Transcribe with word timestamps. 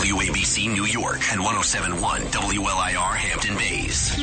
WABC 0.00 0.72
New 0.72 0.86
York 0.86 1.20
and 1.30 1.40
1071 1.44 2.22
WLIR 2.22 3.16
Hampton 3.16 3.54
Bays. 3.58 4.14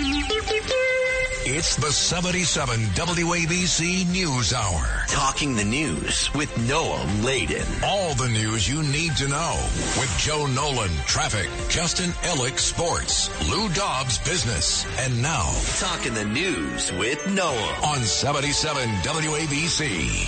It's 1.49 1.75
the 1.75 1.91
77 1.91 2.79
WABC 2.95 4.11
News 4.11 4.53
Hour. 4.53 5.03
Talking 5.07 5.55
the 5.55 5.63
news 5.63 6.33
with 6.33 6.49
Noam 6.55 7.23
Laden. 7.23 7.63
All 7.83 8.15
the 8.15 8.27
news 8.27 8.67
you 8.67 8.81
need 8.81 9.15
to 9.17 9.27
know 9.27 9.55
with 9.99 10.13
Joe 10.17 10.47
Nolan, 10.47 10.89
traffic, 11.05 11.47
Justin 11.69 12.09
Ellick, 12.23 12.57
sports, 12.57 13.29
Lou 13.47 13.69
Dobbs, 13.69 14.17
business, 14.17 14.83
and 14.99 15.21
now 15.21 15.53
Talking 15.77 16.15
the 16.15 16.25
news 16.25 16.91
with 16.93 17.19
Noam 17.25 17.83
on 17.83 17.99
77 17.99 18.89
WABC. 19.03 20.27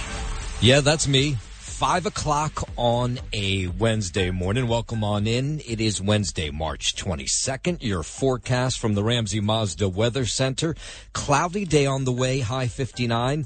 Yeah, 0.62 0.82
that's 0.82 1.08
me. 1.08 1.38
Five 1.80 2.06
o'clock 2.06 2.68
on 2.76 3.20
a 3.32 3.68
Wednesday 3.68 4.32
morning. 4.32 4.68
Welcome 4.68 5.02
on 5.02 5.26
in. 5.26 5.62
It 5.66 5.80
is 5.80 6.02
Wednesday, 6.02 6.50
March 6.50 6.94
22nd. 6.98 7.82
Your 7.82 8.04
forecast 8.04 8.80
from 8.80 8.96
the 8.96 9.02
Ramsey 9.02 9.40
Mazda 9.40 9.88
Weather 9.88 10.26
Center. 10.26 10.76
Cloudy 11.14 11.64
day 11.64 11.86
on 11.86 12.04
the 12.04 12.12
way, 12.12 12.42
high 12.42 12.68
59. 12.68 13.46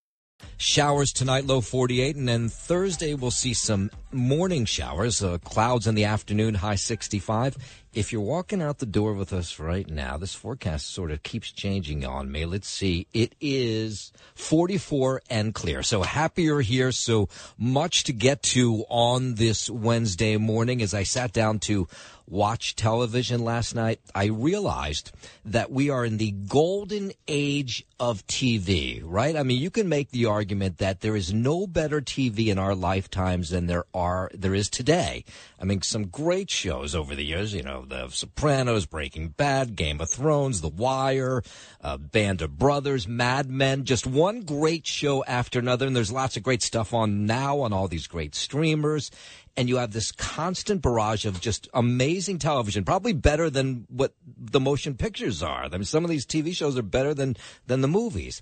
Showers 0.57 1.11
tonight, 1.11 1.45
low 1.45 1.61
48, 1.61 2.15
and 2.15 2.27
then 2.27 2.49
Thursday 2.49 3.13
we'll 3.15 3.31
see 3.31 3.53
some 3.53 3.89
morning 4.11 4.65
showers, 4.65 5.23
uh, 5.23 5.37
clouds 5.39 5.87
in 5.87 5.95
the 5.95 6.05
afternoon, 6.05 6.53
high 6.55 6.75
65. 6.75 7.57
If 7.93 8.13
you're 8.13 8.21
walking 8.21 8.61
out 8.61 8.79
the 8.79 8.85
door 8.85 9.13
with 9.13 9.33
us 9.33 9.59
right 9.59 9.89
now, 9.89 10.15
this 10.15 10.33
forecast 10.33 10.93
sort 10.93 11.11
of 11.11 11.23
keeps 11.23 11.51
changing 11.51 12.05
on 12.05 12.31
me. 12.31 12.45
Let's 12.45 12.69
see. 12.69 13.05
It 13.13 13.35
is 13.41 14.13
44 14.35 15.21
and 15.29 15.53
clear. 15.53 15.83
So 15.83 16.01
happy 16.01 16.43
you're 16.43 16.61
here. 16.61 16.93
So 16.93 17.27
much 17.57 18.05
to 18.05 18.13
get 18.13 18.43
to 18.43 18.85
on 18.87 19.35
this 19.35 19.69
Wednesday 19.69 20.37
morning 20.37 20.81
as 20.81 20.93
I 20.93 21.03
sat 21.03 21.33
down 21.33 21.59
to 21.59 21.89
watch 22.31 22.77
television 22.77 23.43
last 23.43 23.75
night, 23.75 23.99
I 24.15 24.25
realized 24.25 25.11
that 25.43 25.69
we 25.69 25.89
are 25.89 26.05
in 26.05 26.17
the 26.17 26.31
golden 26.31 27.11
age 27.27 27.85
of 27.99 28.25
TV, 28.25 29.01
right? 29.03 29.35
I 29.35 29.43
mean, 29.43 29.59
you 29.59 29.69
can 29.69 29.89
make 29.89 30.11
the 30.11 30.25
argument 30.25 30.77
that 30.77 31.01
there 31.01 31.17
is 31.17 31.33
no 31.33 31.67
better 31.67 31.99
TV 31.99 32.47
in 32.47 32.57
our 32.57 32.73
lifetimes 32.73 33.49
than 33.49 33.67
there 33.67 33.83
are, 33.93 34.31
there 34.33 34.55
is 34.55 34.69
today. 34.69 35.25
I 35.59 35.65
mean, 35.65 35.81
some 35.81 36.07
great 36.07 36.49
shows 36.49 36.95
over 36.95 37.15
the 37.15 37.25
years, 37.25 37.53
you 37.53 37.63
know, 37.63 37.80
The 37.87 38.09
Sopranos, 38.09 38.85
Breaking 38.85 39.29
Bad, 39.29 39.75
Game 39.75 40.01
of 40.01 40.09
Thrones, 40.09 40.61
The 40.61 40.69
Wire, 40.69 41.43
uh, 41.81 41.97
Band 41.97 42.41
of 42.41 42.57
Brothers, 42.57 43.07
Mad 43.07 43.49
Men, 43.49 43.85
just 43.85 44.07
one 44.07 44.41
great 44.41 44.85
show 44.85 45.23
after 45.25 45.59
another. 45.59 45.87
And 45.87 45.95
there's 45.95 46.11
lots 46.11 46.37
of 46.37 46.43
great 46.43 46.61
stuff 46.61 46.93
on 46.93 47.25
now 47.25 47.59
on 47.59 47.73
all 47.73 47.87
these 47.87 48.07
great 48.07 48.35
streamers 48.35 49.11
and 49.57 49.67
you 49.67 49.77
have 49.77 49.91
this 49.91 50.11
constant 50.11 50.81
barrage 50.81 51.25
of 51.25 51.41
just 51.41 51.67
amazing 51.73 52.39
television, 52.39 52.85
probably 52.85 53.13
better 53.13 53.49
than 53.49 53.85
what 53.89 54.13
the 54.25 54.59
motion 54.59 54.95
pictures 54.95 55.43
are. 55.43 55.65
I 55.65 55.69
mean, 55.69 55.83
some 55.83 56.03
of 56.03 56.09
these 56.09 56.25
TV 56.25 56.55
shows 56.55 56.77
are 56.77 56.83
better 56.83 57.13
than 57.13 57.35
than 57.67 57.81
the 57.81 57.87
movies. 57.87 58.41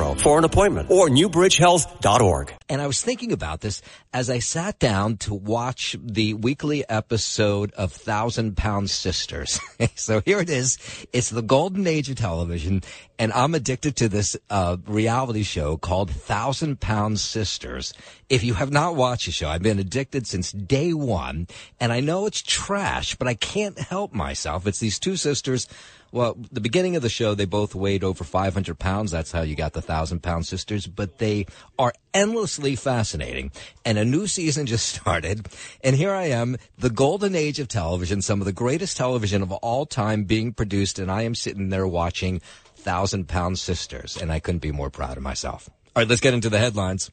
201-225-7130 0.01 0.21
for 0.21 0.37
an 0.37 0.43
appointment 0.43 0.89
or 0.89 1.09
newbridgehealth.org. 1.09 2.53
And 2.69 2.81
I 2.81 2.87
was 2.87 3.01
thinking 3.01 3.31
about 3.31 3.61
this 3.61 3.81
as 4.13 4.29
I 4.29 4.39
sat 4.39 4.79
down 4.79 5.17
to 5.17 5.33
watch 5.33 5.95
the 6.01 6.33
weekly 6.33 6.87
episode 6.87 7.71
of 7.73 7.91
Thousand 7.91 8.57
Pound 8.57 8.89
Sisters. 8.89 9.59
so 9.95 10.21
here 10.25 10.39
it 10.39 10.49
is. 10.49 10.77
It's 11.13 11.29
the 11.29 11.41
golden 11.41 11.87
age 11.87 12.09
of 12.09 12.15
television, 12.15 12.81
and 13.19 13.31
I'm 13.33 13.55
addicted 13.55 13.97
to 13.97 14.09
this 14.09 14.37
uh, 14.49 14.77
reality 14.87 15.43
show 15.43 15.77
called 15.77 16.11
Thousand 16.11 16.79
Pound 16.79 17.19
Sisters. 17.19 17.93
If 18.29 18.43
you 18.43 18.53
have 18.53 18.71
not 18.71 18.95
watched 18.95 19.25
the 19.25 19.31
show, 19.31 19.49
I've 19.49 19.61
been 19.61 19.79
addicted 19.79 20.25
since 20.25 20.51
day 20.51 20.93
one, 20.93 21.47
and 21.79 21.91
I 21.91 21.99
know 21.99 22.25
it's 22.25 22.41
trash, 22.41 23.15
but 23.15 23.27
I 23.27 23.33
can't 23.33 23.77
help 23.77 24.13
myself. 24.13 24.65
It's 24.67 24.79
these 24.79 24.99
two 24.99 25.17
sisters. 25.17 25.67
Well, 26.11 26.37
the 26.51 26.59
beginning 26.59 26.97
of 26.97 27.01
the 27.01 27.09
show, 27.09 27.33
they 27.33 27.45
both 27.45 27.73
weighed 27.73 28.03
over 28.03 28.23
500 28.23 28.77
pounds. 28.77 29.11
That's 29.11 29.31
how 29.31 29.43
you 29.43 29.55
got 29.55 29.73
the 29.73 29.81
thousand 29.81 30.21
pound 30.21 30.45
sisters, 30.45 30.85
but 30.85 31.19
they 31.19 31.45
are 31.79 31.93
endlessly 32.13 32.75
fascinating. 32.75 33.51
And 33.85 33.97
a 33.97 34.03
new 34.03 34.27
season 34.27 34.65
just 34.65 34.87
started. 34.95 35.47
And 35.83 35.95
here 35.95 36.11
I 36.11 36.25
am, 36.25 36.57
the 36.77 36.89
golden 36.89 37.33
age 37.33 37.59
of 37.59 37.69
television, 37.69 38.21
some 38.21 38.41
of 38.41 38.45
the 38.45 38.51
greatest 38.51 38.97
television 38.97 39.41
of 39.41 39.51
all 39.51 39.85
time 39.85 40.25
being 40.25 40.53
produced. 40.53 40.99
And 40.99 41.09
I 41.09 41.21
am 41.21 41.33
sitting 41.33 41.69
there 41.69 41.87
watching 41.87 42.41
thousand 42.75 43.29
pound 43.29 43.57
sisters. 43.59 44.17
And 44.17 44.31
I 44.31 44.39
couldn't 44.39 44.59
be 44.59 44.71
more 44.71 44.89
proud 44.89 45.15
of 45.15 45.23
myself. 45.23 45.69
All 45.95 46.01
right, 46.01 46.07
let's 46.09 46.21
get 46.21 46.33
into 46.33 46.49
the 46.49 46.59
headlines. 46.59 47.09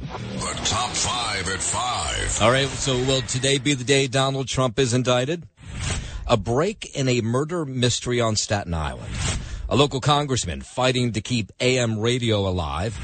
The 0.00 0.60
top 0.64 0.90
five 0.90 1.48
at 1.48 1.60
five. 1.60 2.42
All 2.42 2.50
right, 2.50 2.68
so 2.68 2.96
will 2.96 3.22
today 3.22 3.58
be 3.58 3.74
the 3.74 3.84
day 3.84 4.06
Donald 4.06 4.48
Trump 4.48 4.78
is 4.78 4.92
indicted? 4.92 5.46
A 6.30 6.36
break 6.36 6.94
in 6.94 7.08
a 7.08 7.22
murder 7.22 7.64
mystery 7.66 8.20
on 8.20 8.36
Staten 8.36 8.72
Island. 8.72 9.12
A 9.68 9.74
local 9.74 10.00
congressman 10.00 10.60
fighting 10.60 11.10
to 11.14 11.20
keep 11.20 11.50
AM 11.58 11.98
radio 11.98 12.46
alive. 12.46 12.94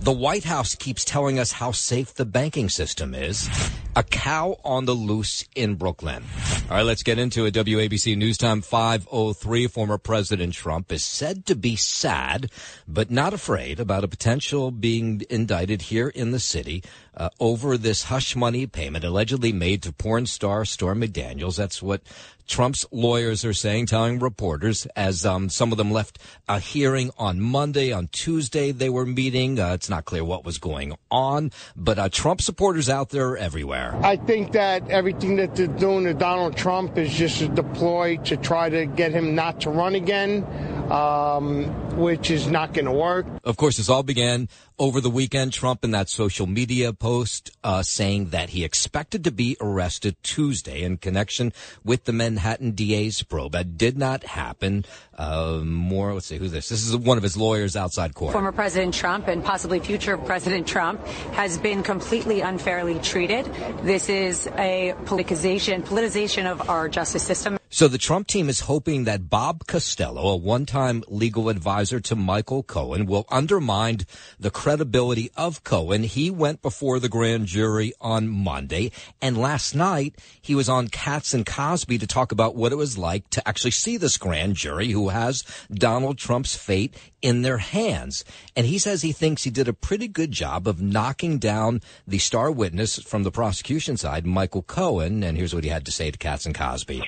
The 0.00 0.10
White 0.10 0.42
House 0.42 0.74
keeps 0.74 1.04
telling 1.04 1.38
us 1.38 1.52
how 1.52 1.70
safe 1.70 2.12
the 2.12 2.24
banking 2.24 2.68
system 2.68 3.14
is. 3.14 3.48
A 3.94 4.02
cow 4.02 4.58
on 4.64 4.86
the 4.86 4.94
loose 4.94 5.44
in 5.54 5.74
Brooklyn. 5.74 6.24
All 6.70 6.78
right, 6.78 6.82
let's 6.82 7.02
get 7.02 7.18
into 7.18 7.44
it. 7.44 7.52
WABC 7.52 8.16
News 8.16 8.38
Time 8.38 8.62
503. 8.62 9.66
Former 9.66 9.98
President 9.98 10.54
Trump 10.54 10.90
is 10.90 11.04
said 11.04 11.44
to 11.44 11.54
be 11.54 11.76
sad, 11.76 12.50
but 12.88 13.10
not 13.10 13.34
afraid 13.34 13.78
about 13.78 14.02
a 14.02 14.08
potential 14.08 14.70
being 14.70 15.22
indicted 15.28 15.82
here 15.82 16.08
in 16.08 16.30
the 16.30 16.40
city 16.40 16.82
uh, 17.14 17.28
over 17.38 17.76
this 17.76 18.04
hush 18.04 18.34
money 18.34 18.66
payment 18.66 19.04
allegedly 19.04 19.52
made 19.52 19.82
to 19.82 19.92
porn 19.92 20.24
star 20.24 20.64
Stormy 20.64 21.08
Daniels. 21.08 21.56
That's 21.56 21.82
what 21.82 22.02
Trump's 22.46 22.84
lawyers 22.90 23.44
are 23.44 23.52
saying, 23.52 23.86
telling 23.86 24.18
reporters 24.18 24.86
as 24.96 25.24
um, 25.24 25.48
some 25.48 25.72
of 25.72 25.78
them 25.78 25.90
left 25.90 26.18
a 26.48 26.58
hearing 26.58 27.10
on 27.16 27.40
Monday. 27.40 27.92
On 27.92 28.08
Tuesday, 28.08 28.72
they 28.72 28.90
were 28.90 29.06
meeting. 29.06 29.58
Uh, 29.58 29.72
it's 29.74 29.88
not 29.88 30.04
clear 30.04 30.24
what 30.24 30.44
was 30.44 30.58
going 30.58 30.94
on, 31.10 31.50
but 31.76 31.98
uh, 31.98 32.08
Trump 32.08 32.40
supporters 32.40 32.88
out 32.88 33.10
there 33.10 33.36
everywhere. 33.36 33.81
I 34.02 34.16
think 34.16 34.52
that 34.52 34.88
everything 34.90 35.36
that 35.36 35.56
they're 35.56 35.66
doing 35.66 36.04
to 36.04 36.14
Donald 36.14 36.56
Trump 36.56 36.98
is 36.98 37.12
just 37.12 37.40
a 37.40 37.48
deploy 37.48 38.16
to 38.24 38.36
try 38.36 38.68
to 38.68 38.86
get 38.86 39.12
him 39.12 39.34
not 39.34 39.60
to 39.62 39.70
run 39.70 39.94
again, 39.94 40.44
um, 40.90 41.66
which 41.96 42.30
is 42.30 42.46
not 42.46 42.74
going 42.74 42.86
to 42.86 42.92
work. 42.92 43.26
Of 43.44 43.56
course, 43.56 43.76
this 43.76 43.88
all 43.88 44.02
began 44.02 44.48
over 44.78 45.00
the 45.00 45.10
weekend. 45.10 45.52
Trump 45.52 45.84
in 45.84 45.90
that 45.92 46.08
social 46.08 46.46
media 46.46 46.92
post 46.92 47.50
uh, 47.62 47.82
saying 47.82 48.30
that 48.30 48.50
he 48.50 48.64
expected 48.64 49.24
to 49.24 49.30
be 49.30 49.56
arrested 49.60 50.16
Tuesday 50.22 50.82
in 50.82 50.96
connection 50.96 51.52
with 51.84 52.04
the 52.04 52.12
Manhattan 52.12 52.72
DA's 52.72 53.22
probe. 53.22 53.52
That 53.52 53.76
did 53.78 53.96
not 53.96 54.24
happen. 54.24 54.84
Uh, 55.16 55.60
more, 55.64 56.14
let's 56.14 56.26
see, 56.26 56.38
who's 56.38 56.52
this? 56.52 56.68
This 56.68 56.84
is 56.84 56.96
one 56.96 57.16
of 57.16 57.22
his 57.22 57.36
lawyers 57.36 57.76
outside 57.76 58.14
court. 58.14 58.32
Former 58.32 58.52
President 58.52 58.94
Trump 58.94 59.28
and 59.28 59.44
possibly 59.44 59.78
future 59.78 60.16
President 60.16 60.66
Trump 60.66 61.04
has 61.34 61.58
been 61.58 61.82
completely 61.82 62.40
unfairly 62.40 62.98
treated. 63.00 63.46
This 63.80 64.08
is 64.08 64.46
a 64.58 64.94
politicization, 65.04 65.82
politicization 65.82 66.46
of 66.50 66.68
our 66.68 66.88
justice 66.88 67.22
system. 67.22 67.58
So 67.74 67.88
the 67.88 67.96
Trump 67.96 68.26
team 68.26 68.50
is 68.50 68.60
hoping 68.60 69.04
that 69.04 69.30
Bob 69.30 69.66
Costello, 69.66 70.28
a 70.28 70.36
one-time 70.36 71.02
legal 71.08 71.48
advisor 71.48 72.00
to 72.00 72.14
Michael 72.14 72.62
Cohen 72.62 73.06
will 73.06 73.24
undermine 73.30 74.00
the 74.38 74.50
credibility 74.50 75.30
of 75.38 75.64
Cohen. 75.64 76.02
He 76.02 76.28
went 76.28 76.60
before 76.60 77.00
the 77.00 77.08
grand 77.08 77.46
jury 77.46 77.94
on 77.98 78.28
Monday, 78.28 78.92
and 79.22 79.38
last 79.38 79.74
night 79.74 80.16
he 80.42 80.54
was 80.54 80.68
on 80.68 80.88
Cats 80.88 81.32
and 81.32 81.46
Cosby 81.46 81.96
to 81.96 82.06
talk 82.06 82.30
about 82.30 82.54
what 82.54 82.72
it 82.72 82.76
was 82.76 82.98
like 82.98 83.30
to 83.30 83.48
actually 83.48 83.70
see 83.70 83.96
this 83.96 84.18
grand 84.18 84.54
jury 84.54 84.90
who 84.90 85.08
has 85.08 85.42
Donald 85.72 86.18
Trump's 86.18 86.54
fate 86.54 86.94
in 87.22 87.40
their 87.40 87.58
hands. 87.58 88.22
And 88.54 88.66
he 88.66 88.76
says 88.76 89.00
he 89.00 89.12
thinks 89.12 89.44
he 89.44 89.50
did 89.50 89.68
a 89.68 89.72
pretty 89.72 90.08
good 90.08 90.30
job 90.30 90.68
of 90.68 90.82
knocking 90.82 91.38
down 91.38 91.80
the 92.06 92.18
star 92.18 92.50
witness 92.50 93.00
from 93.00 93.22
the 93.22 93.30
prosecution 93.30 93.96
side, 93.96 94.26
Michael 94.26 94.62
Cohen. 94.62 95.22
And 95.22 95.38
here's 95.38 95.54
what 95.54 95.64
he 95.64 95.70
had 95.70 95.86
to 95.86 95.92
say 95.92 96.10
to 96.10 96.18
Cats 96.18 96.44
and 96.44 96.54
Cosby 96.54 97.00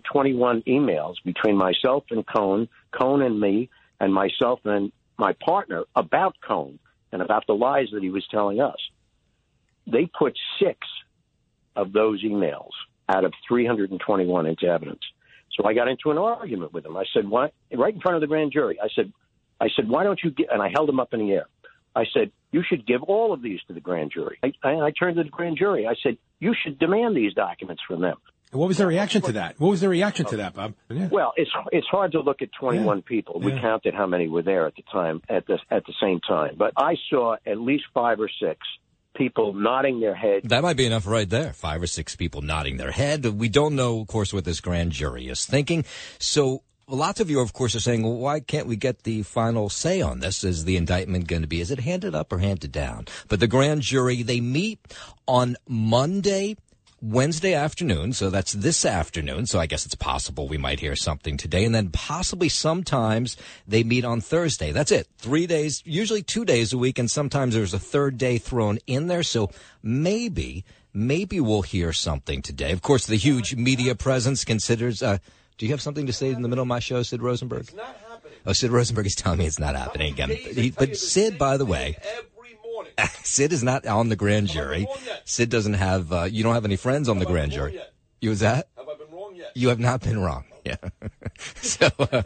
321 0.00 0.62
emails 0.62 1.14
between 1.24 1.56
myself 1.56 2.04
and 2.10 2.24
Cohen, 2.26 2.68
Cohen 2.98 3.22
and 3.22 3.40
me, 3.40 3.70
and 4.00 4.12
myself 4.12 4.60
and 4.64 4.92
my 5.18 5.34
partner 5.44 5.84
about 5.96 6.36
Cohen 6.46 6.78
and 7.12 7.22
about 7.22 7.46
the 7.46 7.54
lies 7.54 7.88
that 7.92 8.02
he 8.02 8.10
was 8.10 8.26
telling 8.30 8.60
us. 8.60 8.76
They 9.86 10.06
put 10.18 10.36
six 10.60 10.78
of 11.76 11.92
those 11.92 12.22
emails 12.24 12.70
out 13.08 13.24
of 13.24 13.32
321 13.48 14.46
into 14.46 14.66
evidence. 14.66 15.00
So 15.56 15.66
I 15.66 15.74
got 15.74 15.88
into 15.88 16.10
an 16.10 16.18
argument 16.18 16.72
with 16.72 16.84
him. 16.84 16.96
I 16.96 17.04
said, 17.12 17.28
"Why?" 17.28 17.50
Right 17.72 17.94
in 17.94 18.00
front 18.00 18.16
of 18.16 18.20
the 18.20 18.26
grand 18.26 18.52
jury. 18.52 18.78
I 18.80 18.88
said, 18.94 19.12
"I 19.60 19.68
said, 19.76 19.88
why 19.88 20.02
don't 20.02 20.20
you?" 20.22 20.30
Get, 20.30 20.50
and 20.50 20.60
I 20.60 20.68
held 20.68 20.88
him 20.88 20.98
up 20.98 21.14
in 21.14 21.20
the 21.20 21.32
air. 21.32 21.46
I 21.94 22.04
said, 22.12 22.32
"You 22.50 22.62
should 22.62 22.86
give 22.86 23.02
all 23.04 23.32
of 23.32 23.42
these 23.42 23.60
to 23.68 23.72
the 23.72 23.80
grand 23.80 24.10
jury." 24.12 24.38
I, 24.42 24.52
I, 24.64 24.70
I 24.86 24.90
turned 24.90 25.16
to 25.16 25.22
the 25.22 25.30
grand 25.30 25.56
jury. 25.58 25.86
I 25.86 25.94
said, 26.02 26.18
"You 26.40 26.54
should 26.60 26.78
demand 26.78 27.16
these 27.16 27.34
documents 27.34 27.82
from 27.86 28.00
them." 28.00 28.16
What 28.54 28.68
was 28.68 28.78
their 28.78 28.86
reaction 28.86 29.22
to 29.22 29.32
that? 29.32 29.58
What 29.58 29.70
was 29.70 29.80
their 29.80 29.90
reaction 29.90 30.26
to 30.26 30.36
that, 30.38 30.54
Bob? 30.54 30.74
Yeah. 30.88 31.08
Well, 31.10 31.32
it's 31.36 31.50
it's 31.72 31.86
hard 31.88 32.12
to 32.12 32.20
look 32.20 32.42
at 32.42 32.50
21 32.58 32.98
yeah. 32.98 33.02
people. 33.06 33.40
We 33.40 33.52
yeah. 33.52 33.60
counted 33.60 33.94
how 33.94 34.06
many 34.06 34.28
were 34.28 34.42
there 34.42 34.66
at 34.66 34.76
the 34.76 34.84
time 34.92 35.22
at 35.28 35.46
the 35.46 35.58
at 35.70 35.84
the 35.86 35.94
same 36.00 36.20
time, 36.20 36.54
but 36.56 36.72
I 36.76 36.96
saw 37.10 37.36
at 37.46 37.58
least 37.58 37.84
five 37.92 38.20
or 38.20 38.30
six 38.40 38.60
people 39.14 39.52
nodding 39.52 40.00
their 40.00 40.14
head. 40.14 40.42
That 40.44 40.62
might 40.62 40.76
be 40.76 40.86
enough 40.86 41.06
right 41.06 41.28
there. 41.28 41.52
Five 41.52 41.82
or 41.82 41.86
six 41.86 42.16
people 42.16 42.42
nodding 42.42 42.76
their 42.76 42.90
head. 42.90 43.24
We 43.24 43.48
don't 43.48 43.76
know, 43.76 44.00
of 44.00 44.08
course, 44.08 44.32
what 44.32 44.44
this 44.44 44.60
grand 44.60 44.92
jury 44.92 45.28
is 45.28 45.46
thinking. 45.46 45.84
So 46.18 46.62
lots 46.88 47.20
of 47.20 47.30
you, 47.30 47.40
of 47.40 47.52
course, 47.52 47.74
are 47.74 47.80
saying, 47.80 48.02
well, 48.02 48.16
why 48.16 48.40
can't 48.40 48.66
we 48.66 48.76
get 48.76 49.04
the 49.04 49.22
final 49.22 49.68
say 49.68 50.00
on 50.00 50.20
this? 50.20 50.44
Is 50.44 50.64
the 50.64 50.76
indictment 50.76 51.28
going 51.28 51.42
to 51.42 51.48
be, 51.48 51.60
is 51.60 51.70
it 51.70 51.80
handed 51.80 52.14
up 52.14 52.32
or 52.32 52.38
handed 52.38 52.72
down? 52.72 53.06
But 53.28 53.40
the 53.40 53.46
grand 53.46 53.82
jury, 53.82 54.22
they 54.22 54.40
meet 54.40 54.80
on 55.26 55.56
Monday 55.68 56.56
Wednesday 57.04 57.52
afternoon, 57.52 58.14
so 58.14 58.30
that's 58.30 58.54
this 58.54 58.86
afternoon. 58.86 59.44
So 59.44 59.60
I 59.60 59.66
guess 59.66 59.84
it's 59.84 59.94
possible 59.94 60.48
we 60.48 60.56
might 60.56 60.80
hear 60.80 60.96
something 60.96 61.36
today. 61.36 61.66
And 61.66 61.74
then 61.74 61.90
possibly 61.90 62.48
sometimes 62.48 63.36
they 63.68 63.84
meet 63.84 64.06
on 64.06 64.22
Thursday. 64.22 64.72
That's 64.72 64.90
it. 64.90 65.06
Three 65.18 65.46
days, 65.46 65.82
usually 65.84 66.22
two 66.22 66.46
days 66.46 66.72
a 66.72 66.78
week. 66.78 66.98
And 66.98 67.10
sometimes 67.10 67.54
there's 67.54 67.74
a 67.74 67.78
third 67.78 68.16
day 68.16 68.38
thrown 68.38 68.78
in 68.86 69.08
there. 69.08 69.22
So 69.22 69.50
maybe, 69.82 70.64
maybe 70.94 71.40
we'll 71.40 71.60
hear 71.60 71.92
something 71.92 72.40
today. 72.40 72.72
Of 72.72 72.80
course, 72.80 73.04
the 73.04 73.16
huge 73.16 73.54
media 73.54 73.94
presence 73.94 74.42
considers, 74.42 75.02
uh, 75.02 75.18
do 75.58 75.66
you 75.66 75.72
have 75.72 75.82
something 75.82 76.06
to 76.06 76.12
say 76.12 76.30
in 76.30 76.40
the 76.40 76.48
middle 76.48 76.62
of 76.62 76.68
my 76.68 76.80
show, 76.80 77.02
Sid 77.02 77.20
Rosenberg? 77.20 77.64
It's 77.64 77.74
not 77.74 78.00
happening. 78.08 78.38
Oh, 78.46 78.54
Sid 78.54 78.70
Rosenberg 78.70 79.04
is 79.04 79.14
telling 79.14 79.40
me 79.40 79.46
it's 79.46 79.58
not 79.58 79.76
happening 79.76 80.10
again. 80.10 80.30
He, 80.30 80.70
but 80.70 80.96
Sid, 80.96 81.36
by 81.36 81.58
the 81.58 81.66
way, 81.66 81.98
Sid 83.24 83.52
is 83.52 83.62
not 83.62 83.86
on 83.86 84.08
the 84.08 84.16
grand 84.16 84.48
jury. 84.48 84.86
Sid 85.24 85.50
doesn't 85.50 85.74
have. 85.74 86.12
Uh, 86.12 86.24
you 86.24 86.42
don't 86.42 86.54
have 86.54 86.64
any 86.64 86.76
friends 86.76 87.08
on 87.08 87.18
have 87.18 87.26
the 87.26 87.32
grand 87.32 87.52
jury. 87.52 87.74
Yet? 87.74 87.92
You 88.20 88.30
was 88.30 88.40
that? 88.40 88.68
Have 88.76 88.88
I 88.88 88.94
been 88.94 89.10
wrong 89.10 89.34
yet? 89.34 89.52
You 89.54 89.68
have 89.68 89.80
not 89.80 90.00
been 90.00 90.18
wrong. 90.18 90.44
Yeah. 90.66 90.76
so, 91.60 91.90
uh, 91.98 92.22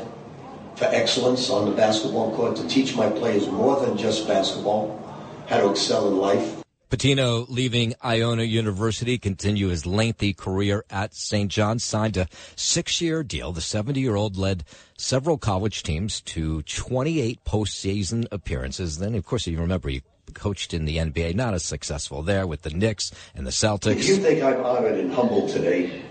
for 0.76 0.86
excellence 0.86 1.50
on 1.50 1.66
the 1.66 1.76
basketball 1.76 2.36
court 2.36 2.56
to 2.58 2.68
teach 2.68 2.96
my 2.96 3.10
players 3.10 3.48
more 3.48 3.84
than 3.84 3.98
just 3.98 4.28
basketball, 4.28 5.04
how 5.48 5.58
to 5.58 5.72
excel 5.72 6.08
in 6.10 6.18
life. 6.18 6.64
Pitino 6.92 7.46
leaving 7.50 7.96
Iona 8.06 8.44
University, 8.44 9.18
continue 9.18 9.68
his 9.68 9.86
lengthy 9.86 10.34
career 10.34 10.86
at 10.90 11.14
St. 11.14 11.52
John's, 11.52 11.84
signed 11.84 12.16
a 12.16 12.28
six-year 12.56 13.24
deal. 13.24 13.52
The 13.52 13.60
70-year-old 13.60 14.38
led 14.38 14.64
several 14.98 15.38
college 15.38 15.84
teams 15.84 16.22
to 16.22 16.64
28 16.64 17.44
postseason 17.46 18.28
appearances. 18.32 18.98
Then, 18.98 19.16
of 19.16 19.26
course, 19.26 19.48
you 19.48 19.60
remember 19.60 19.90
he 19.90 20.04
coached 20.34 20.74
in 20.74 20.86
the 20.86 20.98
NBA, 20.98 21.36
not 21.36 21.54
as 21.54 21.64
successful 21.64 22.22
there 22.24 22.46
with 22.46 22.64
the 22.64 22.70
Knicks 22.70 23.12
and 23.34 23.46
the 23.48 23.52
Celtics. 23.52 23.98
If 23.98 24.08
you 24.08 24.18
think 24.18 24.44
I'm 24.44 24.64
honored 24.66 25.00
and 25.00 25.14
humbled 25.14 25.50
today 25.50 26.02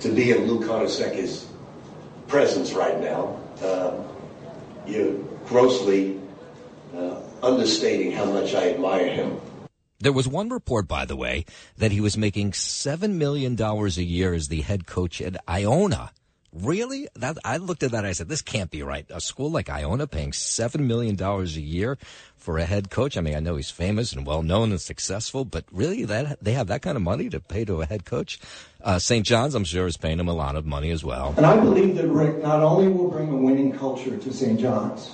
to 0.00 0.10
be 0.10 0.30
in 0.30 0.46
Lou 0.46 0.64
Carnesecca's 0.64 1.46
presence 2.28 2.72
right 2.72 3.00
now, 3.00 3.40
uh, 3.62 3.94
you're 4.86 5.14
grossly 5.46 6.20
uh, 6.94 7.20
understating 7.42 8.12
how 8.12 8.26
much 8.26 8.54
I 8.54 8.70
admire 8.70 9.08
him. 9.08 9.40
There 9.98 10.12
was 10.12 10.28
one 10.28 10.50
report, 10.50 10.86
by 10.86 11.06
the 11.06 11.16
way, 11.16 11.46
that 11.78 11.92
he 11.92 12.00
was 12.00 12.16
making 12.16 12.52
$7 12.52 13.12
million 13.12 13.58
a 13.58 13.86
year 14.02 14.34
as 14.34 14.48
the 14.48 14.60
head 14.60 14.86
coach 14.86 15.22
at 15.22 15.36
Iona. 15.48 16.12
Really? 16.54 17.08
That 17.16 17.36
I 17.44 17.56
looked 17.56 17.82
at 17.82 17.90
that 17.90 18.04
I 18.04 18.12
said, 18.12 18.28
this 18.28 18.40
can't 18.40 18.70
be 18.70 18.84
right. 18.84 19.04
A 19.10 19.20
school 19.20 19.50
like 19.50 19.68
Iona 19.68 20.06
paying 20.06 20.30
$7 20.30 20.78
million 20.78 21.20
a 21.20 21.44
year 21.44 21.98
for 22.36 22.58
a 22.58 22.64
head 22.64 22.90
coach. 22.90 23.16
I 23.16 23.22
mean, 23.22 23.34
I 23.34 23.40
know 23.40 23.56
he's 23.56 23.70
famous 23.70 24.12
and 24.12 24.24
well 24.24 24.44
known 24.44 24.70
and 24.70 24.80
successful, 24.80 25.44
but 25.44 25.64
really 25.72 26.04
that 26.04 26.38
they 26.44 26.52
have 26.52 26.68
that 26.68 26.80
kind 26.80 26.96
of 26.96 27.02
money 27.02 27.28
to 27.30 27.40
pay 27.40 27.64
to 27.64 27.82
a 27.82 27.86
head 27.86 28.04
coach? 28.04 28.38
Uh, 28.80 29.00
St. 29.00 29.26
John's, 29.26 29.56
I'm 29.56 29.64
sure, 29.64 29.88
is 29.88 29.96
paying 29.96 30.20
him 30.20 30.28
a 30.28 30.32
lot 30.32 30.54
of 30.54 30.64
money 30.64 30.90
as 30.90 31.02
well. 31.02 31.34
And 31.36 31.44
I 31.44 31.58
believe 31.58 31.96
that 31.96 32.06
Rick 32.06 32.42
not 32.42 32.62
only 32.62 32.86
will 32.86 33.10
bring 33.10 33.30
a 33.30 33.36
winning 33.36 33.72
culture 33.72 34.16
to 34.16 34.32
St. 34.32 34.60
John's, 34.60 35.10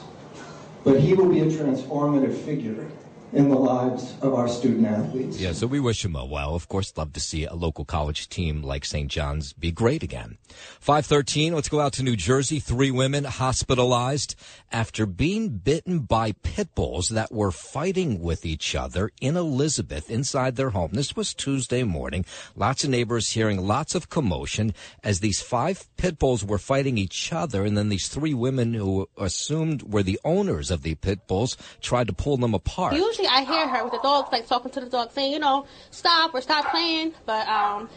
but 0.84 1.00
he 1.00 1.14
will 1.14 1.30
be 1.30 1.40
a 1.40 1.46
transformative 1.46 2.36
figure 2.44 2.90
in 3.32 3.48
the 3.48 3.56
lives 3.56 4.14
of 4.22 4.34
our 4.34 4.48
student 4.48 4.86
athletes. 4.86 5.38
Yeah, 5.38 5.52
so 5.52 5.66
we 5.66 5.80
wish 5.80 6.04
him 6.04 6.16
uh, 6.16 6.24
well. 6.24 6.54
Of 6.54 6.68
course, 6.68 6.92
love 6.96 7.12
to 7.12 7.20
see 7.20 7.44
a 7.44 7.54
local 7.54 7.84
college 7.84 8.28
team 8.28 8.62
like 8.62 8.84
St. 8.84 9.10
John's 9.10 9.52
be 9.52 9.70
great 9.70 10.02
again. 10.02 10.38
513, 10.80 11.54
let's 11.54 11.68
go 11.68 11.80
out 11.80 11.92
to 11.94 12.02
New 12.02 12.16
Jersey. 12.16 12.58
Three 12.58 12.90
women 12.90 13.24
hospitalized 13.24 14.34
after 14.72 15.06
being 15.06 15.50
bitten 15.50 16.00
by 16.00 16.32
pit 16.42 16.74
bulls 16.74 17.10
that 17.10 17.32
were 17.32 17.52
fighting 17.52 18.20
with 18.20 18.44
each 18.44 18.74
other 18.74 19.10
in 19.20 19.36
Elizabeth 19.36 20.10
inside 20.10 20.56
their 20.56 20.70
home. 20.70 20.90
This 20.92 21.14
was 21.14 21.34
Tuesday 21.34 21.84
morning. 21.84 22.24
Lots 22.56 22.84
of 22.84 22.90
neighbors 22.90 23.30
hearing 23.30 23.60
lots 23.66 23.94
of 23.94 24.08
commotion 24.08 24.74
as 25.04 25.20
these 25.20 25.40
five 25.40 25.88
pit 25.96 26.18
bulls 26.18 26.44
were 26.44 26.58
fighting 26.58 26.98
each 26.98 27.32
other 27.32 27.64
and 27.64 27.76
then 27.76 27.88
these 27.88 28.08
three 28.08 28.34
women 28.34 28.74
who 28.74 29.08
assumed 29.16 29.82
were 29.82 30.02
the 30.02 30.18
owners 30.24 30.70
of 30.70 30.82
the 30.82 30.94
pit 30.96 31.26
bulls 31.26 31.56
tried 31.80 32.06
to 32.08 32.12
pull 32.12 32.36
them 32.36 32.54
apart. 32.54 32.94
Usually 32.94 33.19
I 33.26 33.44
hear 33.44 33.68
her 33.68 33.84
with 33.84 33.92
the 33.92 34.00
dogs, 34.02 34.28
like 34.32 34.46
talking 34.46 34.70
to 34.72 34.80
the 34.80 34.88
dog, 34.88 35.12
saying, 35.12 35.32
you 35.32 35.38
know, 35.38 35.66
stop 35.90 36.34
or 36.34 36.40
stop 36.40 36.70
playing. 36.70 37.14
But 37.26 37.46
um, 37.48 37.88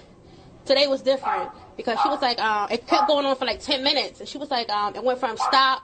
today 0.66 0.88
was 0.88 1.02
different 1.02 1.52
because 1.78 2.00
she 2.02 2.10
was 2.10 2.22
like, 2.22 2.40
um, 2.40 2.70
it 2.72 2.88
kept 2.88 3.08
going 3.08 3.26
on 3.26 3.36
for 3.36 3.46
like 3.46 3.60
10 3.60 3.84
minutes. 3.84 4.20
And 4.20 4.30
she 4.30 4.38
was 4.38 4.52
like, 4.52 4.70
um, 4.70 4.96
it 4.96 5.04
went 5.04 5.20
from 5.20 5.38
stop 5.38 5.84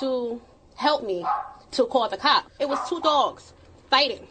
to 0.00 0.40
help 0.76 1.04
me 1.04 1.24
to 1.72 1.84
call 1.86 2.08
the 2.08 2.16
cop. 2.16 2.50
It 2.58 2.68
was 2.68 2.78
two 2.88 3.00
dogs 3.00 3.52
fighting. 3.90 4.26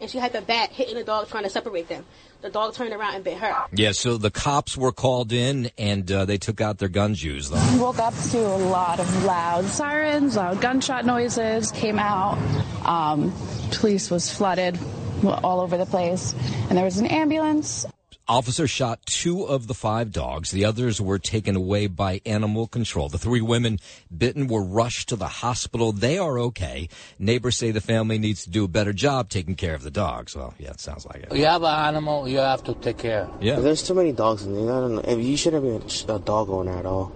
And 0.00 0.08
she 0.08 0.18
had 0.18 0.32
the 0.32 0.42
bat 0.42 0.70
hitting 0.70 0.94
the 0.94 1.04
dog 1.04 1.28
trying 1.28 1.44
to 1.44 1.50
separate 1.50 1.88
them. 1.88 2.04
The 2.40 2.50
dog 2.50 2.74
turned 2.74 2.92
around 2.92 3.16
and 3.16 3.24
bit 3.24 3.38
her. 3.38 3.64
Yeah, 3.72 3.92
so 3.92 4.16
the 4.16 4.30
cops 4.30 4.76
were 4.76 4.92
called 4.92 5.32
in 5.32 5.70
and 5.76 6.10
uh, 6.10 6.24
they 6.24 6.38
took 6.38 6.60
out 6.60 6.78
their 6.78 6.88
guns 6.88 7.22
used. 7.22 7.52
Though. 7.52 7.72
We 7.72 7.80
woke 7.80 7.98
up 7.98 8.14
to 8.30 8.38
a 8.38 8.58
lot 8.68 9.00
of 9.00 9.24
loud 9.24 9.64
sirens, 9.64 10.36
loud 10.36 10.60
gunshot 10.60 11.04
noises, 11.04 11.72
came 11.72 11.98
out. 11.98 12.38
Um, 12.86 13.32
police 13.72 14.08
was 14.08 14.32
flooded 14.32 14.78
all 15.24 15.60
over 15.60 15.76
the 15.76 15.86
place. 15.86 16.34
And 16.68 16.78
there 16.78 16.84
was 16.84 16.98
an 16.98 17.06
ambulance. 17.06 17.86
Officers 18.30 18.68
shot 18.68 19.06
two 19.06 19.44
of 19.44 19.68
the 19.68 19.74
five 19.74 20.12
dogs. 20.12 20.50
The 20.50 20.66
others 20.66 21.00
were 21.00 21.18
taken 21.18 21.56
away 21.56 21.86
by 21.86 22.20
animal 22.26 22.66
control. 22.66 23.08
The 23.08 23.16
three 23.16 23.40
women 23.40 23.78
bitten 24.14 24.48
were 24.48 24.62
rushed 24.62 25.08
to 25.08 25.16
the 25.16 25.28
hospital. 25.28 25.92
They 25.92 26.18
are 26.18 26.38
okay. 26.40 26.90
Neighbors 27.18 27.56
say 27.56 27.70
the 27.70 27.80
family 27.80 28.18
needs 28.18 28.44
to 28.44 28.50
do 28.50 28.64
a 28.64 28.68
better 28.68 28.92
job 28.92 29.30
taking 29.30 29.54
care 29.54 29.74
of 29.74 29.82
the 29.82 29.90
dogs. 29.90 30.36
Well, 30.36 30.52
yeah, 30.58 30.72
it 30.72 30.80
sounds 30.80 31.06
like 31.06 31.22
it. 31.22 31.34
You 31.34 31.46
have 31.46 31.62
an 31.62 31.74
animal, 31.74 32.28
you 32.28 32.36
have 32.36 32.62
to 32.64 32.74
take 32.74 32.98
care. 32.98 33.30
Yeah. 33.40 33.60
There's 33.60 33.82
too 33.82 33.94
many 33.94 34.12
dogs 34.12 34.44
in 34.44 34.52
there. 34.52 34.74
I 34.74 34.80
don't 34.80 34.96
know. 34.96 35.04
If 35.06 35.24
you 35.24 35.34
shouldn't 35.38 35.64
be 35.64 36.12
a 36.12 36.18
dog 36.18 36.50
owner 36.50 36.76
at 36.76 36.84
all. 36.84 37.10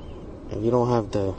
If 0.50 0.64
you 0.64 0.70
don't 0.70 0.88
have 0.88 1.10
the, 1.10 1.34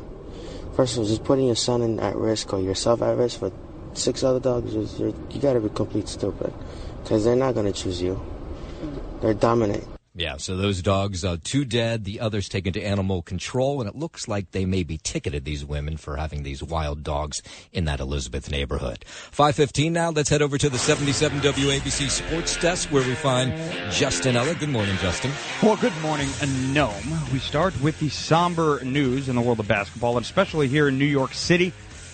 first 0.76 0.94
of 0.94 1.00
all, 1.00 1.06
just 1.06 1.24
putting 1.24 1.48
your 1.48 1.56
son 1.56 1.82
in 1.82 2.00
at 2.00 2.16
risk 2.16 2.54
or 2.54 2.60
yourself 2.60 3.02
at 3.02 3.18
risk 3.18 3.40
for 3.40 3.52
six 3.94 4.24
other 4.24 4.40
dogs, 4.40 4.76
you 4.76 5.16
got 5.42 5.54
to 5.54 5.62
be 5.62 5.70
complete 5.70 6.08
stupid, 6.08 6.54
because 7.02 7.24
they're 7.26 7.36
not 7.36 7.56
going 7.56 7.66
to 7.66 7.74
choose 7.74 8.00
you. 8.00 8.22
They're 9.24 9.34
dominant. 9.34 9.88
Yeah, 10.16 10.36
so 10.36 10.58
those 10.58 10.82
dogs, 10.82 11.24
uh, 11.24 11.38
two 11.42 11.64
dead, 11.64 12.04
the 12.04 12.20
others 12.20 12.50
taken 12.50 12.74
to 12.74 12.82
animal 12.82 13.22
control, 13.22 13.80
and 13.80 13.90
it 13.90 13.96
looks 13.96 14.28
like 14.28 14.52
they 14.52 14.66
may 14.66 14.84
be 14.84 14.98
ticketed, 14.98 15.46
these 15.46 15.64
women, 15.64 15.96
for 15.96 16.18
having 16.18 16.44
these 16.44 16.62
wild 16.62 17.04
dogs 17.04 17.42
in 17.72 17.86
that 17.86 18.02
Elizabeth 18.02 18.52
neighborhood. 18.52 19.06
515 19.08 19.94
now, 19.94 20.10
let's 20.10 20.30
head 20.30 20.42
over 20.42 20.58
to 20.58 20.70
the 20.70 20.78
77 20.78 21.40
WABC 21.40 22.10
Sports 22.10 22.58
Desk 22.58 22.90
where 22.90 23.08
we 23.08 23.16
find 23.16 23.54
Justin 23.94 24.36
Ellick. 24.36 24.60
Good 24.60 24.68
morning, 24.68 24.98
Justin. 24.98 25.32
Well, 25.64 25.78
good 25.78 25.98
morning, 26.02 26.28
Noam. 26.74 27.32
We 27.32 27.40
start 27.40 27.80
with 27.82 27.98
the 28.02 28.10
somber 28.10 28.84
news 28.84 29.30
in 29.30 29.38
the 29.38 29.42
world 29.42 29.62
of 29.62 29.70
basketball, 29.70 30.18
and 30.18 30.26
especially 30.26 30.68
here 30.68 30.90
in 30.90 31.00
New 31.00 31.06
York 31.06 31.34
City 31.34 31.72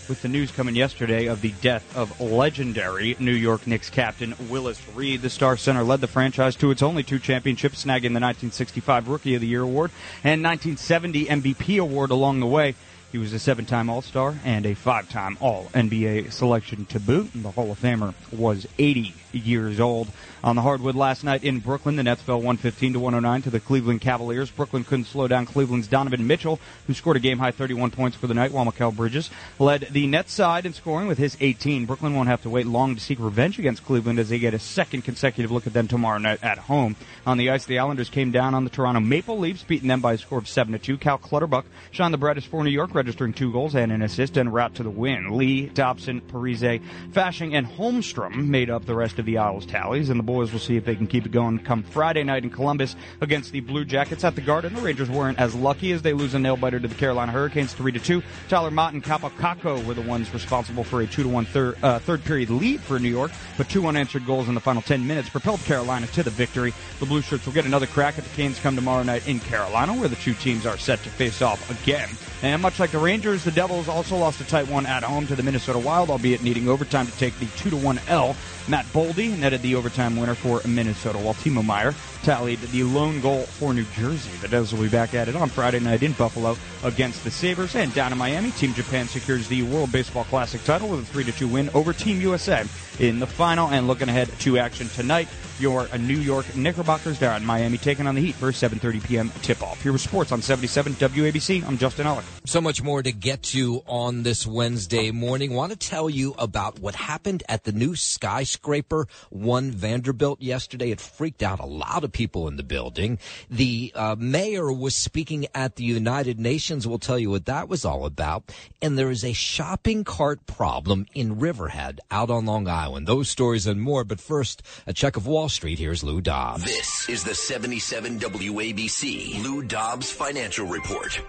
with 0.10 0.22
the 0.24 0.28
news 0.28 0.52
coming 0.52 0.76
yesterday 0.76 1.28
of 1.28 1.42
the 1.42 1.52
death 1.62 1.96
of 1.96 2.20
legendary 2.20 3.16
New 3.20 3.32
York 3.32 3.68
Knicks 3.68 3.90
captain 3.90 4.34
Willis 4.50 4.82
Reed. 4.96 5.22
The 5.22 5.30
Star 5.30 5.56
Center 5.56 5.84
led 5.84 6.02
the 6.02 6.08
franchise 6.08 6.56
to 6.58 6.72
its 6.72 6.82
only 6.82 7.04
two 7.04 7.20
championships, 7.20 7.86
snagging 7.86 8.14
the 8.14 8.20
1965 8.20 9.08
Rookie 9.08 9.36
of 9.36 9.42
the 9.42 9.48
Year 9.48 9.62
award 9.62 9.92
and 10.24 10.44
1970 10.44 11.26
MVP 11.26 11.80
award 11.80 12.10
along 12.10 12.40
the 12.40 12.48
way. 12.48 12.76
He 13.12 13.18
was 13.18 13.34
a 13.34 13.40
seven 13.40 13.66
time 13.66 13.90
All 13.90 14.02
Star 14.02 14.36
and 14.44 14.66
a 14.66 14.74
five 14.74 15.10
time 15.10 15.38
All 15.40 15.66
NBA 15.74 16.32
selection 16.32 16.86
to 16.86 17.00
boot. 17.00 17.34
And 17.34 17.46
the 17.46 17.52
Hall 17.52 17.72
of 17.72 17.80
Famer 17.80 18.14
was 18.32 18.68
80 18.78 19.14
years 19.34 19.80
old. 19.80 20.08
On 20.44 20.56
the 20.56 20.62
hardwood 20.62 20.96
last 20.96 21.24
night 21.24 21.44
in 21.44 21.60
Brooklyn, 21.60 21.96
the 21.98 22.04
Nets 22.04 22.22
fell 22.22 22.38
115 22.38 22.94
to 22.94 23.00
109 23.00 23.42
to 23.42 23.50
the 23.50 23.60
Cleveland 23.60 24.02
Cavaliers. 24.02 24.50
Brooklyn 24.50 24.84
couldn't 24.84 25.06
slow 25.06 25.28
down 25.28 25.46
Cleveland's 25.46 25.88
Donovan 25.88 26.28
Mitchell, 26.28 26.60
who 26.88 26.94
scored 26.94 27.18
a 27.18 27.20
game 27.20 27.40
high 27.40 27.52
31 27.52 27.92
points 27.92 28.16
for 28.16 28.28
the 28.28 28.34
night, 28.34 28.52
while 28.52 28.66
Mikal 28.66 28.96
Bridges 28.96 29.30
led 29.60 29.88
the 29.92 30.08
Nets 30.08 30.32
side 30.32 30.66
in 30.66 30.74
scoring 30.74 31.08
with 31.08 31.18
his 31.18 31.36
18. 31.42 31.86
Brooklyn 31.86 32.16
won't 32.16 32.30
have 32.30 32.42
to 32.44 32.50
wait 32.50 32.68
long 32.68 32.96
to 32.96 33.02
seek 33.02 33.20
revenge 33.20 33.60
against 33.60 33.86
Cleveland 33.86 34.20
as 34.20 34.30
they 34.30 34.40
get 34.40 34.54
a 34.54 34.60
second 34.60 35.04
consecutive 35.04 35.52
look 35.52 35.68
at 35.68 35.74
them 35.74 35.88
tomorrow 35.88 36.20
night 36.20 36.40
at 36.42 36.58
home. 36.58 36.96
On 37.28 37.38
the 37.38 37.50
ice, 37.50 37.66
the 37.66 37.80
Islanders 37.80 38.10
came 38.10 38.32
down 38.32 38.56
on 38.56 38.64
the 38.64 38.70
Toronto 38.70 39.02
Maple 39.02 39.38
Leafs, 39.38 39.64
beating 39.64 39.88
them 39.88 40.02
by 40.02 40.14
a 40.14 40.18
score 40.18 40.40
of 40.40 40.48
7 40.48 40.72
to 40.74 40.80
2. 40.80 40.98
Cal 40.98 41.18
Clutterbuck 41.18 41.66
shined 41.92 42.14
the 42.14 42.18
brightest 42.18 42.48
for 42.48 42.64
New 42.64 42.70
York, 42.70 42.96
registering 42.96 43.34
two 43.34 43.52
goals 43.52 43.76
and 43.76 43.92
an 43.92 44.02
assist 44.02 44.38
and 44.38 44.54
route 44.54 44.76
to 44.76 44.84
the 44.84 44.90
win. 44.90 45.38
Lee, 45.38 45.68
Dobson, 45.68 46.22
Parise, 46.22 46.82
Fasching, 47.12 47.54
and 47.54 47.68
Holmstrom 47.68 48.48
made 48.48 48.70
up 48.70 48.86
the 48.86 48.96
rest 48.96 49.19
of 49.20 49.26
the 49.26 49.38
Isles 49.38 49.66
tallies, 49.66 50.10
and 50.10 50.18
the 50.18 50.24
boys 50.24 50.52
will 50.52 50.60
see 50.60 50.78
if 50.78 50.86
they 50.86 50.96
can 50.96 51.08
keep 51.08 51.26
it 51.26 51.32
going 51.32 51.60
come 51.60 51.84
Friday 51.84 52.24
night 52.24 52.44
in 52.44 52.50
Columbus 52.50 52.96
against 53.22 53.52
the 53.52 53.60
Blue 53.60 53.86
Jackets 53.86 54.24
at 54.24 54.36
the 54.36 54.42
Garden. 54.42 54.74
The 54.74 54.82
Rangers 54.82 55.10
weren't 55.10 55.40
as 55.40 55.54
lucky 55.54 55.92
as 55.92 56.02
they 56.02 56.14
lose 56.14 56.34
a 56.34 56.40
nail 56.40 56.58
biter 56.58 56.80
to 56.80 56.88
the 56.88 56.96
Carolina 56.96 57.32
Hurricanes 57.32 57.74
three 57.74 57.92
to 57.92 58.00
two. 58.00 58.24
Tyler 58.48 58.72
Motte 58.72 58.94
and 58.94 59.04
Kaapo 59.04 59.30
Kakko 59.32 59.86
were 59.86 59.94
the 59.94 60.02
ones 60.02 60.34
responsible 60.34 60.84
for 60.84 61.02
a 61.02 61.08
two 61.08 61.24
to 61.24 61.30
one 61.30 61.46
third, 61.46 61.78
uh, 61.84 62.00
third 62.00 62.24
period 62.24 62.50
lead 62.50 62.82
for 62.82 62.98
New 63.00 63.10
York, 63.10 63.32
but 63.58 63.70
two 63.70 63.86
unanswered 63.86 64.26
goals 64.26 64.48
in 64.48 64.56
the 64.56 64.62
final 64.62 64.82
ten 64.82 65.06
minutes 65.06 65.30
propelled 65.30 65.60
Carolina 65.62 66.08
to 66.08 66.24
the 66.24 66.30
victory. 66.30 66.74
The 67.00 67.06
Blue 67.06 67.22
Shirts 67.22 67.46
will 67.46 67.54
get 67.54 67.66
another 67.66 67.88
crack 67.88 68.18
at 68.18 68.24
the 68.24 68.36
Canes 68.36 68.60
come 68.60 68.76
tomorrow 68.76 69.04
night 69.04 69.28
in 69.28 69.40
Carolina, 69.40 69.94
where 69.94 70.10
the 70.10 70.16
two 70.16 70.34
teams 70.34 70.66
are 70.66 70.78
set 70.78 71.04
to 71.04 71.10
face 71.10 71.42
off 71.42 71.70
again. 71.82 72.10
And 72.42 72.62
much 72.62 72.80
like 72.80 72.92
the 72.92 73.00
Rangers, 73.00 73.44
the 73.44 73.52
Devils 73.52 73.90
also 73.90 74.16
lost 74.16 74.40
a 74.40 74.48
tight 74.48 74.68
one 74.70 74.86
at 74.86 75.04
home 75.04 75.28
to 75.28 75.36
the 75.36 75.44
Minnesota 75.44 75.80
Wild, 75.80 76.10
albeit 76.10 76.42
needing 76.42 76.70
overtime 76.70 77.06
to 77.06 77.18
take 77.18 77.38
the 77.40 77.46
two 77.58 77.70
to 77.70 77.76
one 77.76 78.00
L. 78.08 78.36
Matt 78.68 78.86
Netted 79.18 79.62
the 79.64 79.76
overtime 79.76 80.16
winner 80.18 80.36
for 80.36 80.62
Minnesota, 80.68 81.18
while 81.18 81.34
Timo 81.34 81.66
Meier 81.66 81.96
tallied 82.24 82.60
the 82.60 82.84
lone 82.84 83.22
goal 83.22 83.42
for 83.44 83.74
New 83.74 83.86
Jersey. 83.96 84.30
The 84.42 84.48
Devils 84.48 84.74
will 84.74 84.84
be 84.84 84.90
back 84.90 85.14
at 85.14 85.28
it 85.28 85.36
on 85.36 85.50
Friday 85.50 85.80
night 85.80 86.04
in 86.04 86.12
Buffalo 86.12 86.56
against 86.84 87.24
the 87.24 87.32
Sabres. 87.32 87.76
And 87.76 87.94
down 87.94 88.12
in 88.12 88.18
Miami, 88.18 88.52
Team 88.52 88.74
Japan 88.74 89.08
secures 89.08 89.48
the 89.48 89.64
World 89.64 89.92
Baseball 89.92 90.26
Classic 90.26 90.64
title 90.64 90.90
with 90.90 91.10
a 91.10 91.18
3-2 91.18 91.52
win 91.52 91.70
over 91.74 91.92
Team 91.92 92.22
USA 92.22 92.66
in 93.00 93.20
the 93.20 93.28
final. 93.28 93.70
And 93.70 93.88
looking 93.88 94.10
ahead 94.10 94.30
to 94.40 94.58
action 94.60 94.90
tonight, 94.90 95.28
your 95.60 95.88
New 95.98 96.18
York 96.18 96.56
Knickerbockers 96.56 97.20
down 97.20 97.42
in 97.42 97.46
Miami 97.46 97.78
taking 97.78 98.08
on 98.08 98.16
the 98.16 98.22
Heat 98.22 98.36
for 98.36 98.52
7.30 98.52 99.04
p.m. 99.04 99.32
tip-off. 99.42 99.82
Here 99.82 99.92
with 99.92 100.02
sports 100.02 100.32
on 100.32 100.42
77 100.42 100.94
WABC, 100.94 101.66
I'm 101.68 101.78
Justin 101.78 102.06
Ellick. 102.06 102.24
So 102.46 102.62
much 102.62 102.82
more 102.82 103.04
to 103.04 103.12
get 103.12 103.44
to 103.44 103.82
on 103.86 104.24
this 104.24 104.48
Wednesday 104.48 105.12
morning. 105.12 105.54
Want 105.54 105.72
to 105.72 105.78
tell 105.78 106.10
you 106.10 106.34
about 106.38 106.80
what 106.80 106.96
happened 106.96 107.44
at 107.50 107.66
the 107.66 107.72
new 107.72 107.96
skyscraper 107.96 108.99
One 109.30 109.72
Vanderbilt 109.72 110.42
yesterday. 110.42 110.92
It 110.92 111.02
freaked 111.02 111.44
out 111.44 111.60
a 111.60 111.66
lot 111.66 112.04
of 112.04 112.12
people 112.12 112.48
in 112.48 112.58
the 112.58 112.64
building. 112.64 113.20
The 113.50 113.92
uh, 113.96 114.16
mayor 114.18 114.72
was 114.72 114.96
speaking 114.96 115.48
at 115.54 115.76
the 115.76 115.84
United 115.84 116.40
Nations. 116.40 116.88
We'll 116.88 117.00
tell 117.00 117.20
you 117.20 117.30
what 117.30 117.46
that 117.46 117.70
was 117.70 117.86
all 117.86 118.06
about. 118.06 118.52
And 118.82 118.98
there 118.98 119.12
is 119.12 119.24
a 119.24 119.34
shopping 119.34 120.04
cart 120.04 120.46
problem 120.46 121.06
in 121.14 121.40
Riverhead 121.40 122.00
out 122.12 122.30
on 122.30 122.46
Long 122.46 122.68
Island. 122.68 123.08
Those 123.08 123.30
stories 123.30 123.68
and 123.68 123.82
more. 123.82 124.04
But 124.04 124.20
first, 124.20 124.64
a 124.88 124.94
check 124.94 125.18
of 125.18 125.28
Wall 125.28 125.50
Street. 125.50 125.80
Here's 125.80 126.04
Lou 126.04 126.22
Dobbs. 126.22 126.64
This 126.64 127.10
is 127.10 127.24
the 127.24 127.36
77 127.36 128.20
WABC 128.20 129.44
Lou 129.44 129.64
Dobbs 129.64 130.12
Financial 130.12 130.66
Report. 130.66 131.20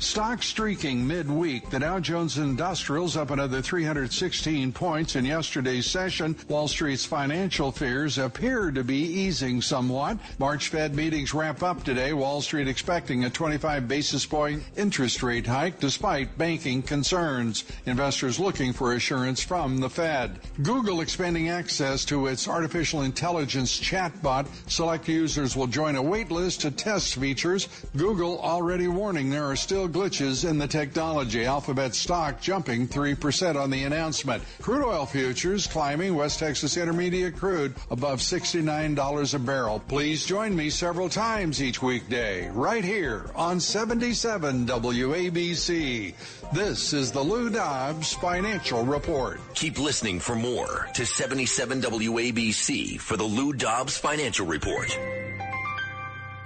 Stock 0.00 0.42
streaking 0.42 1.06
midweek. 1.06 1.68
The 1.68 1.78
Dow 1.78 2.00
Jones 2.00 2.38
Industrials 2.38 3.18
up 3.18 3.30
another 3.30 3.60
316 3.60 4.72
points 4.72 5.14
in 5.14 5.26
yesterday's 5.26 5.84
session. 5.84 6.34
Wall 6.48 6.68
Street's 6.68 7.04
financial 7.04 7.70
fears 7.70 8.16
appear 8.16 8.70
to 8.70 8.82
be 8.82 8.96
easing 8.96 9.60
somewhat. 9.60 10.16
March 10.38 10.68
Fed 10.68 10.94
meetings 10.94 11.34
wrap 11.34 11.62
up 11.62 11.84
today. 11.84 12.14
Wall 12.14 12.40
Street 12.40 12.66
expecting 12.66 13.26
a 13.26 13.30
25 13.30 13.88
basis 13.88 14.24
point 14.24 14.62
interest 14.74 15.22
rate 15.22 15.46
hike 15.46 15.78
despite 15.80 16.38
banking 16.38 16.80
concerns. 16.82 17.64
Investors 17.84 18.40
looking 18.40 18.72
for 18.72 18.94
assurance 18.94 19.42
from 19.42 19.78
the 19.78 19.90
Fed. 19.90 20.40
Google 20.62 21.02
expanding 21.02 21.50
access 21.50 22.06
to 22.06 22.26
its 22.26 22.48
artificial 22.48 23.02
intelligence 23.02 23.78
chatbot. 23.78 24.48
Select 24.66 25.06
users 25.08 25.54
will 25.54 25.66
join 25.66 25.96
a 25.96 26.02
wait 26.02 26.30
list 26.30 26.62
to 26.62 26.70
test 26.70 27.16
features. 27.16 27.68
Google 27.98 28.40
already 28.40 28.88
warning 28.88 29.28
there 29.28 29.44
are 29.44 29.56
still 29.56 29.89
glitches 29.92 30.48
in 30.48 30.58
the 30.58 30.66
technology. 30.66 31.44
Alphabet 31.44 31.94
stock 31.94 32.40
jumping 32.40 32.88
3% 32.88 33.56
on 33.56 33.70
the 33.70 33.84
announcement. 33.84 34.42
Crude 34.60 34.84
oil 34.84 35.06
futures 35.06 35.66
climbing. 35.66 36.14
West 36.14 36.38
Texas 36.38 36.76
Intermediate 36.76 37.36
crude 37.36 37.74
above 37.90 38.20
$69 38.20 39.34
a 39.34 39.38
barrel. 39.38 39.82
Please 39.88 40.24
join 40.24 40.54
me 40.54 40.70
several 40.70 41.08
times 41.08 41.62
each 41.62 41.82
weekday 41.82 42.48
right 42.50 42.84
here 42.84 43.30
on 43.34 43.60
77 43.60 44.66
WABC. 44.66 46.14
This 46.52 46.92
is 46.92 47.12
the 47.12 47.22
Lou 47.22 47.50
Dobbs 47.50 48.12
Financial 48.14 48.84
Report. 48.84 49.40
Keep 49.54 49.78
listening 49.78 50.20
for 50.20 50.34
more 50.34 50.88
to 50.94 51.06
77 51.06 51.82
WABC 51.82 52.98
for 53.00 53.16
the 53.16 53.24
Lou 53.24 53.52
Dobbs 53.52 53.96
Financial 53.96 54.46
Report. 54.46 55.19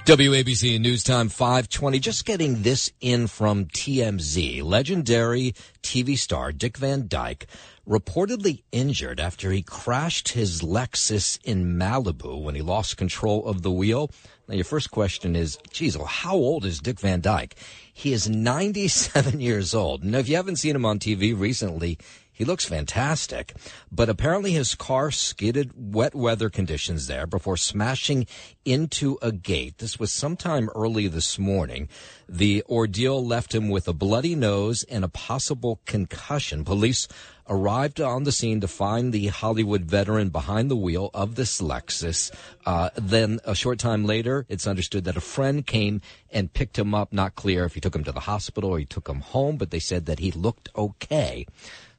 WABC 0.04 0.78
News 0.78 1.02
Time 1.02 1.30
520. 1.30 1.98
Just 1.98 2.26
getting 2.26 2.60
this 2.60 2.92
in 3.00 3.26
from 3.26 3.64
TMZ. 3.64 4.62
Legendary 4.62 5.54
TV 5.82 6.18
star 6.18 6.52
Dick 6.52 6.76
Van 6.76 7.08
Dyke 7.08 7.46
reportedly 7.88 8.64
injured 8.70 9.18
after 9.18 9.50
he 9.50 9.62
crashed 9.62 10.28
his 10.28 10.60
Lexus 10.60 11.38
in 11.42 11.78
Malibu 11.78 12.42
when 12.42 12.54
he 12.54 12.60
lost 12.60 12.98
control 12.98 13.46
of 13.46 13.62
the 13.62 13.70
wheel. 13.70 14.10
Now, 14.46 14.56
your 14.56 14.64
first 14.64 14.90
question 14.90 15.34
is, 15.34 15.56
geez, 15.70 15.96
well, 15.96 16.06
how 16.06 16.34
old 16.34 16.66
is 16.66 16.80
Dick 16.80 17.00
Van 17.00 17.22
Dyke? 17.22 17.54
He 17.90 18.12
is 18.12 18.28
97 18.28 19.40
years 19.40 19.74
old. 19.74 20.04
Now, 20.04 20.18
if 20.18 20.28
you 20.28 20.36
haven't 20.36 20.56
seen 20.56 20.76
him 20.76 20.84
on 20.84 20.98
TV 20.98 21.38
recently, 21.38 21.96
he 22.34 22.44
looks 22.44 22.64
fantastic, 22.64 23.54
but 23.92 24.08
apparently 24.08 24.50
his 24.50 24.74
car 24.74 25.12
skidded 25.12 25.70
wet 25.76 26.16
weather 26.16 26.50
conditions 26.50 27.06
there 27.06 27.28
before 27.28 27.56
smashing 27.56 28.26
into 28.64 29.18
a 29.22 29.30
gate. 29.30 29.78
This 29.78 30.00
was 30.00 30.12
sometime 30.12 30.68
early 30.74 31.06
this 31.06 31.38
morning. 31.38 31.88
The 32.28 32.64
ordeal 32.68 33.24
left 33.24 33.54
him 33.54 33.68
with 33.68 33.86
a 33.86 33.92
bloody 33.92 34.34
nose 34.34 34.82
and 34.82 35.04
a 35.04 35.08
possible 35.08 35.80
concussion. 35.86 36.64
Police 36.64 37.06
arrived 37.48 38.00
on 38.00 38.24
the 38.24 38.32
scene 38.32 38.60
to 38.60 38.68
find 38.68 39.12
the 39.12 39.28
Hollywood 39.28 39.82
veteran 39.82 40.30
behind 40.30 40.70
the 40.70 40.76
wheel 40.76 41.10
of 41.14 41.34
this 41.34 41.60
Lexus. 41.60 42.30
Uh, 42.64 42.90
then 42.96 43.38
a 43.44 43.54
short 43.54 43.78
time 43.78 44.04
later, 44.04 44.46
it's 44.48 44.66
understood 44.66 45.04
that 45.04 45.16
a 45.16 45.20
friend 45.20 45.66
came 45.66 46.00
and 46.30 46.52
picked 46.52 46.78
him 46.78 46.94
up. 46.94 47.12
Not 47.12 47.34
clear 47.34 47.64
if 47.64 47.74
he 47.74 47.80
took 47.80 47.94
him 47.94 48.04
to 48.04 48.12
the 48.12 48.20
hospital 48.20 48.70
or 48.70 48.78
he 48.78 48.86
took 48.86 49.08
him 49.08 49.20
home, 49.20 49.56
but 49.56 49.70
they 49.70 49.78
said 49.78 50.06
that 50.06 50.18
he 50.18 50.30
looked 50.32 50.68
okay. 50.76 51.46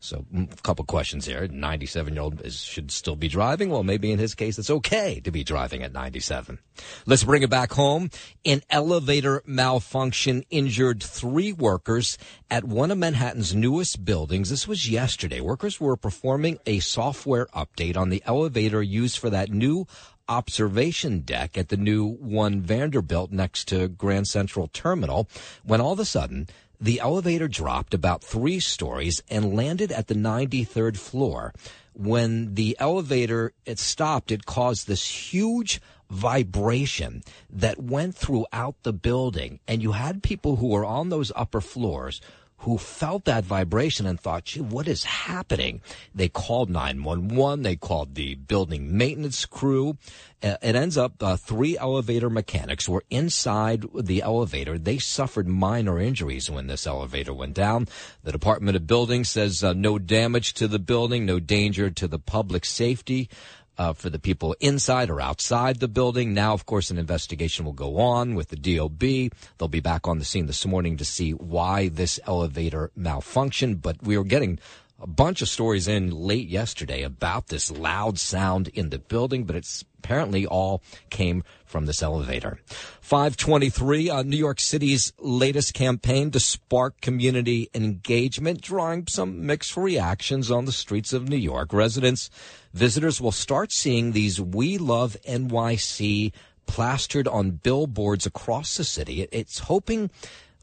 So, 0.05 0.25
mm, 0.33 0.51
a 0.51 0.61
couple 0.61 0.85
questions 0.85 1.25
here. 1.25 1.47
97 1.47 2.13
year 2.13 2.21
old 2.21 2.51
should 2.51 2.91
still 2.91 3.15
be 3.15 3.27
driving. 3.27 3.69
Well, 3.69 3.83
maybe 3.83 4.11
in 4.11 4.19
his 4.19 4.35
case, 4.35 4.59
it's 4.59 4.69
okay 4.69 5.19
to 5.21 5.31
be 5.31 5.43
driving 5.43 5.83
at 5.83 5.93
97. 5.93 6.59
Let's 7.05 7.23
bring 7.23 7.41
it 7.41 7.49
back 7.49 7.71
home. 7.73 8.11
An 8.45 8.61
elevator 8.69 9.41
malfunction 9.45 10.43
injured 10.49 11.01
three 11.01 11.51
workers 11.51 12.17
at 12.49 12.63
one 12.63 12.91
of 12.91 12.97
Manhattan's 12.97 13.55
newest 13.55 14.05
buildings. 14.05 14.49
This 14.49 14.67
was 14.67 14.89
yesterday. 14.89 15.41
Workers 15.41 15.79
were 15.79 15.97
performing 15.97 16.59
a 16.65 16.79
software 16.79 17.47
update 17.47 17.97
on 17.97 18.09
the 18.09 18.21
elevator 18.25 18.83
used 18.83 19.17
for 19.17 19.29
that 19.31 19.49
new 19.49 19.87
observation 20.27 21.19
deck 21.19 21.57
at 21.57 21.69
the 21.69 21.77
new 21.77 22.07
One 22.07 22.61
Vanderbilt 22.61 23.31
next 23.31 23.67
to 23.69 23.87
Grand 23.87 24.27
Central 24.27 24.67
Terminal 24.67 25.27
when 25.63 25.81
all 25.81 25.93
of 25.93 25.99
a 25.99 26.05
sudden 26.05 26.47
the 26.79 26.99
elevator 26.99 27.47
dropped 27.47 27.93
about 27.93 28.23
three 28.23 28.59
stories 28.59 29.21
and 29.29 29.55
landed 29.55 29.91
at 29.91 30.07
the 30.07 30.15
93rd 30.15 30.97
floor. 30.97 31.53
When 31.93 32.55
the 32.55 32.75
elevator 32.79 33.53
it 33.65 33.79
stopped, 33.79 34.31
it 34.31 34.45
caused 34.45 34.87
this 34.87 35.07
huge 35.07 35.81
vibration 36.09 37.23
that 37.49 37.81
went 37.81 38.15
throughout 38.15 38.75
the 38.83 38.93
building. 38.93 39.59
And 39.67 39.81
you 39.81 39.93
had 39.93 40.21
people 40.21 40.57
who 40.57 40.67
were 40.67 40.85
on 40.85 41.09
those 41.09 41.31
upper 41.35 41.61
floors 41.61 42.21
who 42.59 42.77
felt 42.77 43.25
that 43.25 43.43
vibration 43.43 44.05
and 44.05 44.19
thought, 44.19 44.45
gee, 44.45 44.61
what 44.61 44.87
is 44.87 45.03
happening? 45.03 45.81
They 46.13 46.29
called 46.29 46.69
911. 46.69 47.63
They 47.63 47.75
called 47.75 48.15
the 48.15 48.35
building 48.35 48.97
maintenance 48.97 49.45
crew. 49.45 49.97
Uh, 50.41 50.57
it 50.61 50.75
ends 50.75 50.97
up 50.97 51.21
uh, 51.21 51.35
three 51.37 51.77
elevator 51.77 52.29
mechanics 52.29 52.87
were 52.87 53.03
inside 53.09 53.85
the 53.93 54.21
elevator. 54.21 54.77
They 54.77 54.97
suffered 54.97 55.47
minor 55.47 55.99
injuries 55.99 56.49
when 56.49 56.67
this 56.67 56.87
elevator 56.87 57.33
went 57.33 57.53
down. 57.53 57.87
The 58.23 58.31
Department 58.31 58.75
of 58.75 58.87
Building 58.87 59.23
says 59.23 59.63
uh, 59.63 59.73
no 59.73 59.99
damage 59.99 60.53
to 60.55 60.67
the 60.67 60.79
building, 60.79 61.25
no 61.25 61.39
danger 61.39 61.89
to 61.89 62.07
the 62.07 62.19
public 62.19 62.65
safety. 62.65 63.29
Uh, 63.77 63.93
for 63.93 64.09
the 64.09 64.19
people 64.19 64.55
inside 64.59 65.09
or 65.09 65.21
outside 65.21 65.79
the 65.79 65.87
building. 65.87 66.33
Now, 66.33 66.53
of 66.53 66.65
course, 66.65 66.89
an 66.91 66.97
investigation 66.97 67.65
will 67.65 67.73
go 67.73 67.97
on 67.97 68.35
with 68.35 68.49
the 68.49 68.55
DOB. 68.55 68.99
They'll 69.57 69.67
be 69.67 69.79
back 69.79 70.07
on 70.07 70.19
the 70.19 70.25
scene 70.25 70.45
this 70.45 70.65
morning 70.65 70.97
to 70.97 71.05
see 71.05 71.31
why 71.31 71.89
this 71.89 72.19
elevator 72.25 72.91
malfunctioned. 72.97 73.81
But 73.81 74.01
we 74.03 74.17
are 74.17 74.23
getting 74.23 74.59
a 74.99 75.07
bunch 75.07 75.41
of 75.41 75.49
stories 75.49 75.87
in 75.87 76.09
late 76.09 76.47
yesterday 76.47 77.03
about 77.03 77.47
this 77.47 77.69
loud 77.69 78.17
sound 78.17 78.69
in 78.69 78.89
the 78.89 78.99
building, 78.99 79.43
but 79.43 79.55
it's 79.55 79.83
apparently 79.99 80.45
all 80.45 80.81
came 81.09 81.43
from 81.65 81.85
this 81.85 82.01
elevator. 82.01 82.59
523, 83.01 84.09
uh, 84.09 84.23
New 84.23 84.37
York 84.37 84.59
City's 84.59 85.11
latest 85.19 85.73
campaign 85.73 86.31
to 86.31 86.39
spark 86.39 87.01
community 87.01 87.69
engagement, 87.73 88.61
drawing 88.61 89.07
some 89.07 89.45
mixed 89.45 89.75
reactions 89.75 90.49
on 90.49 90.65
the 90.65 90.71
streets 90.71 91.11
of 91.11 91.27
New 91.27 91.35
York. 91.35 91.73
Residents, 91.73 92.29
visitors 92.73 93.19
will 93.19 93.31
start 93.31 93.71
seeing 93.71 94.11
these 94.11 94.39
We 94.39 94.77
Love 94.77 95.17
NYC 95.27 96.31
plastered 96.67 97.27
on 97.27 97.51
billboards 97.51 98.25
across 98.25 98.77
the 98.77 98.83
city. 98.83 99.27
It's 99.31 99.59
hoping 99.59 100.09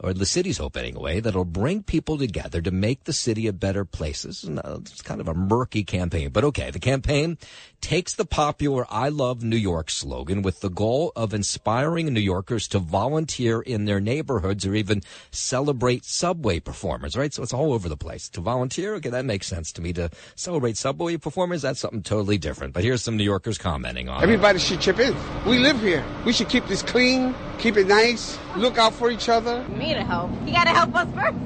or 0.03 0.13
the 0.13 0.27
city's 0.27 0.59
hoping 0.59 0.85
anyway, 0.85 1.21
that 1.21 1.31
it'll 1.31 1.45
bring 1.45 1.83
people 1.83 2.19
together 2.19 2.61
to 2.61 2.71
make 2.71 3.05
the 3.05 3.13
city 3.13 3.47
a 3.47 3.53
better 3.53 3.85
place. 3.85 4.23
This 4.23 4.45
is 4.45 4.59
it's 4.65 5.03
kind 5.03 5.21
of 5.21 5.29
a 5.29 5.35
murky 5.35 5.85
campaign, 5.85 6.31
but 6.31 6.45
okay. 6.45 6.71
The 6.71 6.81
campaign 6.81 7.39
takes 7.81 8.15
the 8.15 8.25
popular 8.25 8.87
I 8.91 9.09
Love 9.09 9.43
New 9.43 9.57
York 9.57 9.91
slogan 9.91 10.43
with 10.43 10.61
the 10.61 10.71
goal 10.71 11.13
of 11.15 11.35
inspiring 11.35 12.13
New 12.13 12.21
Yorkers 12.21 12.69
to 12.69 12.79
volunteer 12.79 13.61
in 13.61 13.85
their 13.85 14.01
neighborhoods 14.01 14.65
or 14.67 14.75
even 14.75 15.03
celebrate 15.31 16.05
subway 16.05 16.61
performers, 16.61 17.17
right? 17.17 17.33
So 17.33 17.43
it's 17.43 17.53
all 17.53 17.73
over 17.73 17.89
the 17.89 17.97
place. 17.97 18.29
To 18.31 18.41
volunteer, 18.41 18.95
okay, 18.97 19.11
that 19.11 19.25
makes 19.25 19.47
sense 19.47 19.73
to 19.73 19.83
me. 19.83 19.93
To 19.95 20.11
celebrate 20.35 20.77
subway 20.77 21.17
performers, 21.17 21.63
that's 21.63 21.81
something 21.81 22.03
totally 22.03 22.39
different. 22.39 22.73
But 22.73 22.85
here's 22.85 23.03
some 23.03 23.17
New 23.17 23.25
Yorkers 23.25 23.59
commenting 23.59 24.09
on 24.09 24.23
Everybody 24.23 24.57
it. 24.57 24.63
should 24.63 24.81
chip 24.81 24.99
in. 24.99 25.15
We 25.47 25.59
live 25.59 25.81
here. 25.81 26.05
We 26.25 26.33
should 26.33 26.49
keep 26.49 26.67
this 26.67 26.83
clean, 26.83 27.35
keep 27.59 27.77
it 27.77 27.87
nice, 27.87 28.39
look 28.57 28.79
out 28.79 28.95
for 28.95 29.11
each 29.11 29.29
other. 29.29 29.63
Me 29.69 29.92
to 29.95 30.05
help. 30.05 30.31
You 30.47 30.53
gotta 30.53 30.71
help 30.71 30.95
us 30.95 31.09
first. 31.15 31.39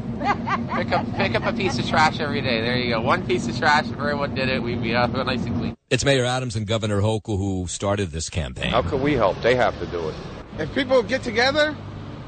pick 0.77 0.93
up 0.93 1.17
pick 1.17 1.35
up 1.35 1.45
a 1.45 1.53
piece 1.53 1.79
of 1.79 1.87
trash 1.89 2.21
every 2.21 2.41
day. 2.41 2.61
There 2.61 2.77
you 2.77 2.91
go. 2.91 3.01
One 3.01 3.27
piece 3.27 3.47
of 3.49 3.57
trash. 3.57 3.87
If 3.87 3.93
everyone 3.93 4.35
did 4.35 4.49
it, 4.49 4.63
we'd 4.63 4.83
be 4.83 4.95
uh, 4.95 5.07
nice 5.07 5.45
and 5.45 5.57
clean. 5.57 5.77
It's 5.91 6.05
Mayor 6.05 6.25
Adams 6.25 6.57
and 6.57 6.67
Governor 6.67 7.01
Hochul 7.01 7.39
who 7.39 7.67
started 7.69 8.11
this 8.11 8.29
campaign. 8.29 8.71
How 8.71 8.83
can 8.83 9.03
we 9.03 9.13
help? 9.13 9.41
They 9.43 9.55
have 9.55 9.79
to 9.79 9.87
do 9.87 10.09
it. 10.09 10.15
If 10.59 10.75
people 10.75 11.03
get 11.03 11.23
together, 11.23 11.77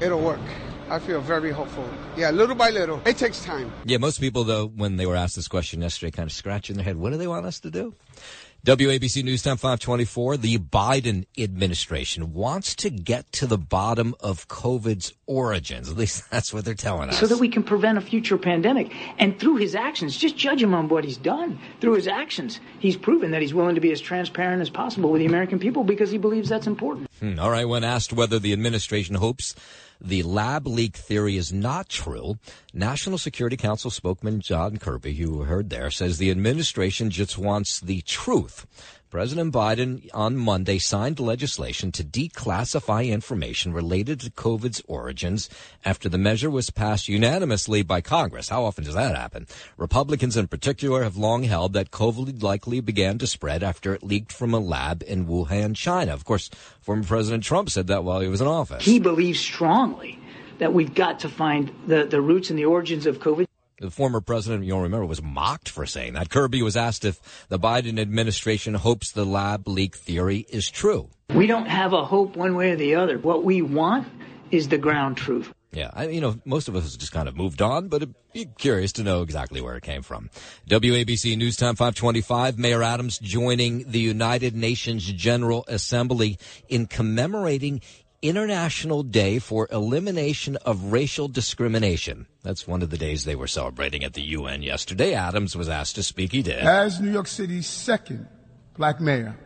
it'll 0.01 0.21
work. 0.21 0.41
I 0.91 0.99
feel 0.99 1.21
very 1.21 1.51
hopeful. 1.51 1.89
Yeah, 2.17 2.31
little 2.31 2.55
by 2.55 2.71
little. 2.71 3.01
It 3.05 3.19
takes 3.19 3.45
time. 3.45 3.71
Yeah, 3.85 3.99
most 3.99 4.21
people, 4.21 4.45
though, 4.45 4.67
when 4.67 4.97
they 4.97 5.05
were 5.05 5.17
asked 5.17 5.37
this 5.37 5.49
question 5.49 5.83
yesterday, 5.83 6.11
kind 6.11 6.27
of 6.27 6.33
scratching 6.33 6.77
their 6.77 6.85
head. 6.85 6.97
What 6.97 7.11
do 7.13 7.19
they 7.19 7.27
want 7.27 7.45
us 7.45 7.61
to 7.61 7.71
do? 7.71 7.95
WABC 8.67 9.23
News 9.23 9.43
Time 9.43 9.57
524. 9.57 10.37
The 10.37 10.59
Biden 10.59 11.27
administration 11.39 12.35
wants 12.35 12.75
to 12.77 12.91
get 12.91 13.31
to 13.33 13.47
the 13.47 13.57
bottom 13.57 14.17
of 14.19 14.49
COVID's 14.49 15.15
origins. 15.27 15.89
At 15.89 15.97
least 15.97 16.29
that's 16.31 16.53
what 16.53 16.65
they're 16.65 16.75
telling 16.75 17.09
us. 17.09 17.19
So 17.19 17.27
that 17.29 17.39
we 17.39 17.49
can 17.49 17.63
prevent 17.63 17.99
a 17.99 18.01
future 18.01 18.37
pandemic. 18.37 18.93
And 19.19 19.39
through 19.39 19.57
his 19.57 19.77
actions, 19.77 20.17
just 20.17 20.37
judge 20.37 20.61
him 20.61 20.75
on 20.75 20.89
what 20.89 21.05
he's 21.05 21.17
done. 21.17 21.61
Through 21.81 21.95
his 21.95 22.09
actions, 22.09 22.61
he's 22.81 22.97
proven 22.97 23.31
that 23.31 23.43
he's 23.43 23.55
willing 23.55 23.77
to 23.77 23.81
be 23.81 23.93
as 23.93 24.01
transparent 24.01 24.61
as 24.61 24.71
possible 24.71 25.11
with 25.11 25.21
the 25.21 25.27
American 25.27 25.61
people 25.61 25.85
because 25.85 26.11
he 26.11 26.19
believes 26.19 26.49
that's 26.49 26.67
important. 26.67 27.09
Hmm, 27.21 27.39
all 27.39 27.51
right. 27.51 27.65
When 27.65 27.85
asked 27.85 28.13
whether 28.13 28.41
the 28.41 28.53
administration 28.53 29.15
hopes 29.15 29.55
the 30.01 30.23
lab 30.23 30.67
leak 30.67 30.97
theory 30.97 31.37
is 31.37 31.53
not 31.53 31.89
true. 31.89 32.39
National 32.73 33.19
Security 33.19 33.57
Council 33.57 33.91
spokesman 33.91 34.41
John 34.41 34.77
Kirby, 34.77 35.15
who 35.15 35.43
heard 35.43 35.71
there, 35.71 35.91
says 35.91 36.19
the 36.19 36.31
administration 36.31 37.11
just 37.11 37.39
wants 37.39 37.81
the 37.81 38.01
truth. 38.03 38.67
President 39.11 39.55
Biden 39.55 40.07
on 40.13 40.37
Monday 40.37 40.79
signed 40.79 41.19
legislation 41.19 41.91
to 41.93 42.05
declassify 42.05 43.09
information 43.09 43.73
related 43.73 44.21
to 44.21 44.31
COVID's 44.31 44.83
origins 44.87 45.49
after 45.83 46.11
the 46.11 46.19
measure 46.19 46.51
was 46.51 46.69
passed 46.69 47.09
unanimously 47.09 47.83
by 47.83 48.03
Congress. 48.03 48.51
How 48.51 48.65
often 48.65 48.85
does 48.85 48.93
that 48.93 49.17
happen? 49.17 49.47
Republicans 49.79 50.37
in 50.37 50.47
particular 50.47 51.05
have 51.05 51.17
long 51.17 51.45
held 51.45 51.73
that 51.73 51.91
COVID 51.91 52.43
likely 52.43 52.81
began 52.81 53.17
to 53.17 53.27
spread 53.27 53.63
after 53.63 53.95
it 53.95 54.03
leaked 54.03 54.31
from 54.31 54.53
a 54.53 54.59
lab 54.59 55.03
in 55.07 55.27
Wuhan, 55.27 55.75
China. 55.75 56.13
Of 56.13 56.27
course, 56.27 56.51
former 56.83 57.05
President 57.05 57.45
Trump 57.45 57.71
said 57.71 57.87
that 57.87 58.05
while 58.05 58.21
he 58.21 58.29
was 58.29 58.43
in 58.43 58.47
office. 58.47 58.85
He 58.85 58.99
believes 58.99 59.41
strongly 59.41 60.19
that 60.59 60.75
we've 60.75 60.95
got 60.95 61.21
to 61.21 61.31
find 61.31 61.73
the, 61.87 62.05
the 62.05 62.21
roots 62.21 62.51
and 62.51 62.59
the 62.59 62.67
origins 62.67 63.07
of 63.07 63.21
COVID. 63.21 63.47
The 63.81 63.91
former 63.93 64.21
president, 64.21 64.65
you'll 64.65 64.81
remember, 64.83 65.07
was 65.07 65.23
mocked 65.23 65.69
for 65.69 65.87
saying 65.87 66.15
that. 66.15 66.31
Kirby 66.31 66.63
was 66.63 66.77
asked 66.77 67.05
if 67.05 67.21
the 67.49 67.61
Biden 67.61 68.01
administration 68.01 68.75
hopes 68.75 69.13
the 69.13 69.25
lab 69.25 69.69
leak 69.69 69.97
theory 69.97 70.45
is 70.49 70.69
true. 70.69 71.11
We 71.33 71.47
don't 71.47 71.67
have 71.67 71.93
a 71.93 72.05
hope 72.05 72.37
one 72.37 72.57
way 72.57 72.73
or 72.73 72.77
the 72.77 72.97
other. 72.97 73.19
What 73.19 73.45
we 73.45 73.63
want 73.63 74.09
is 74.51 74.69
the 74.69 74.79
ground 74.79 75.17
truth. 75.17 75.53
Yeah, 75.71 75.91
I, 75.93 76.09
you 76.09 76.21
know, 76.21 76.41
most 76.45 76.69
of 76.69 76.75
us 76.75 76.97
just 76.97 77.13
kind 77.13 77.29
of 77.29 77.37
moved 77.37 77.61
on, 77.61 77.89
but 77.89 78.03
it'd 78.03 78.15
be 78.33 78.47
curious 78.47 78.93
to 78.93 79.03
know 79.03 79.23
exactly 79.23 79.61
where 79.61 79.77
it 79.77 79.83
came 79.83 80.03
from. 80.03 80.31
WABC 80.69 81.37
News 81.37 81.57
Time 81.57 81.77
525, 81.77 82.59
Mayor 82.59 82.83
Adams 82.83 83.19
joining 83.19 83.91
the 83.91 84.01
United 84.01 84.57
Nations 84.57 85.05
General 85.05 85.65
Assembly 85.69 86.39
in 86.69 86.87
commemorating 86.87 87.83
International 88.21 89.05
Day 89.05 89.39
for 89.39 89.69
Elimination 89.71 90.57
of 90.67 90.93
Racial 90.93 91.29
Discrimination. 91.29 92.27
That's 92.43 92.67
one 92.67 92.83
of 92.83 92.91
the 92.91 92.99
days 92.99 93.25
they 93.25 93.37
were 93.37 93.47
celebrating 93.47 94.03
at 94.03 94.15
the 94.15 94.23
UN 94.23 94.63
yesterday. 94.63 95.15
Adams 95.15 95.55
was 95.55 95.69
asked 95.69 95.95
to 95.95 96.03
speak. 96.03 96.33
He 96.33 96.43
did. 96.43 96.59
As 96.59 97.01
New 97.01 97.13
York 97.13 97.29
City's 97.29 97.69
second 97.69 98.27
black 98.77 99.01
mayor, 99.01 99.37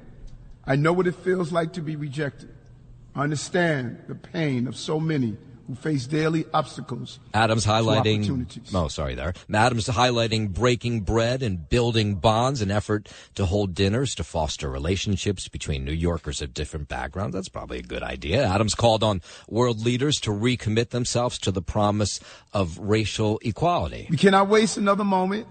I 0.65 0.77
know 0.77 0.95
what 0.95 1.07
it 1.07 1.17
feels 1.17 1.53
like 1.53 1.75
to 1.75 1.83
be 1.83 1.97
rejected. 1.97 2.49
I 3.15 3.25
understand 3.25 4.05
the 4.09 4.15
pain 4.15 4.67
of 4.67 4.75
so 4.75 4.99
many 4.99 5.37
face 5.75 6.07
daily 6.07 6.45
obstacles. 6.53 7.19
Adams 7.35 7.67
highlighting, 7.67 8.75
oh, 8.75 8.89
sorry 8.89 9.15
there. 9.15 9.35
Adams 9.53 9.89
highlighting 9.89 10.53
breaking 10.53 11.01
bread 11.01 11.43
and 11.43 11.69
building 11.69 12.17
bonds, 12.17 12.63
an 12.63 12.71
effort 12.71 13.09
to 13.35 13.47
hold 13.47 13.75
dinners 13.75 14.15
to 14.15 14.25
foster 14.25 14.71
relationships 14.71 15.49
between 15.49 15.85
New 15.85 15.93
Yorkers 15.93 16.43
of 16.43 16.55
different 16.55 16.89
backgrounds. 16.89 17.35
That's 17.35 17.49
probably 17.49 17.79
a 17.79 17.83
good 17.83 18.03
idea. 18.03 18.45
Adams 18.45 18.75
called 18.75 19.03
on 19.03 19.23
world 19.49 19.85
leaders 19.85 20.21
to 20.21 20.31
recommit 20.31 20.91
themselves 20.91 21.39
to 21.41 21.51
the 21.51 21.63
promise 21.63 22.21
of 22.53 22.79
racial 22.79 23.39
equality. 23.43 24.07
We 24.11 24.17
cannot 24.17 24.49
waste 24.49 24.77
another 24.77 25.05
moment. 25.05 25.47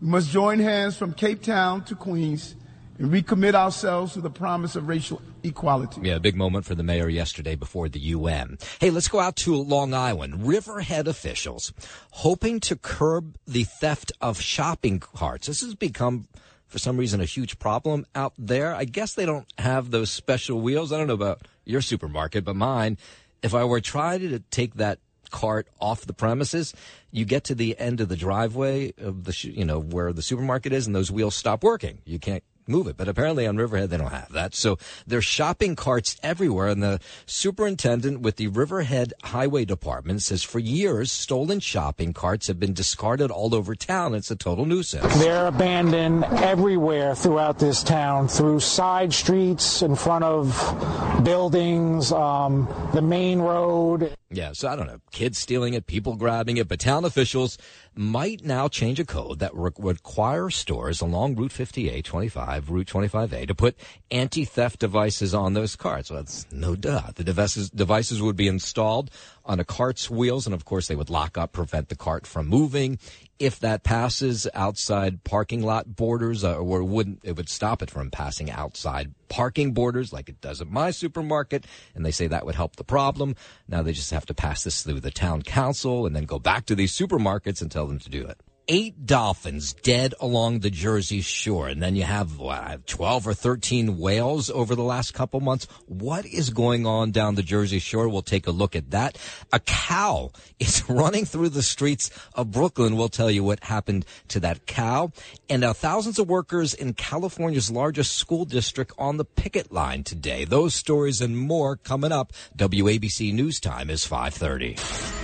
We 0.00 0.08
must 0.08 0.30
join 0.30 0.58
hands 0.58 0.96
from 0.96 1.14
Cape 1.14 1.42
Town 1.42 1.84
to 1.84 1.94
Queens 1.94 2.56
and 2.98 3.10
recommit 3.10 3.54
ourselves 3.54 4.12
to 4.14 4.20
the 4.20 4.30
promise 4.30 4.76
of 4.76 4.88
racial 4.88 5.20
equality. 5.42 6.00
Yeah, 6.02 6.16
a 6.16 6.20
big 6.20 6.36
moment 6.36 6.64
for 6.64 6.74
the 6.74 6.82
mayor 6.82 7.08
yesterday 7.08 7.54
before 7.54 7.88
the 7.88 7.98
UN. 7.98 8.58
Hey, 8.80 8.90
let's 8.90 9.08
go 9.08 9.20
out 9.20 9.36
to 9.36 9.54
Long 9.56 9.94
Island. 9.94 10.46
Riverhead 10.46 11.08
officials 11.08 11.72
hoping 12.12 12.60
to 12.60 12.76
curb 12.76 13.36
the 13.46 13.64
theft 13.64 14.12
of 14.20 14.40
shopping 14.40 15.00
carts. 15.00 15.46
This 15.46 15.60
has 15.60 15.74
become 15.74 16.28
for 16.66 16.78
some 16.78 16.96
reason 16.96 17.20
a 17.20 17.24
huge 17.24 17.58
problem 17.58 18.06
out 18.14 18.32
there. 18.38 18.74
I 18.74 18.84
guess 18.84 19.14
they 19.14 19.26
don't 19.26 19.46
have 19.58 19.90
those 19.90 20.10
special 20.10 20.60
wheels. 20.60 20.92
I 20.92 20.98
don't 20.98 21.06
know 21.06 21.14
about 21.14 21.42
your 21.64 21.80
supermarket, 21.80 22.44
but 22.44 22.56
mine, 22.56 22.98
if 23.42 23.54
I 23.54 23.64
were 23.64 23.80
trying 23.80 24.20
to 24.20 24.38
take 24.38 24.74
that 24.74 24.98
cart 25.30 25.68
off 25.80 26.02
the 26.02 26.12
premises, 26.12 26.74
you 27.10 27.24
get 27.24 27.44
to 27.44 27.54
the 27.54 27.78
end 27.78 28.00
of 28.00 28.08
the 28.08 28.16
driveway 28.16 28.92
of 28.98 29.24
the, 29.24 29.36
you 29.42 29.64
know, 29.64 29.80
where 29.80 30.12
the 30.12 30.22
supermarket 30.22 30.72
is 30.72 30.86
and 30.86 30.94
those 30.94 31.10
wheels 31.10 31.34
stop 31.34 31.62
working. 31.62 31.98
You 32.04 32.18
can't 32.18 32.44
move 32.66 32.86
it. 32.86 32.96
But 32.96 33.08
apparently 33.08 33.46
on 33.46 33.56
Riverhead, 33.56 33.90
they 33.90 33.96
don't 33.96 34.12
have 34.12 34.32
that. 34.32 34.54
So 34.54 34.78
there's 35.06 35.24
shopping 35.24 35.76
carts 35.76 36.16
everywhere. 36.22 36.68
And 36.68 36.82
the 36.82 37.00
superintendent 37.26 38.20
with 38.20 38.36
the 38.36 38.48
Riverhead 38.48 39.12
Highway 39.22 39.64
Department 39.64 40.22
says 40.22 40.42
for 40.42 40.58
years, 40.58 41.12
stolen 41.12 41.60
shopping 41.60 42.12
carts 42.12 42.46
have 42.46 42.58
been 42.58 42.72
discarded 42.72 43.30
all 43.30 43.54
over 43.54 43.74
town. 43.74 44.14
It's 44.14 44.30
a 44.30 44.36
total 44.36 44.66
nuisance. 44.66 45.14
They're 45.18 45.46
abandoned 45.46 46.24
everywhere 46.24 47.14
throughout 47.14 47.58
this 47.58 47.82
town, 47.82 48.28
through 48.28 48.60
side 48.60 49.12
streets, 49.12 49.82
in 49.82 49.96
front 49.96 50.24
of 50.24 51.22
buildings, 51.24 52.12
um, 52.12 52.68
the 52.94 53.02
main 53.02 53.40
road. 53.40 54.14
Yeah, 54.34 54.52
so 54.52 54.68
I 54.68 54.74
don't 54.74 54.88
know, 54.88 55.00
kids 55.12 55.38
stealing 55.38 55.74
it, 55.74 55.86
people 55.86 56.16
grabbing 56.16 56.56
it, 56.56 56.66
but 56.66 56.80
town 56.80 57.04
officials 57.04 57.56
might 57.94 58.44
now 58.44 58.66
change 58.66 58.98
a 58.98 59.04
code 59.04 59.38
that 59.38 59.54
re- 59.54 59.70
require 59.78 60.50
stores 60.50 61.00
along 61.00 61.36
Route 61.36 61.52
58, 61.52 62.04
25, 62.04 62.68
Route 62.68 62.86
25A 62.88 63.46
to 63.46 63.54
put 63.54 63.76
anti-theft 64.10 64.80
devices 64.80 65.34
on 65.34 65.54
those 65.54 65.76
carts. 65.76 66.10
Well, 66.10 66.20
that's 66.20 66.46
no 66.50 66.74
doubt. 66.74 67.14
The 67.14 67.22
devices, 67.22 67.70
devices 67.70 68.20
would 68.20 68.34
be 68.34 68.48
installed 68.48 69.08
on 69.44 69.60
a 69.60 69.64
cart's 69.64 70.10
wheels, 70.10 70.46
and 70.46 70.54
of 70.54 70.64
course 70.64 70.88
they 70.88 70.96
would 70.96 71.10
lock 71.10 71.38
up, 71.38 71.52
prevent 71.52 71.88
the 71.88 71.96
cart 71.96 72.26
from 72.26 72.48
moving. 72.48 72.98
If 73.38 73.58
that 73.60 73.82
passes 73.82 74.46
outside 74.54 75.24
parking 75.24 75.62
lot 75.62 75.96
borders, 75.96 76.44
uh, 76.44 76.56
or 76.56 76.84
wouldn't, 76.84 77.20
it 77.24 77.36
would 77.36 77.48
stop 77.48 77.82
it 77.82 77.90
from 77.90 78.10
passing 78.10 78.50
outside 78.50 79.12
parking 79.28 79.72
borders 79.72 80.12
like 80.12 80.28
it 80.28 80.40
does 80.40 80.60
at 80.60 80.68
my 80.68 80.92
supermarket. 80.92 81.66
And 81.94 82.06
they 82.06 82.12
say 82.12 82.28
that 82.28 82.46
would 82.46 82.54
help 82.54 82.76
the 82.76 82.84
problem. 82.84 83.34
Now 83.66 83.82
they 83.82 83.92
just 83.92 84.12
have 84.12 84.26
to 84.26 84.34
pass 84.34 84.62
this 84.62 84.82
through 84.82 85.00
the 85.00 85.10
town 85.10 85.42
council 85.42 86.06
and 86.06 86.14
then 86.14 86.24
go 86.24 86.38
back 86.38 86.66
to 86.66 86.74
these 86.74 86.96
supermarkets 86.96 87.60
and 87.60 87.70
tell 87.70 87.86
them 87.86 87.98
to 87.98 88.08
do 88.08 88.24
it. 88.26 88.38
Eight 88.68 89.06
dolphins 89.06 89.72
dead 89.72 90.14
along 90.20 90.60
the 90.60 90.70
Jersey 90.70 91.20
Shore, 91.20 91.68
and 91.68 91.82
then 91.82 91.96
you 91.96 92.04
have 92.04 92.38
what, 92.38 92.86
12 92.86 93.28
or 93.28 93.34
13 93.34 93.98
whales 93.98 94.50
over 94.50 94.74
the 94.74 94.82
last 94.82 95.12
couple 95.12 95.40
months. 95.40 95.66
What 95.86 96.24
is 96.26 96.50
going 96.50 96.86
on 96.86 97.10
down 97.10 97.34
the 97.34 97.42
Jersey 97.42 97.78
Shore? 97.78 98.08
We'll 98.08 98.22
take 98.22 98.46
a 98.46 98.50
look 98.50 98.74
at 98.74 98.90
that. 98.90 99.18
A 99.52 99.60
cow 99.60 100.30
is 100.58 100.88
running 100.88 101.24
through 101.24 101.50
the 101.50 101.62
streets 101.62 102.10
of 102.34 102.50
Brooklyn. 102.50 102.96
We'll 102.96 103.08
tell 103.08 103.30
you 103.30 103.44
what 103.44 103.64
happened 103.64 104.06
to 104.28 104.40
that 104.40 104.66
cow. 104.66 105.12
And 105.48 105.64
uh, 105.64 105.72
thousands 105.72 106.18
of 106.18 106.28
workers 106.28 106.74
in 106.74 106.94
California's 106.94 107.70
largest 107.70 108.14
school 108.14 108.44
district 108.44 108.92
on 108.98 109.16
the 109.16 109.24
picket 109.24 109.72
line 109.72 110.04
today. 110.04 110.44
Those 110.44 110.74
stories 110.74 111.20
and 111.20 111.36
more 111.36 111.76
coming 111.76 112.12
up. 112.12 112.32
WABC 112.56 113.32
News 113.32 113.60
Time 113.60 113.90
is 113.90 114.04
530. 114.04 115.23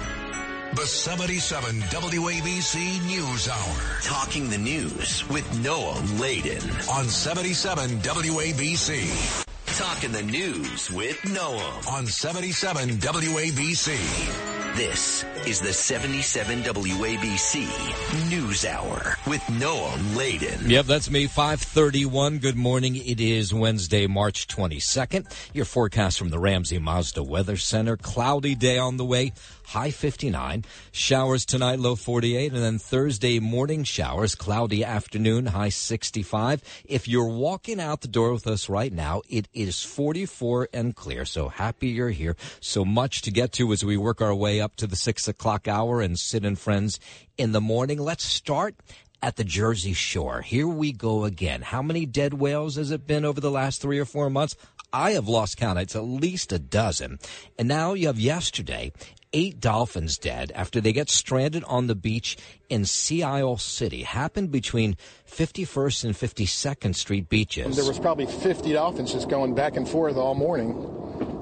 The 0.75 0.87
77 0.87 1.81
WABC 1.81 3.05
News 3.05 3.49
Hour. 3.49 4.01
Talking 4.03 4.49
the 4.49 4.57
news 4.57 5.29
with 5.29 5.45
Noam 5.65 6.21
Laden. 6.21 6.63
On 6.89 7.07
77 7.07 7.99
WABC. 7.99 9.45
Talking 9.77 10.13
the 10.13 10.23
news 10.23 10.89
with 10.93 11.17
Noam. 11.23 11.89
On 11.93 12.07
77 12.07 12.91
WABC. 12.99 14.51
This 14.77 15.25
is 15.47 15.61
the 15.61 15.73
77 15.73 16.63
WABC 16.63 18.31
News 18.31 18.65
Hour 18.65 19.17
with 19.27 19.41
Noam 19.43 20.17
Laden. 20.17 20.71
Yep, 20.71 20.87
that's 20.87 21.11
me. 21.11 21.27
531. 21.27 22.39
Good 22.39 22.55
morning. 22.55 22.95
It 22.95 23.21
is 23.21 23.53
Wednesday, 23.53 24.07
March 24.07 24.47
22nd. 24.47 25.27
Your 25.53 25.65
forecast 25.65 26.19
from 26.19 26.29
the 26.29 26.39
Ramsey 26.39 26.79
Mazda 26.79 27.25
Weather 27.25 27.57
Center. 27.57 27.97
Cloudy 27.97 28.55
day 28.55 28.79
on 28.79 28.97
the 28.97 29.05
way. 29.05 29.33
High 29.71 29.93
59. 29.93 30.65
Showers 30.91 31.47
tonight, 31.47 31.79
low 31.79 31.95
48. 31.95 32.53
And 32.53 32.61
then 32.61 32.81
Thursday 32.81 33.39
morning 33.39 33.85
showers, 33.85 34.35
cloudy 34.35 34.83
afternoon, 34.83 35.47
high 35.47 35.69
65. 35.69 36.83
If 36.85 37.07
you're 37.07 37.29
walking 37.29 37.79
out 37.79 38.01
the 38.01 38.09
door 38.09 38.33
with 38.33 38.49
us 38.49 38.69
right 38.69 38.93
now, 38.93 39.23
it 39.29 39.47
is 39.55 39.81
44 39.81 40.71
and 40.73 40.97
clear. 40.97 41.25
So 41.25 41.51
happy 41.51 41.87
you're 41.87 42.11
here. 42.11 42.35
So 42.59 42.85
much 42.85 43.23
to 43.23 43.31
get 43.31 43.53
to 43.53 43.73
as 43.73 43.85
we 43.85 43.97
work 43.97 44.21
our 44.21 44.35
way 44.35 44.61
up 44.61 44.75
to 44.75 44.89
the 44.89 44.97
six 44.97 45.29
o'clock 45.29 45.69
hour 45.69 46.01
and 46.01 46.19
Sid 46.19 46.45
and 46.45 46.59
Friends 46.59 46.99
in 47.39 47.53
the 47.53 47.61
morning. 47.61 48.01
Let's 48.01 48.25
start 48.25 48.75
at 49.23 49.37
the 49.37 49.45
Jersey 49.45 49.93
Shore. 49.93 50.41
Here 50.41 50.67
we 50.67 50.93
go 50.93 51.25
again. 51.25 51.63
How 51.63 51.83
many 51.83 52.07
dead 52.07 52.35
whales 52.35 52.77
has 52.77 52.91
it 52.91 53.07
been 53.07 53.25
over 53.25 53.41
the 53.41 53.51
last 53.51 53.81
three 53.81 53.99
or 53.99 54.05
four 54.05 54.31
months? 54.31 54.57
I 54.93 55.13
have 55.13 55.29
lost 55.29 55.57
count. 55.57 55.79
It's 55.79 55.97
at 55.97 56.05
least 56.05 56.53
a 56.53 56.59
dozen. 56.59 57.19
And 57.59 57.69
now 57.69 57.95
you 57.95 58.09
have 58.09 58.19
yesterday 58.19 58.93
eight 59.33 59.61
dolphins 59.61 60.19
dead 60.19 60.51
after 60.55 60.81
they 60.81 60.93
get 60.93 61.09
stranded 61.09 61.63
on 61.65 61.87
the 61.87 61.95
beach 61.95 62.37
in 62.69 62.85
Sea 62.85 63.23
Isle 63.23 63.59
City. 63.59 64.03
Happened 64.03 64.51
between 64.51 64.97
51st 65.29 66.05
and 66.05 66.15
52nd 66.15 66.95
Street 66.97 67.29
beaches. 67.29 67.77
There 67.77 67.85
was 67.85 67.99
probably 67.99 68.27
50 68.27 68.73
dolphins 68.73 69.13
just 69.13 69.29
going 69.29 69.55
back 69.55 69.77
and 69.77 69.89
forth 69.89 70.17
all 70.17 70.35
morning. 70.35 70.73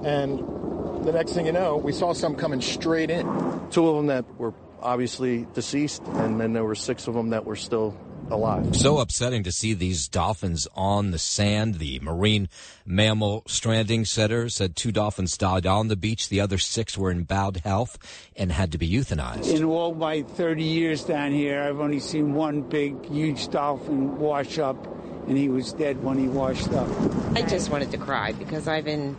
And 0.04 0.38
the 1.04 1.12
next 1.12 1.32
thing 1.32 1.46
you 1.46 1.52
know, 1.52 1.76
we 1.76 1.92
saw 1.92 2.12
some 2.12 2.34
coming 2.34 2.61
straight 2.61 3.11
in. 3.11 3.24
Two 3.70 3.88
of 3.88 3.96
them 3.96 4.06
that 4.06 4.24
were 4.37 4.52
obviously 4.80 5.46
deceased, 5.54 6.02
and 6.06 6.40
then 6.40 6.52
there 6.52 6.64
were 6.64 6.74
six 6.74 7.08
of 7.08 7.14
them 7.14 7.30
that 7.30 7.44
were 7.44 7.56
still 7.56 7.96
alive. 8.30 8.74
So 8.76 8.98
upsetting 8.98 9.42
to 9.44 9.52
see 9.52 9.74
these 9.74 10.08
dolphins 10.08 10.66
on 10.74 11.10
the 11.10 11.18
sand. 11.18 11.76
The 11.76 12.00
marine 12.00 12.48
mammal 12.84 13.42
stranding 13.46 14.04
center 14.04 14.48
said 14.48 14.76
two 14.76 14.92
dolphins 14.92 15.36
died 15.36 15.66
on 15.66 15.88
the 15.88 15.96
beach. 15.96 16.28
The 16.28 16.40
other 16.40 16.58
six 16.58 16.96
were 16.96 17.10
in 17.10 17.24
bad 17.24 17.58
health 17.58 17.98
and 18.36 18.52
had 18.52 18.72
to 18.72 18.78
be 18.78 18.90
euthanized. 18.90 19.54
In 19.54 19.64
all 19.64 19.94
my 19.94 20.22
30 20.22 20.62
years 20.62 21.04
down 21.04 21.32
here, 21.32 21.62
I've 21.62 21.80
only 21.80 22.00
seen 22.00 22.34
one 22.34 22.62
big, 22.62 23.04
huge 23.06 23.48
dolphin 23.48 24.18
wash 24.18 24.58
up, 24.58 24.76
and 25.26 25.36
he 25.36 25.48
was 25.48 25.72
dead 25.72 26.02
when 26.02 26.18
he 26.18 26.28
washed 26.28 26.72
up. 26.72 26.88
I 27.34 27.42
just 27.42 27.70
wanted 27.70 27.90
to 27.92 27.98
cry 27.98 28.32
because 28.32 28.68
I've 28.68 28.84
been 28.84 29.16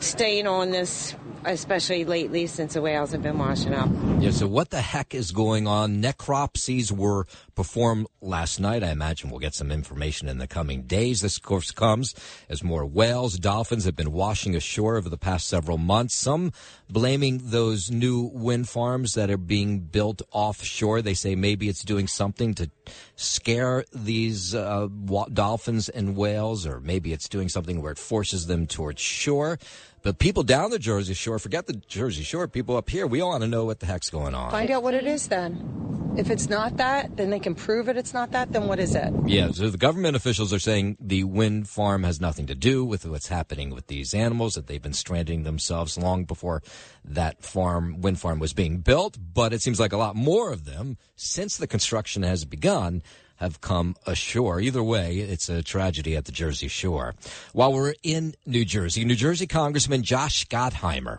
staying 0.00 0.46
on 0.46 0.70
this, 0.70 1.14
especially 1.44 2.04
lately 2.04 2.46
since 2.46 2.74
the 2.74 2.82
whales 2.82 3.12
have 3.12 3.22
been 3.22 3.38
washing 3.38 3.74
up. 3.74 3.88
Yeah, 4.20 4.30
so 4.30 4.46
what 4.46 4.70
the 4.70 4.80
heck 4.80 5.14
is 5.14 5.32
going 5.32 5.66
on? 5.66 6.02
Necropsies 6.02 6.92
were 6.92 7.26
performed 7.54 8.06
last 8.20 8.60
night. 8.60 8.82
I 8.82 8.90
imagine 8.90 9.30
we'll 9.30 9.40
get 9.40 9.54
some 9.54 9.70
information 9.70 10.28
in 10.28 10.38
the 10.38 10.46
coming 10.46 10.82
days. 10.82 11.20
This, 11.20 11.36
of 11.36 11.42
course, 11.42 11.70
comes 11.70 12.14
as 12.48 12.62
more 12.62 12.84
whales, 12.84 13.38
dolphins 13.38 13.84
have 13.84 13.96
been 13.96 14.12
washing 14.12 14.54
ashore 14.54 14.96
over 14.96 15.08
the 15.08 15.18
past 15.18 15.48
several 15.48 15.78
months. 15.78 16.14
Some 16.14 16.52
blaming 16.88 17.40
those 17.42 17.90
new 17.90 18.30
wind 18.32 18.68
farms 18.68 19.14
that 19.14 19.30
are 19.30 19.36
being 19.36 19.80
built 19.80 20.22
offshore. 20.32 21.02
They 21.02 21.14
say 21.14 21.34
maybe 21.34 21.68
it's 21.68 21.82
doing 21.82 22.06
something 22.06 22.54
to 22.54 22.70
scare 23.16 23.84
these 23.92 24.54
uh, 24.54 24.88
dolphins 25.32 25.88
and 25.88 26.16
whales, 26.16 26.66
or 26.66 26.80
maybe 26.80 27.12
it's 27.12 27.28
doing 27.28 27.48
something 27.48 27.80
where 27.80 27.92
it 27.92 27.98
forces 27.98 28.46
them 28.46 28.66
towards 28.66 29.00
shore. 29.00 29.58
But 30.02 30.18
people 30.18 30.42
down 30.42 30.70
the 30.70 30.78
Jersey 30.78 31.14
Shore, 31.14 31.38
forget 31.38 31.66
the 31.66 31.74
Jersey 31.74 32.22
Shore, 32.22 32.48
people 32.48 32.76
up 32.76 32.88
here, 32.88 33.06
we 33.06 33.20
all 33.20 33.30
want 33.30 33.42
to 33.42 33.48
know 33.48 33.64
what 33.66 33.80
the 33.80 33.86
heck's 33.86 34.08
going 34.08 34.34
on. 34.34 34.50
Find 34.50 34.70
out 34.70 34.82
what 34.82 34.94
it 34.94 35.06
is 35.06 35.28
then. 35.28 36.14
If 36.16 36.28
it's 36.28 36.48
not 36.48 36.78
that, 36.78 37.16
then 37.16 37.30
they 37.30 37.38
can 37.38 37.54
prove 37.54 37.88
it 37.88 37.96
it's 37.96 38.12
not 38.12 38.32
that, 38.32 38.52
then 38.52 38.66
what 38.66 38.80
is 38.80 38.94
it? 38.96 39.12
Yeah, 39.26 39.52
so 39.52 39.70
the 39.70 39.78
government 39.78 40.16
officials 40.16 40.52
are 40.52 40.58
saying 40.58 40.96
the 40.98 41.24
wind 41.24 41.68
farm 41.68 42.02
has 42.02 42.20
nothing 42.20 42.46
to 42.46 42.54
do 42.54 42.84
with 42.84 43.06
what's 43.06 43.28
happening 43.28 43.70
with 43.70 43.86
these 43.86 44.12
animals, 44.12 44.54
that 44.54 44.66
they've 44.66 44.82
been 44.82 44.92
stranding 44.92 45.44
themselves 45.44 45.96
long 45.96 46.24
before 46.24 46.62
that 47.04 47.42
farm, 47.42 48.00
wind 48.00 48.18
farm 48.18 48.40
was 48.40 48.52
being 48.52 48.78
built. 48.78 49.18
But 49.32 49.52
it 49.52 49.62
seems 49.62 49.78
like 49.78 49.92
a 49.92 49.98
lot 49.98 50.16
more 50.16 50.50
of 50.50 50.64
them, 50.64 50.96
since 51.14 51.56
the 51.56 51.68
construction 51.68 52.24
has 52.24 52.44
begun, 52.44 53.02
have 53.40 53.60
come 53.60 53.96
ashore. 54.06 54.60
Either 54.60 54.82
way, 54.82 55.18
it's 55.18 55.48
a 55.48 55.62
tragedy 55.62 56.14
at 56.14 56.26
the 56.26 56.32
Jersey 56.32 56.68
Shore. 56.68 57.14
While 57.52 57.72
we're 57.72 57.94
in 58.02 58.34
New 58.46 58.64
Jersey, 58.64 59.04
New 59.04 59.16
Jersey 59.16 59.46
Congressman 59.46 60.02
Josh 60.02 60.46
Gottheimer 60.46 61.18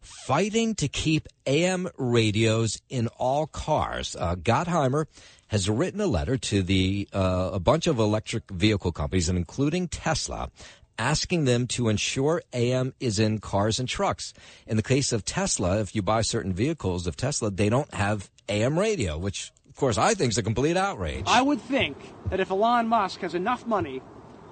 fighting 0.00 0.74
to 0.74 0.88
keep 0.88 1.28
AM 1.46 1.88
radios 1.96 2.80
in 2.88 3.08
all 3.18 3.46
cars. 3.46 4.16
Uh, 4.18 4.34
Gottheimer 4.34 5.06
has 5.48 5.68
written 5.68 6.00
a 6.00 6.06
letter 6.06 6.36
to 6.36 6.62
the 6.62 7.08
uh, 7.12 7.50
a 7.52 7.60
bunch 7.60 7.86
of 7.86 7.98
electric 7.98 8.50
vehicle 8.50 8.92
companies, 8.92 9.28
and 9.28 9.38
including 9.38 9.88
Tesla, 9.88 10.50
asking 10.98 11.44
them 11.44 11.66
to 11.66 11.88
ensure 11.88 12.42
AM 12.52 12.94
is 13.00 13.18
in 13.18 13.38
cars 13.38 13.78
and 13.78 13.88
trucks. 13.88 14.32
In 14.66 14.76
the 14.76 14.82
case 14.82 15.12
of 15.12 15.24
Tesla, 15.24 15.80
if 15.80 15.94
you 15.94 16.02
buy 16.02 16.22
certain 16.22 16.52
vehicles 16.52 17.06
of 17.06 17.16
Tesla, 17.16 17.50
they 17.50 17.68
don't 17.68 17.92
have 17.94 18.30
AM 18.48 18.78
radio, 18.78 19.16
which 19.18 19.52
course 19.80 19.98
I 19.98 20.14
think 20.14 20.30
is 20.30 20.38
a 20.38 20.42
complete 20.42 20.76
outrage. 20.76 21.24
I 21.26 21.42
would 21.42 21.60
think 21.60 21.96
that 22.30 22.38
if 22.38 22.50
Elon 22.50 22.86
Musk 22.86 23.20
has 23.20 23.34
enough 23.34 23.66
money 23.66 24.02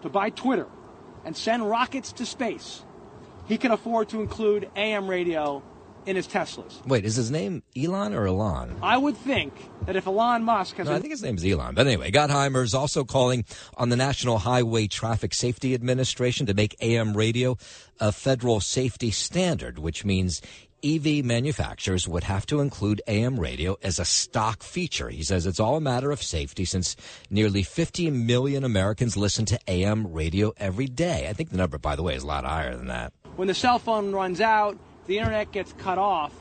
to 0.02 0.08
buy 0.08 0.30
Twitter 0.30 0.66
and 1.24 1.36
send 1.36 1.68
rockets 1.68 2.12
to 2.12 2.26
space, 2.26 2.84
he 3.46 3.58
can 3.58 3.70
afford 3.70 4.08
to 4.08 4.20
include 4.20 4.70
AM 4.74 5.08
radio 5.08 5.62
in 6.06 6.16
his 6.16 6.26
Teslas. 6.26 6.84
Wait, 6.86 7.04
is 7.04 7.16
his 7.16 7.30
name 7.30 7.62
Elon 7.76 8.14
or 8.14 8.26
Elon? 8.26 8.76
I 8.82 8.96
would 8.96 9.16
think 9.16 9.52
that 9.84 9.94
if 9.94 10.06
Elon 10.06 10.42
Musk 10.42 10.76
has 10.76 10.86
No, 10.86 10.94
I 10.94 11.00
think 11.00 11.12
his 11.12 11.22
name 11.22 11.36
is 11.36 11.44
Elon. 11.44 11.74
But 11.74 11.86
anyway, 11.86 12.10
Gottheimer 12.10 12.62
is 12.62 12.74
also 12.74 13.04
calling 13.04 13.44
on 13.76 13.90
the 13.90 13.96
National 13.96 14.38
Highway 14.38 14.86
Traffic 14.86 15.34
Safety 15.34 15.74
Administration 15.74 16.46
to 16.46 16.54
make 16.54 16.74
AM 16.80 17.14
radio 17.14 17.58
a 18.00 18.10
federal 18.10 18.60
safety 18.60 19.10
standard, 19.10 19.78
which 19.78 20.04
means 20.04 20.40
EV 20.84 21.24
manufacturers 21.24 22.06
would 22.06 22.24
have 22.24 22.46
to 22.46 22.60
include 22.60 23.02
AM 23.08 23.38
radio 23.38 23.76
as 23.82 23.98
a 23.98 24.04
stock 24.04 24.62
feature. 24.62 25.08
He 25.08 25.22
says 25.22 25.46
it's 25.46 25.60
all 25.60 25.76
a 25.76 25.80
matter 25.80 26.10
of 26.10 26.22
safety 26.22 26.64
since 26.64 26.96
nearly 27.30 27.62
50 27.62 28.10
million 28.10 28.64
Americans 28.64 29.16
listen 29.16 29.44
to 29.46 29.58
AM 29.66 30.12
radio 30.12 30.52
every 30.56 30.86
day. 30.86 31.26
I 31.28 31.32
think 31.32 31.50
the 31.50 31.56
number, 31.56 31.78
by 31.78 31.96
the 31.96 32.02
way, 32.02 32.14
is 32.14 32.22
a 32.22 32.26
lot 32.26 32.44
higher 32.44 32.76
than 32.76 32.86
that. 32.86 33.12
when 33.36 33.48
the 33.48 33.54
cell 33.54 33.78
phone 33.78 34.12
runs 34.12 34.40
out, 34.40 34.78
the 35.06 35.18
internet 35.18 35.52
gets 35.52 35.72
cut 35.74 35.98
off, 35.98 36.32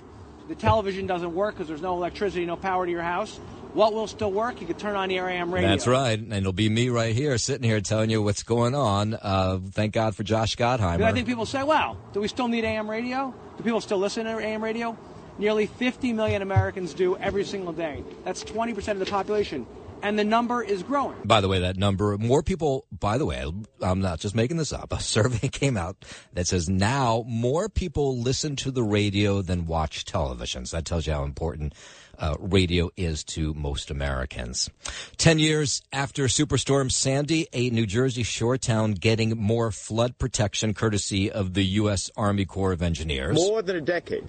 the 0.47 0.56
television 0.56 1.08
doesn't 1.08 1.34
work 1.34 1.56
because 1.56 1.67
there's 1.67 1.82
no 1.82 1.93
electricity, 1.95 2.45
no 2.45 2.56
power 2.56 2.86
to 2.86 2.91
your 2.91 3.02
house. 3.02 3.39
What 3.78 3.94
will 3.94 4.08
still 4.08 4.32
work? 4.32 4.60
You 4.60 4.66
can 4.66 4.76
turn 4.76 4.96
on 4.96 5.12
your 5.12 5.30
AM 5.30 5.54
radio. 5.54 5.70
That's 5.70 5.86
right. 5.86 6.18
And 6.18 6.34
it'll 6.34 6.52
be 6.52 6.68
me 6.68 6.90
right 6.90 7.13
here 7.13 7.38
sitting 7.38 7.62
here 7.62 7.80
telling 7.80 8.10
you 8.10 8.24
what's 8.24 8.42
going 8.42 8.74
on. 8.74 9.13
Uh, 9.13 9.60
thank 9.72 9.94
God 9.94 10.16
for 10.16 10.24
Josh 10.24 10.56
Gottheimer. 10.56 10.96
And 10.96 11.06
I 11.06 11.13
think 11.13 11.28
people 11.28 11.46
say, 11.46 11.62
well, 11.62 11.96
do 12.12 12.20
we 12.20 12.28
still 12.28 12.48
need 12.48 12.63
AM 12.63 12.90
radio? 12.90 13.32
Do 13.56 13.63
people 13.63 13.80
still 13.80 14.00
listen 14.00 14.26
to 14.26 14.40
AM 14.40 14.63
radio? 14.63 14.98
Nearly 15.38 15.68
50 15.68 16.12
million 16.13 16.42
Americans 16.42 16.96
do 16.96 17.18
every 17.18 17.46
single 17.46 17.72
day. 17.72 18.04
That's 18.26 18.44
20% 18.44 18.88
of 18.94 18.98
the 18.98 19.06
population. 19.06 19.68
And 20.02 20.18
the 20.18 20.24
number 20.24 20.63
is 20.63 20.82
growing. 20.82 21.18
By 21.24 21.42
the 21.42 21.48
way, 21.48 21.60
that 21.60 21.78
number, 21.78 22.18
more 22.18 22.42
people, 22.42 22.88
by 22.92 23.20
the 23.20 23.28
way, 23.28 23.46
I'm 23.82 24.02
not 24.02 24.20
just 24.20 24.34
making 24.34 24.58
this 24.58 24.74
up. 24.74 24.92
A 24.92 25.00
survey 25.00 25.50
came 25.50 25.78
out 25.78 26.04
that 26.34 26.48
says 26.48 26.68
now 26.68 27.24
more 27.28 27.70
people 27.70 28.18
listen 28.18 28.56
to 28.58 28.72
the 28.72 28.84
radio 28.84 29.44
than 29.44 29.68
watch 29.68 30.04
televisions. 30.04 30.72
That 30.72 30.86
tells 30.86 31.06
you 31.06 31.13
how 31.13 31.24
important 31.24 31.74
uh, 32.19 32.36
radio 32.39 32.89
is 32.97 33.23
to 33.23 33.53
most 33.53 33.91
Americans. 33.91 34.69
Ten 35.17 35.39
years 35.39 35.82
after 35.91 36.23
Superstorm 36.25 36.91
Sandy, 36.91 37.47
a 37.53 37.69
New 37.69 37.86
Jersey 37.86 38.23
shore 38.23 38.58
town 38.58 38.93
getting 38.93 39.38
more 39.38 39.71
flood 39.71 40.17
protection 40.17 40.73
courtesy 40.73 41.32
of 41.32 41.53
the 41.53 41.63
U.S. 41.63 42.10
Army 42.15 42.45
Corps 42.45 42.71
of 42.71 42.82
Engineers. 42.82 43.36
More 43.36 43.62
than 43.62 43.75
a 43.75 43.82
decade 43.82 44.25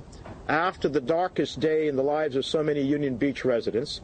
after 0.49 0.89
the 0.89 1.01
darkest 1.01 1.61
day 1.61 1.89
in 1.89 1.97
the 1.97 2.03
lives 2.03 2.35
of 2.35 2.45
so 2.45 2.63
many 2.63 2.81
Union 2.81 3.17
Beach 3.17 3.45
residents, 3.45 4.01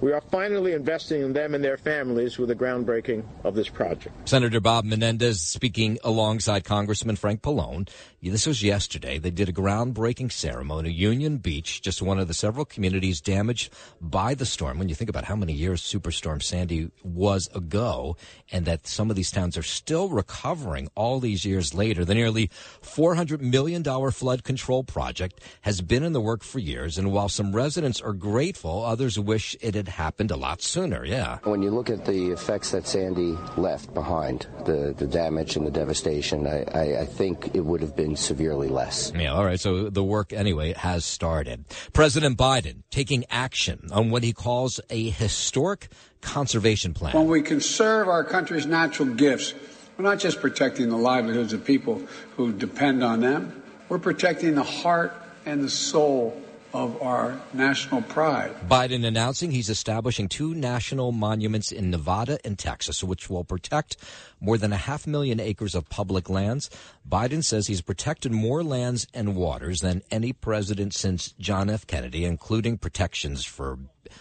We 0.00 0.12
are 0.12 0.20
finally 0.20 0.74
investing 0.74 1.22
in 1.22 1.32
them 1.32 1.56
and 1.56 1.64
their 1.64 1.76
families 1.76 2.38
with 2.38 2.50
the 2.50 2.54
groundbreaking 2.54 3.24
of 3.42 3.56
this 3.56 3.68
project. 3.68 4.28
Senator 4.28 4.60
Bob 4.60 4.84
Menendez 4.84 5.40
speaking 5.40 5.98
alongside 6.04 6.62
Congressman 6.62 7.16
Frank 7.16 7.42
Pallone. 7.42 7.88
This 8.22 8.46
was 8.46 8.62
yesterday. 8.62 9.18
They 9.18 9.32
did 9.32 9.48
a 9.48 9.52
groundbreaking 9.52 10.30
ceremony, 10.30 10.92
Union 10.92 11.38
Beach, 11.38 11.82
just 11.82 12.00
one 12.00 12.20
of 12.20 12.28
the 12.28 12.34
several 12.34 12.64
communities 12.64 13.20
damaged 13.20 13.72
by 14.00 14.34
the 14.34 14.46
storm. 14.46 14.78
When 14.78 14.88
you 14.88 14.94
think 14.94 15.10
about 15.10 15.24
how 15.24 15.34
many 15.34 15.52
years 15.52 15.82
Superstorm 15.82 16.44
Sandy 16.44 16.92
was 17.02 17.48
ago, 17.52 18.16
and 18.52 18.66
that 18.66 18.86
some 18.86 19.10
of 19.10 19.16
these 19.16 19.32
towns 19.32 19.56
are 19.56 19.62
still 19.64 20.10
recovering 20.10 20.88
all 20.94 21.18
these 21.18 21.44
years 21.44 21.74
later, 21.74 22.04
the 22.04 22.14
nearly 22.14 22.50
$400 22.82 23.40
million 23.40 23.82
flood 24.12 24.44
control 24.44 24.84
project 24.84 25.40
has 25.62 25.80
been 25.80 26.04
in 26.04 26.12
the 26.12 26.20
work 26.20 26.44
for 26.44 26.60
years. 26.60 26.98
And 26.98 27.12
while 27.12 27.28
some 27.28 27.54
residents 27.54 28.00
are 28.00 28.12
grateful, 28.12 28.84
others 28.84 29.18
wish 29.18 29.56
it 29.60 29.74
had 29.74 29.87
happened 29.88 30.30
a 30.30 30.36
lot 30.36 30.62
sooner. 30.62 31.04
Yeah. 31.04 31.38
When 31.44 31.62
you 31.62 31.70
look 31.70 31.90
at 31.90 32.04
the 32.04 32.30
effects 32.30 32.70
that 32.70 32.86
Sandy 32.86 33.36
left 33.56 33.92
behind, 33.94 34.46
the, 34.64 34.94
the 34.96 35.06
damage 35.06 35.56
and 35.56 35.66
the 35.66 35.70
devastation, 35.70 36.46
I, 36.46 36.64
I, 36.74 37.00
I 37.00 37.04
think 37.06 37.54
it 37.54 37.64
would 37.64 37.80
have 37.80 37.96
been 37.96 38.16
severely 38.16 38.68
less. 38.68 39.12
Yeah, 39.14 39.32
all 39.32 39.44
right. 39.44 39.60
So 39.60 39.88
the 39.90 40.04
work, 40.04 40.32
anyway, 40.32 40.74
has 40.74 41.04
started. 41.04 41.64
President 41.92 42.36
Biden 42.36 42.82
taking 42.90 43.24
action 43.30 43.88
on 43.92 44.10
what 44.10 44.22
he 44.22 44.32
calls 44.32 44.80
a 44.90 45.10
historic 45.10 45.88
conservation 46.20 46.94
plan. 46.94 47.14
When 47.14 47.28
we 47.28 47.42
conserve 47.42 48.08
our 48.08 48.24
country's 48.24 48.66
natural 48.66 49.08
gifts, 49.08 49.54
we're 49.96 50.04
not 50.04 50.18
just 50.18 50.40
protecting 50.40 50.90
the 50.90 50.96
livelihoods 50.96 51.52
of 51.52 51.64
people 51.64 52.02
who 52.36 52.52
depend 52.52 53.02
on 53.02 53.20
them, 53.20 53.62
we're 53.88 53.98
protecting 53.98 54.54
the 54.54 54.62
heart 54.62 55.12
and 55.46 55.62
the 55.62 55.70
soul 55.70 56.40
of 56.72 57.00
our 57.02 57.40
national 57.52 58.02
pride. 58.02 58.54
Biden 58.68 59.04
announcing 59.04 59.50
he's 59.50 59.68
establishing 59.68 60.28
two 60.28 60.54
national 60.54 61.12
monuments 61.12 61.72
in 61.72 61.90
Nevada 61.90 62.38
and 62.44 62.58
Texas, 62.58 63.02
which 63.02 63.30
will 63.30 63.44
protect 63.44 63.96
more 64.40 64.58
than 64.58 64.72
a 64.72 64.76
half 64.76 65.06
million 65.06 65.40
acres 65.40 65.74
of 65.74 65.88
public 65.88 66.28
lands. 66.28 66.70
Biden 67.08 67.42
says 67.42 67.66
he's 67.66 67.82
protected 67.82 68.32
more 68.32 68.62
lands 68.62 69.06
and 69.14 69.34
waters 69.34 69.80
than 69.80 70.02
any 70.10 70.32
president 70.32 70.94
since 70.94 71.32
John 71.38 71.70
F. 71.70 71.86
Kennedy, 71.86 72.24
including 72.24 72.78
protections 72.78 73.44
for 73.44 73.78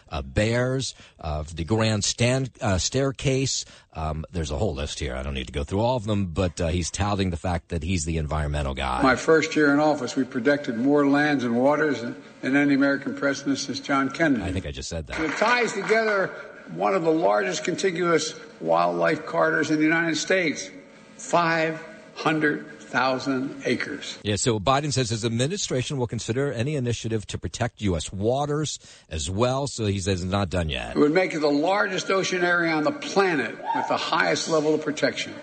uh, 0.10 0.22
bears, 0.22 0.96
uh, 1.20 1.44
the 1.54 1.64
grand 1.64 2.04
stand, 2.04 2.52
uh, 2.62 2.78
staircase. 2.78 3.66
Um, 3.94 4.26
there's 4.32 4.52
a 4.52 4.58
whole 4.58 4.74
list 4.76 5.00
here. 5.00 5.16
I 5.16 5.24
don't 5.24 5.34
need 5.34 5.48
to 5.48 5.54
go 5.54 5.64
through 5.64 5.80
all 5.80 5.96
of 5.96 6.06
them, 6.06 6.28
but 6.28 6.62
uh, 6.62 6.68
he's 6.68 6.92
touting 6.92 7.30
the 7.30 7.38
fact 7.38 7.70
that 7.70 7.84
he's 7.84 8.06
the 8.06 8.18
environmental 8.18 8.74
guy. 8.74 9.02
My 9.02 9.16
first 9.16 9.56
year 9.56 9.74
in 9.74 9.80
office, 9.80 10.16
we 10.16 10.24
protected 10.24 10.78
more 10.78 11.08
lands 11.08 11.44
and 11.44 11.56
waters 11.56 12.02
than, 12.02 12.16
than 12.42 12.56
any 12.56 12.76
American 12.76 13.16
president 13.16 13.58
since 13.58 13.80
John 13.80 14.10
Kennedy. 14.10 14.44
I 14.44 14.52
think 14.52 14.66
I 14.66 14.72
just 14.72 14.90
said 14.90 15.08
that. 15.08 15.20
It 15.20 15.32
ties 15.38 15.74
together 15.74 16.28
one 16.74 16.94
of 16.94 17.04
the 17.04 17.12
largest 17.12 17.64
contiguous 17.64 18.36
wildlife 18.60 19.26
corridors 19.26 19.72
in 19.72 19.78
the 19.78 19.84
United 19.84 20.18
States. 20.18 20.70
500 21.18 22.77
thousand 22.88 23.62
acres. 23.66 24.18
Yeah, 24.24 24.36
so 24.38 24.60
Biden 24.60 24.92
says 24.94 25.10
his 25.10 25.26
administration 25.26 25.98
will 25.98 26.08
consider 26.08 26.52
any 26.52 26.76
initiative 26.76 27.28
to 27.28 27.38
protect 27.38 27.82
U.S. 27.82 28.12
waters 28.12 28.80
as 29.10 29.30
well. 29.30 29.68
So 29.68 29.86
he 29.86 30.00
says 30.00 30.24
it's 30.24 30.32
not 30.32 30.50
done 30.50 30.70
yet. 30.70 30.96
It 30.96 31.00
would 31.00 31.14
make 31.14 31.34
it 31.34 31.40
the 31.40 31.48
largest 31.48 32.10
ocean 32.10 32.44
area 32.44 32.72
on 32.72 32.84
the 32.84 32.92
planet 32.92 33.56
with 33.76 33.88
the 33.88 33.98
highest 33.98 34.50
level 34.50 34.74
of 34.74 34.84
protection. 34.84 35.34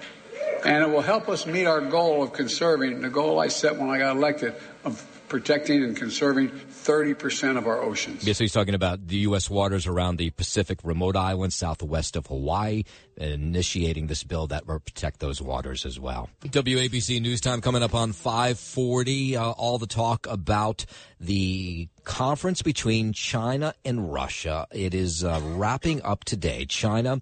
And 0.64 0.82
it 0.82 0.88
will 0.88 1.02
help 1.02 1.28
us 1.28 1.46
meet 1.46 1.66
our 1.66 1.82
goal 1.82 2.22
of 2.22 2.32
conserving 2.32 3.02
the 3.02 3.10
goal 3.10 3.38
I 3.38 3.48
set 3.48 3.76
when 3.76 3.90
I 3.90 3.98
got 3.98 4.16
elected 4.16 4.54
of 4.84 5.06
protecting 5.28 5.84
and 5.84 5.96
conserving 5.96 6.48
30% 6.84 7.56
of 7.56 7.66
our 7.66 7.80
oceans. 7.80 8.26
Yeah, 8.26 8.34
so 8.34 8.44
he's 8.44 8.52
talking 8.52 8.74
about 8.74 9.06
the 9.06 9.16
U.S. 9.18 9.48
waters 9.48 9.86
around 9.86 10.16
the 10.16 10.30
Pacific 10.30 10.78
remote 10.84 11.16
islands 11.16 11.56
southwest 11.56 12.16
of 12.16 12.26
Hawaii, 12.26 12.84
initiating 13.16 14.06
this 14.06 14.22
bill 14.22 14.46
that 14.48 14.66
will 14.66 14.80
protect 14.80 15.20
those 15.20 15.40
waters 15.40 15.86
as 15.86 15.98
well. 15.98 16.28
WABC 16.42 17.20
News 17.22 17.40
Time 17.40 17.60
coming 17.60 17.82
up 17.82 17.94
on 17.94 18.12
540. 18.12 19.36
Uh, 19.36 19.50
all 19.50 19.78
the 19.78 19.86
talk 19.86 20.26
about 20.28 20.84
the 21.18 21.88
conference 22.04 22.62
between 22.62 23.12
China 23.12 23.74
and 23.84 24.12
Russia. 24.12 24.66
It 24.70 24.94
is 24.94 25.24
uh, 25.24 25.40
wrapping 25.42 26.02
up 26.02 26.24
today. 26.24 26.66
China, 26.66 27.20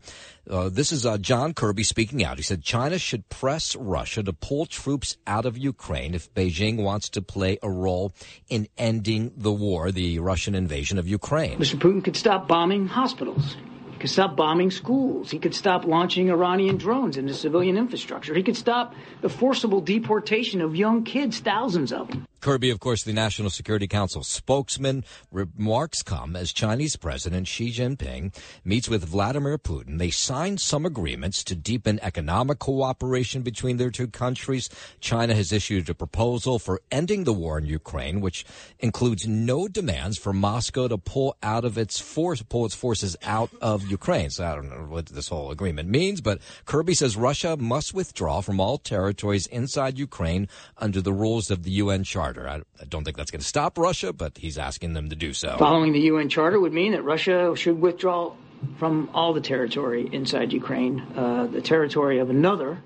uh, 0.50 0.68
this 0.68 0.92
is 0.92 1.06
uh, 1.06 1.18
John 1.18 1.54
Kirby 1.54 1.84
speaking 1.84 2.24
out. 2.24 2.36
He 2.36 2.42
said 2.42 2.62
China 2.62 2.98
should 2.98 3.28
press 3.28 3.74
Russia 3.76 4.22
to 4.22 4.32
pull 4.32 4.66
troops 4.66 5.16
out 5.26 5.46
of 5.46 5.56
Ukraine 5.56 6.14
if 6.14 6.32
Beijing 6.34 6.82
wants 6.82 7.08
to 7.10 7.22
play 7.22 7.58
a 7.62 7.70
role 7.70 8.12
in 8.48 8.68
ending 8.76 9.32
the 9.36 9.52
war, 9.52 9.90
the 9.90 10.18
Russian 10.18 10.54
invasion 10.54 10.98
of 10.98 11.08
Ukraine. 11.08 11.58
Mr. 11.58 11.76
Putin 11.76 12.02
could 12.04 12.16
stop 12.16 12.48
bombing 12.48 12.86
hospitals. 12.86 13.56
He 13.92 13.98
could 13.98 14.10
stop 14.10 14.36
bombing 14.36 14.70
schools. 14.70 15.30
He 15.30 15.38
could 15.38 15.54
stop 15.54 15.84
launching 15.84 16.28
Iranian 16.28 16.76
drones 16.76 17.16
into 17.16 17.34
civilian 17.34 17.76
infrastructure. 17.76 18.34
He 18.34 18.42
could 18.42 18.56
stop 18.56 18.94
the 19.20 19.28
forcible 19.28 19.80
deportation 19.80 20.60
of 20.60 20.74
young 20.74 21.04
kids, 21.04 21.38
thousands 21.38 21.92
of 21.92 22.08
them. 22.08 22.26
Kirby, 22.42 22.70
of 22.70 22.80
course, 22.80 23.04
the 23.04 23.12
National 23.12 23.50
Security 23.50 23.86
Council 23.86 24.24
spokesman, 24.24 25.04
remarks 25.30 26.02
come 26.02 26.34
as 26.34 26.52
Chinese 26.52 26.96
President 26.96 27.46
Xi 27.46 27.70
Jinping 27.70 28.34
meets 28.64 28.88
with 28.88 29.04
Vladimir 29.04 29.58
Putin. 29.58 29.98
They 29.98 30.10
signed 30.10 30.60
some 30.60 30.84
agreements 30.84 31.44
to 31.44 31.54
deepen 31.54 32.00
economic 32.02 32.58
cooperation 32.58 33.42
between 33.42 33.76
their 33.76 33.92
two 33.92 34.08
countries. 34.08 34.68
China 34.98 35.36
has 35.36 35.52
issued 35.52 35.88
a 35.88 35.94
proposal 35.94 36.58
for 36.58 36.80
ending 36.90 37.22
the 37.22 37.32
war 37.32 37.58
in 37.58 37.66
Ukraine, 37.66 38.20
which 38.20 38.44
includes 38.80 39.24
no 39.24 39.68
demands 39.68 40.18
for 40.18 40.32
Moscow 40.32 40.88
to 40.88 40.98
pull 40.98 41.36
out 41.44 41.64
of 41.64 41.78
its 41.78 42.00
force, 42.00 42.42
pull 42.42 42.66
its 42.66 42.74
forces 42.74 43.16
out 43.22 43.50
of 43.60 43.88
Ukraine. 43.88 44.30
So 44.30 44.44
I 44.44 44.56
don't 44.56 44.68
know 44.68 44.86
what 44.88 45.06
this 45.06 45.28
whole 45.28 45.52
agreement 45.52 45.88
means, 45.88 46.20
but 46.20 46.40
Kirby 46.64 46.94
says 46.94 47.16
Russia 47.16 47.56
must 47.56 47.94
withdraw 47.94 48.40
from 48.40 48.58
all 48.58 48.78
territories 48.78 49.46
inside 49.46 49.96
Ukraine 49.96 50.48
under 50.76 51.00
the 51.00 51.12
rules 51.12 51.48
of 51.48 51.62
the 51.62 51.70
UN 51.70 52.02
Charter. 52.02 52.31
I, 52.38 52.62
I 52.80 52.84
don't 52.88 53.04
think 53.04 53.16
that's 53.16 53.30
going 53.30 53.40
to 53.40 53.46
stop 53.46 53.78
Russia, 53.78 54.12
but 54.12 54.38
he's 54.38 54.58
asking 54.58 54.94
them 54.94 55.08
to 55.10 55.16
do 55.16 55.32
so. 55.32 55.56
Following 55.58 55.92
the 55.92 56.00
UN 56.00 56.28
Charter 56.28 56.58
would 56.60 56.72
mean 56.72 56.92
that 56.92 57.02
Russia 57.02 57.54
should 57.56 57.80
withdraw 57.80 58.32
from 58.78 59.10
all 59.12 59.32
the 59.32 59.40
territory 59.40 60.08
inside 60.12 60.52
Ukraine, 60.52 61.00
uh, 61.16 61.46
the 61.46 61.60
territory 61.60 62.18
of 62.18 62.30
another 62.30 62.78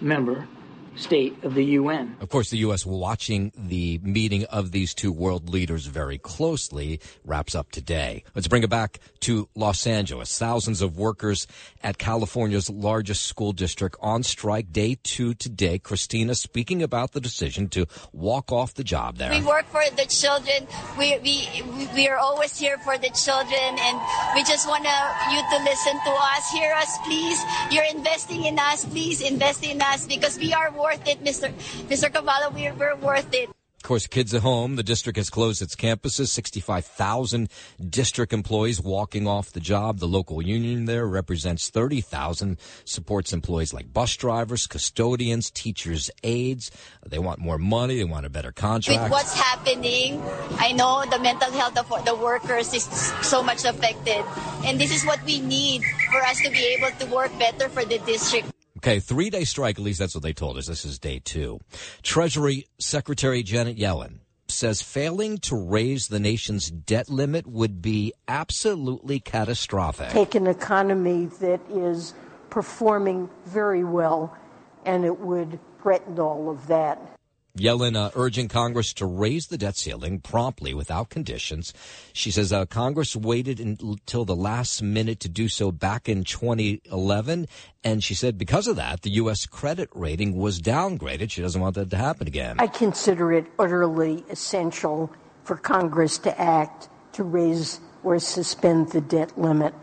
member 0.00 0.46
state 0.98 1.44
of 1.44 1.54
the 1.54 1.64
UN. 1.64 2.16
Of 2.20 2.28
course, 2.28 2.50
the 2.50 2.58
U.S. 2.58 2.84
watching 2.84 3.52
the 3.56 3.98
meeting 4.02 4.44
of 4.46 4.72
these 4.72 4.94
two 4.94 5.12
world 5.12 5.48
leaders 5.48 5.86
very 5.86 6.18
closely 6.18 7.00
wraps 7.24 7.54
up 7.54 7.70
today. 7.70 8.24
Let's 8.34 8.48
bring 8.48 8.62
it 8.62 8.70
back 8.70 8.98
to 9.20 9.48
Los 9.54 9.86
Angeles. 9.86 10.36
Thousands 10.36 10.82
of 10.82 10.98
workers 10.98 11.46
at 11.82 11.98
California's 11.98 12.68
largest 12.68 13.26
school 13.26 13.52
district 13.52 13.96
on 14.00 14.22
strike 14.22 14.72
day 14.72 14.96
two 15.02 15.34
today. 15.34 15.78
Christina 15.78 16.34
speaking 16.34 16.82
about 16.82 17.12
the 17.12 17.20
decision 17.20 17.68
to 17.70 17.86
walk 18.12 18.50
off 18.52 18.74
the 18.74 18.84
job 18.84 19.16
there. 19.18 19.30
We 19.30 19.44
work 19.44 19.66
for 19.66 19.82
the 19.96 20.06
children. 20.06 20.66
We, 20.98 21.18
we, 21.18 21.86
we 21.94 22.08
are 22.08 22.18
always 22.18 22.58
here 22.58 22.78
for 22.78 22.98
the 22.98 23.10
children 23.10 23.78
and 23.78 24.00
we 24.34 24.42
just 24.44 24.68
want 24.68 24.84
you 24.84 25.58
to 25.58 25.64
listen 25.64 25.92
to 26.04 26.10
us. 26.10 26.50
Hear 26.50 26.72
us, 26.74 26.98
please. 27.04 27.40
You're 27.70 27.84
investing 27.84 28.44
in 28.44 28.58
us. 28.58 28.84
Please 28.84 29.20
invest 29.20 29.64
in 29.64 29.80
us 29.82 30.06
because 30.06 30.38
we 30.38 30.52
are 30.52 30.70
worth 30.88 31.06
it, 31.06 31.22
Mr. 31.22 31.52
Mr. 31.88 32.12
Carvalho. 32.12 32.50
We're, 32.50 32.74
we're 32.74 32.96
worth 32.96 33.32
it. 33.34 33.50
Of 33.78 33.84
course, 33.84 34.08
kids 34.08 34.34
at 34.34 34.42
home. 34.42 34.74
The 34.74 34.82
district 34.82 35.16
has 35.18 35.30
closed 35.30 35.62
its 35.62 35.76
campuses. 35.76 36.28
65,000 36.28 37.48
district 37.88 38.32
employees 38.32 38.80
walking 38.82 39.28
off 39.28 39.52
the 39.52 39.60
job. 39.60 40.00
The 40.00 40.08
local 40.08 40.42
union 40.42 40.86
there 40.86 41.06
represents 41.06 41.70
30,000, 41.70 42.58
supports 42.84 43.32
employees 43.32 43.72
like 43.72 43.92
bus 43.92 44.16
drivers, 44.16 44.66
custodians, 44.66 45.50
teachers, 45.52 46.10
aides. 46.24 46.72
They 47.06 47.20
want 47.20 47.38
more 47.38 47.56
money. 47.56 47.98
They 47.98 48.04
want 48.04 48.26
a 48.26 48.30
better 48.30 48.50
contract. 48.50 49.00
With 49.04 49.12
what's 49.12 49.38
happening, 49.38 50.20
I 50.58 50.72
know 50.72 51.04
the 51.08 51.20
mental 51.20 51.52
health 51.52 51.78
of 51.78 52.04
the 52.04 52.16
workers 52.16 52.74
is 52.74 52.82
so 53.22 53.44
much 53.44 53.64
affected. 53.64 54.24
And 54.64 54.80
this 54.80 54.90
is 54.90 55.06
what 55.06 55.22
we 55.24 55.40
need 55.40 55.82
for 56.10 56.20
us 56.22 56.40
to 56.40 56.50
be 56.50 56.76
able 56.76 56.90
to 56.98 57.06
work 57.14 57.30
better 57.38 57.68
for 57.68 57.84
the 57.84 57.98
district. 58.00 58.50
Okay, 58.78 59.00
three 59.00 59.28
day 59.28 59.42
strike, 59.42 59.76
at 59.76 59.84
least 59.84 59.98
that's 59.98 60.14
what 60.14 60.22
they 60.22 60.32
told 60.32 60.56
us. 60.56 60.66
This 60.66 60.84
is 60.84 61.00
day 61.00 61.18
two. 61.18 61.58
Treasury 62.02 62.68
Secretary 62.78 63.42
Janet 63.42 63.76
Yellen 63.76 64.20
says 64.46 64.80
failing 64.80 65.38
to 65.38 65.56
raise 65.56 66.06
the 66.06 66.20
nation's 66.20 66.70
debt 66.70 67.10
limit 67.10 67.44
would 67.44 67.82
be 67.82 68.12
absolutely 68.28 69.18
catastrophic. 69.18 70.10
Take 70.10 70.36
an 70.36 70.46
economy 70.46 71.26
that 71.40 71.60
is 71.68 72.14
performing 72.50 73.28
very 73.46 73.82
well, 73.82 74.36
and 74.86 75.04
it 75.04 75.18
would 75.18 75.58
threaten 75.82 76.20
all 76.20 76.48
of 76.48 76.68
that. 76.68 77.17
Yellen 77.56 77.96
uh, 77.96 78.10
urging 78.14 78.48
Congress 78.48 78.92
to 78.94 79.06
raise 79.06 79.48
the 79.48 79.58
debt 79.58 79.76
ceiling 79.76 80.20
promptly 80.20 80.74
without 80.74 81.08
conditions. 81.08 81.72
She 82.12 82.30
says 82.30 82.52
uh, 82.52 82.66
Congress 82.66 83.16
waited 83.16 83.58
until 83.60 84.24
the 84.24 84.36
last 84.36 84.82
minute 84.82 85.20
to 85.20 85.28
do 85.28 85.48
so 85.48 85.72
back 85.72 86.08
in 86.08 86.24
2011. 86.24 87.46
And 87.82 88.04
she 88.04 88.14
said 88.14 88.38
because 88.38 88.66
of 88.66 88.76
that, 88.76 89.02
the 89.02 89.10
U.S. 89.10 89.46
credit 89.46 89.88
rating 89.94 90.36
was 90.36 90.60
downgraded. 90.60 91.30
She 91.30 91.42
doesn't 91.42 91.60
want 91.60 91.74
that 91.74 91.90
to 91.90 91.96
happen 91.96 92.26
again. 92.26 92.56
I 92.58 92.66
consider 92.66 93.32
it 93.32 93.46
utterly 93.58 94.24
essential 94.30 95.12
for 95.44 95.56
Congress 95.56 96.18
to 96.18 96.40
act 96.40 96.88
to 97.12 97.24
raise 97.24 97.80
or 98.04 98.18
suspend 98.18 98.92
the 98.92 99.00
debt 99.00 99.36
limit. 99.38 99.74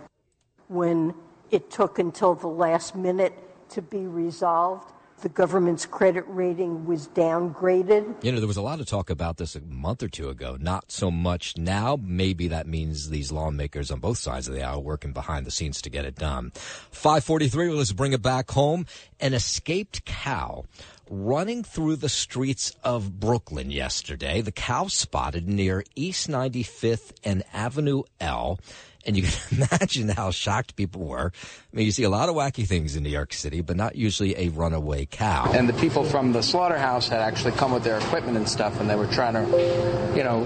When 0.67 1.13
it 1.51 1.69
took 1.69 1.99
until 1.99 2.35
the 2.35 2.47
last 2.47 2.95
minute 2.95 3.33
to 3.69 3.81
be 3.81 4.05
resolved, 4.05 4.91
the 5.21 5.29
government's 5.29 5.85
credit 5.85 6.23
rating 6.27 6.85
was 6.85 7.07
downgraded. 7.09 8.23
You 8.23 8.31
know, 8.31 8.39
there 8.39 8.47
was 8.47 8.57
a 8.57 8.61
lot 8.61 8.79
of 8.79 8.85
talk 8.85 9.09
about 9.09 9.37
this 9.37 9.55
a 9.55 9.61
month 9.61 10.03
or 10.03 10.07
two 10.07 10.29
ago. 10.29 10.57
Not 10.59 10.91
so 10.91 11.09
much 11.09 11.57
now. 11.57 11.97
Maybe 12.01 12.49
that 12.49 12.67
means 12.67 13.09
these 13.09 13.31
lawmakers 13.31 13.91
on 13.91 13.99
both 13.99 14.17
sides 14.17 14.47
of 14.47 14.53
the 14.53 14.63
aisle 14.63 14.83
working 14.83 15.13
behind 15.13 15.45
the 15.45 15.51
scenes 15.51 15.81
to 15.83 15.89
get 15.89 16.05
it 16.05 16.15
done. 16.15 16.51
543, 16.91 17.69
well, 17.69 17.77
let's 17.77 17.93
bring 17.93 18.13
it 18.13 18.21
back 18.21 18.51
home. 18.51 18.85
An 19.19 19.33
escaped 19.33 20.05
cow 20.05 20.65
running 21.09 21.63
through 21.63 21.95
the 21.95 22.09
streets 22.09 22.75
of 22.83 23.19
Brooklyn 23.19 23.71
yesterday. 23.71 24.41
The 24.41 24.51
cow 24.51 24.87
spotted 24.87 25.47
near 25.47 25.83
East 25.95 26.27
95th 26.27 27.13
and 27.23 27.43
Avenue 27.53 28.03
L 28.19 28.59
and 29.05 29.15
you 29.15 29.23
can 29.23 29.67
imagine 29.71 30.09
how 30.09 30.31
shocked 30.31 30.75
people 30.75 31.05
were. 31.05 31.31
I 31.35 31.75
mean, 31.75 31.85
you 31.85 31.91
see 31.91 32.03
a 32.03 32.09
lot 32.09 32.29
of 32.29 32.35
wacky 32.35 32.67
things 32.67 32.95
in 32.95 33.03
New 33.03 33.09
York 33.09 33.33
City, 33.33 33.61
but 33.61 33.75
not 33.75 33.95
usually 33.95 34.35
a 34.37 34.49
runaway 34.49 35.05
cow. 35.05 35.51
And 35.53 35.69
the 35.69 35.73
people 35.73 36.03
from 36.03 36.31
the 36.31 36.41
slaughterhouse 36.41 37.07
had 37.07 37.21
actually 37.21 37.51
come 37.53 37.71
with 37.71 37.83
their 37.83 37.97
equipment 37.97 38.37
and 38.37 38.47
stuff, 38.47 38.79
and 38.79 38.89
they 38.89 38.95
were 38.95 39.07
trying 39.07 39.33
to, 39.33 40.13
you 40.15 40.23
know, 40.23 40.41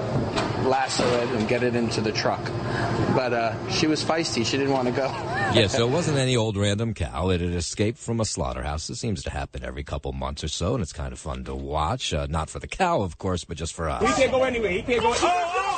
lasso 0.67 1.05
it 1.21 1.29
and 1.29 1.47
get 1.47 1.63
it 1.63 1.75
into 1.75 2.01
the 2.01 2.11
truck. 2.11 2.43
But 3.15 3.33
uh, 3.33 3.69
she 3.69 3.87
was 3.87 4.03
feisty. 4.03 4.45
She 4.45 4.57
didn't 4.57 4.73
want 4.73 4.87
to 4.87 4.93
go. 4.93 5.05
yeah, 5.53 5.67
so 5.67 5.87
it 5.87 5.91
wasn't 5.91 6.17
any 6.17 6.35
old 6.35 6.57
random 6.57 6.93
cow. 6.93 7.29
It 7.29 7.41
had 7.41 7.53
escaped 7.53 7.97
from 7.97 8.19
a 8.19 8.25
slaughterhouse. 8.25 8.89
It 8.89 8.95
seems 8.95 9.23
to 9.23 9.29
happen 9.29 9.63
every 9.63 9.83
couple 9.83 10.11
months 10.13 10.43
or 10.43 10.47
so, 10.47 10.73
and 10.73 10.81
it's 10.81 10.93
kind 10.93 11.13
of 11.13 11.19
fun 11.19 11.43
to 11.45 11.55
watch. 11.55 12.13
Uh, 12.13 12.27
not 12.29 12.49
for 12.49 12.59
the 12.59 12.67
cow, 12.67 13.01
of 13.01 13.17
course, 13.17 13.43
but 13.43 13.57
just 13.57 13.73
for 13.73 13.89
us. 13.89 14.01
He 14.01 14.21
can't 14.21 14.31
go 14.31 14.43
anywhere. 14.43 14.71
He 14.71 14.81
can't 14.81 15.01
go. 15.01 15.13
Oh, 15.13 15.17
oh, 15.21 15.68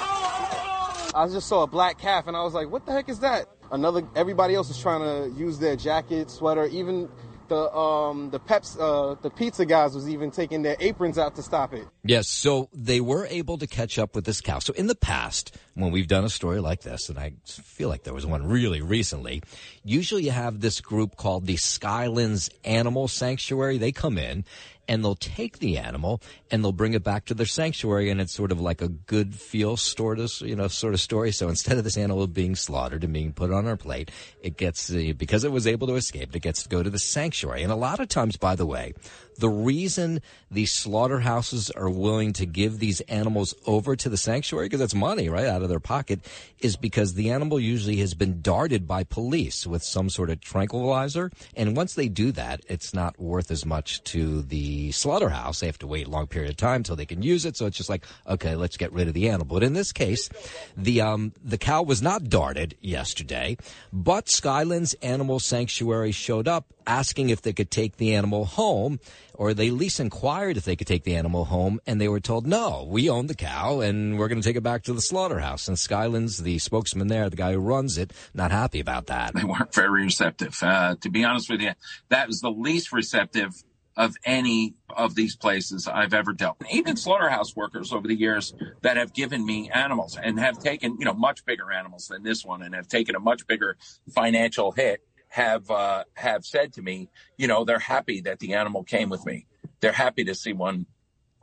I 1.13 1.27
just 1.27 1.47
saw 1.47 1.63
a 1.63 1.67
black 1.67 1.97
calf 1.97 2.27
and 2.27 2.37
I 2.37 2.43
was 2.43 2.53
like, 2.53 2.69
what 2.69 2.85
the 2.85 2.91
heck 2.91 3.09
is 3.09 3.19
that? 3.19 3.47
Another, 3.71 4.03
everybody 4.15 4.55
else 4.55 4.69
is 4.69 4.79
trying 4.79 5.01
to 5.01 5.37
use 5.37 5.59
their 5.59 5.75
jacket, 5.75 6.29
sweater, 6.29 6.65
even 6.67 7.09
the 7.51 7.75
um 7.75 8.29
the 8.29 8.39
peps 8.39 8.77
uh 8.79 9.13
the 9.21 9.29
pizza 9.29 9.65
guys 9.65 9.93
was 9.93 10.07
even 10.07 10.31
taking 10.31 10.61
their 10.61 10.77
aprons 10.79 11.17
out 11.17 11.35
to 11.35 11.43
stop 11.43 11.73
it. 11.73 11.85
Yes, 12.01 12.29
so 12.29 12.69
they 12.73 13.01
were 13.01 13.25
able 13.25 13.57
to 13.57 13.67
catch 13.67 13.99
up 13.99 14.15
with 14.15 14.23
this 14.23 14.39
cow. 14.39 14.59
So 14.59 14.71
in 14.71 14.87
the 14.87 14.95
past, 14.95 15.53
when 15.73 15.91
we've 15.91 16.07
done 16.07 16.23
a 16.23 16.29
story 16.29 16.61
like 16.61 16.81
this, 16.81 17.09
and 17.09 17.19
I 17.19 17.33
feel 17.45 17.89
like 17.89 18.03
there 18.03 18.13
was 18.13 18.25
one 18.25 18.47
really 18.47 18.81
recently, 18.81 19.43
usually 19.83 20.23
you 20.23 20.31
have 20.31 20.61
this 20.61 20.79
group 20.79 21.17
called 21.17 21.45
the 21.45 21.57
Skylands 21.57 22.49
Animal 22.63 23.09
Sanctuary. 23.09 23.77
They 23.77 23.91
come 23.91 24.17
in 24.17 24.45
and 24.87 25.03
they'll 25.03 25.15
take 25.15 25.59
the 25.59 25.77
animal 25.77 26.21
and 26.49 26.63
they'll 26.63 26.71
bring 26.71 26.93
it 26.93 27.03
back 27.03 27.25
to 27.25 27.33
their 27.33 27.45
sanctuary 27.45 28.09
and 28.09 28.19
it's 28.19 28.33
sort 28.33 28.51
of 28.51 28.59
like 28.59 28.81
a 28.81 28.87
good 28.87 29.35
feel 29.35 29.77
sort 29.77 30.19
of 30.19 30.31
you 30.41 30.55
know 30.55 30.67
sort 30.67 30.93
of 30.93 30.99
story. 31.01 31.31
So 31.31 31.49
instead 31.49 31.77
of 31.77 31.83
this 31.83 31.97
animal 31.97 32.27
being 32.27 32.55
slaughtered 32.55 33.03
and 33.03 33.13
being 33.13 33.33
put 33.33 33.51
on 33.51 33.67
our 33.67 33.77
plate 33.77 34.11
it 34.41 34.57
gets 34.57 34.89
because 34.89 35.43
it 35.43 35.51
was 35.51 35.67
able 35.67 35.87
to 35.87 35.95
escape 35.95 36.35
it 36.35 36.41
gets 36.41 36.63
to 36.63 36.69
go 36.69 36.83
to 36.83 36.89
the 36.89 36.99
sanctuary. 36.99 37.63
And 37.63 37.71
a 37.71 37.75
lot 37.75 37.99
of 37.99 38.07
times 38.07 38.37
by 38.37 38.55
the 38.55 38.65
way 38.65 38.93
the 39.37 39.49
reason 39.49 40.21
these 40.49 40.71
slaughterhouses 40.71 41.69
are 41.71 41.89
willing 41.89 42.33
to 42.33 42.45
give 42.45 42.79
these 42.79 43.01
animals 43.01 43.53
over 43.65 43.95
to 43.95 44.09
the 44.09 44.17
sanctuary, 44.17 44.67
because 44.67 44.81
it's 44.81 44.95
money 44.95 45.29
right 45.29 45.45
out 45.47 45.61
of 45.61 45.69
their 45.69 45.79
pocket, 45.79 46.19
is 46.59 46.75
because 46.75 47.13
the 47.13 47.29
animal 47.31 47.59
usually 47.59 47.97
has 47.97 48.13
been 48.13 48.41
darted 48.41 48.87
by 48.87 49.03
police 49.03 49.65
with 49.65 49.83
some 49.83 50.09
sort 50.09 50.29
of 50.29 50.41
tranquilizer. 50.41 51.31
And 51.55 51.75
once 51.75 51.93
they 51.93 52.07
do 52.07 52.31
that, 52.33 52.61
it's 52.67 52.93
not 52.93 53.19
worth 53.19 53.51
as 53.51 53.65
much 53.65 54.03
to 54.05 54.41
the 54.41 54.91
slaughterhouse. 54.91 55.59
They 55.59 55.67
have 55.67 55.79
to 55.79 55.87
wait 55.87 56.07
a 56.07 56.09
long 56.09 56.27
period 56.27 56.51
of 56.51 56.57
time 56.57 56.77
until 56.77 56.95
they 56.95 57.05
can 57.05 57.23
use 57.23 57.45
it. 57.45 57.57
So 57.57 57.65
it's 57.65 57.77
just 57.77 57.89
like, 57.89 58.05
okay, 58.27 58.55
let's 58.55 58.77
get 58.77 58.91
rid 58.91 59.07
of 59.07 59.13
the 59.13 59.29
animal. 59.29 59.45
But 59.45 59.63
in 59.63 59.73
this 59.73 59.91
case, 59.91 60.29
the, 60.75 61.01
um, 61.01 61.33
the 61.43 61.57
cow 61.57 61.83
was 61.83 62.01
not 62.01 62.29
darted 62.29 62.75
yesterday, 62.81 63.57
but 63.91 64.25
Skylands 64.25 64.95
Animal 65.01 65.39
Sanctuary 65.39 66.11
showed 66.11 66.47
up 66.47 66.73
asking 66.87 67.29
if 67.29 67.41
they 67.41 67.53
could 67.53 67.71
take 67.71 67.97
the 67.97 68.13
animal 68.15 68.45
home 68.45 68.99
or 69.33 69.53
they 69.53 69.67
at 69.67 69.73
least 69.73 69.99
inquired 69.99 70.57
if 70.57 70.65
they 70.65 70.75
could 70.75 70.87
take 70.87 71.03
the 71.03 71.15
animal 71.15 71.45
home, 71.45 71.79
and 71.85 71.99
they 71.99 72.07
were 72.07 72.19
told, 72.19 72.45
no, 72.47 72.85
we 72.87 73.09
own 73.09 73.27
the 73.27 73.35
cow, 73.35 73.79
and 73.79 74.17
we're 74.17 74.27
going 74.27 74.41
to 74.41 74.47
take 74.47 74.57
it 74.57 74.63
back 74.63 74.83
to 74.83 74.93
the 74.93 75.01
slaughterhouse. 75.01 75.67
And 75.67 75.77
Skylands, 75.77 76.41
the 76.41 76.59
spokesman 76.59 77.07
there, 77.07 77.29
the 77.29 77.35
guy 77.35 77.53
who 77.53 77.59
runs 77.59 77.97
it, 77.97 78.13
not 78.33 78.51
happy 78.51 78.79
about 78.79 79.07
that. 79.07 79.33
They 79.33 79.43
weren't 79.43 79.73
very 79.73 80.03
receptive. 80.03 80.57
Uh, 80.61 80.95
to 81.01 81.09
be 81.09 81.23
honest 81.23 81.49
with 81.49 81.61
you, 81.61 81.71
that 82.09 82.27
was 82.27 82.41
the 82.41 82.51
least 82.51 82.91
receptive 82.91 83.53
of 83.97 84.15
any 84.23 84.73
of 84.95 85.15
these 85.15 85.35
places 85.35 85.87
I've 85.87 86.13
ever 86.13 86.33
dealt 86.33 86.59
with. 86.59 86.71
Even 86.71 86.95
slaughterhouse 86.95 87.55
workers 87.55 87.91
over 87.91 88.07
the 88.07 88.15
years 88.15 88.53
that 88.81 88.97
have 88.97 89.13
given 89.13 89.45
me 89.45 89.69
animals 89.69 90.17
and 90.21 90.39
have 90.39 90.59
taken, 90.59 90.95
you 90.97 91.05
know, 91.05 91.13
much 91.13 91.45
bigger 91.45 91.71
animals 91.71 92.07
than 92.07 92.23
this 92.23 92.45
one 92.45 92.61
and 92.61 92.73
have 92.73 92.87
taken 92.87 93.15
a 93.15 93.19
much 93.19 93.45
bigger 93.47 93.77
financial 94.13 94.71
hit 94.71 95.01
have 95.31 95.71
uh, 95.71 96.03
have 96.15 96.45
said 96.45 96.73
to 96.73 96.81
me, 96.81 97.09
you 97.37 97.47
know, 97.47 97.63
they're 97.63 97.79
happy 97.79 98.19
that 98.21 98.39
the 98.39 98.53
animal 98.53 98.83
came 98.83 99.09
with 99.09 99.25
me. 99.25 99.47
They're 99.79 99.93
happy 99.93 100.25
to 100.25 100.35
see 100.35 100.51
one 100.51 100.85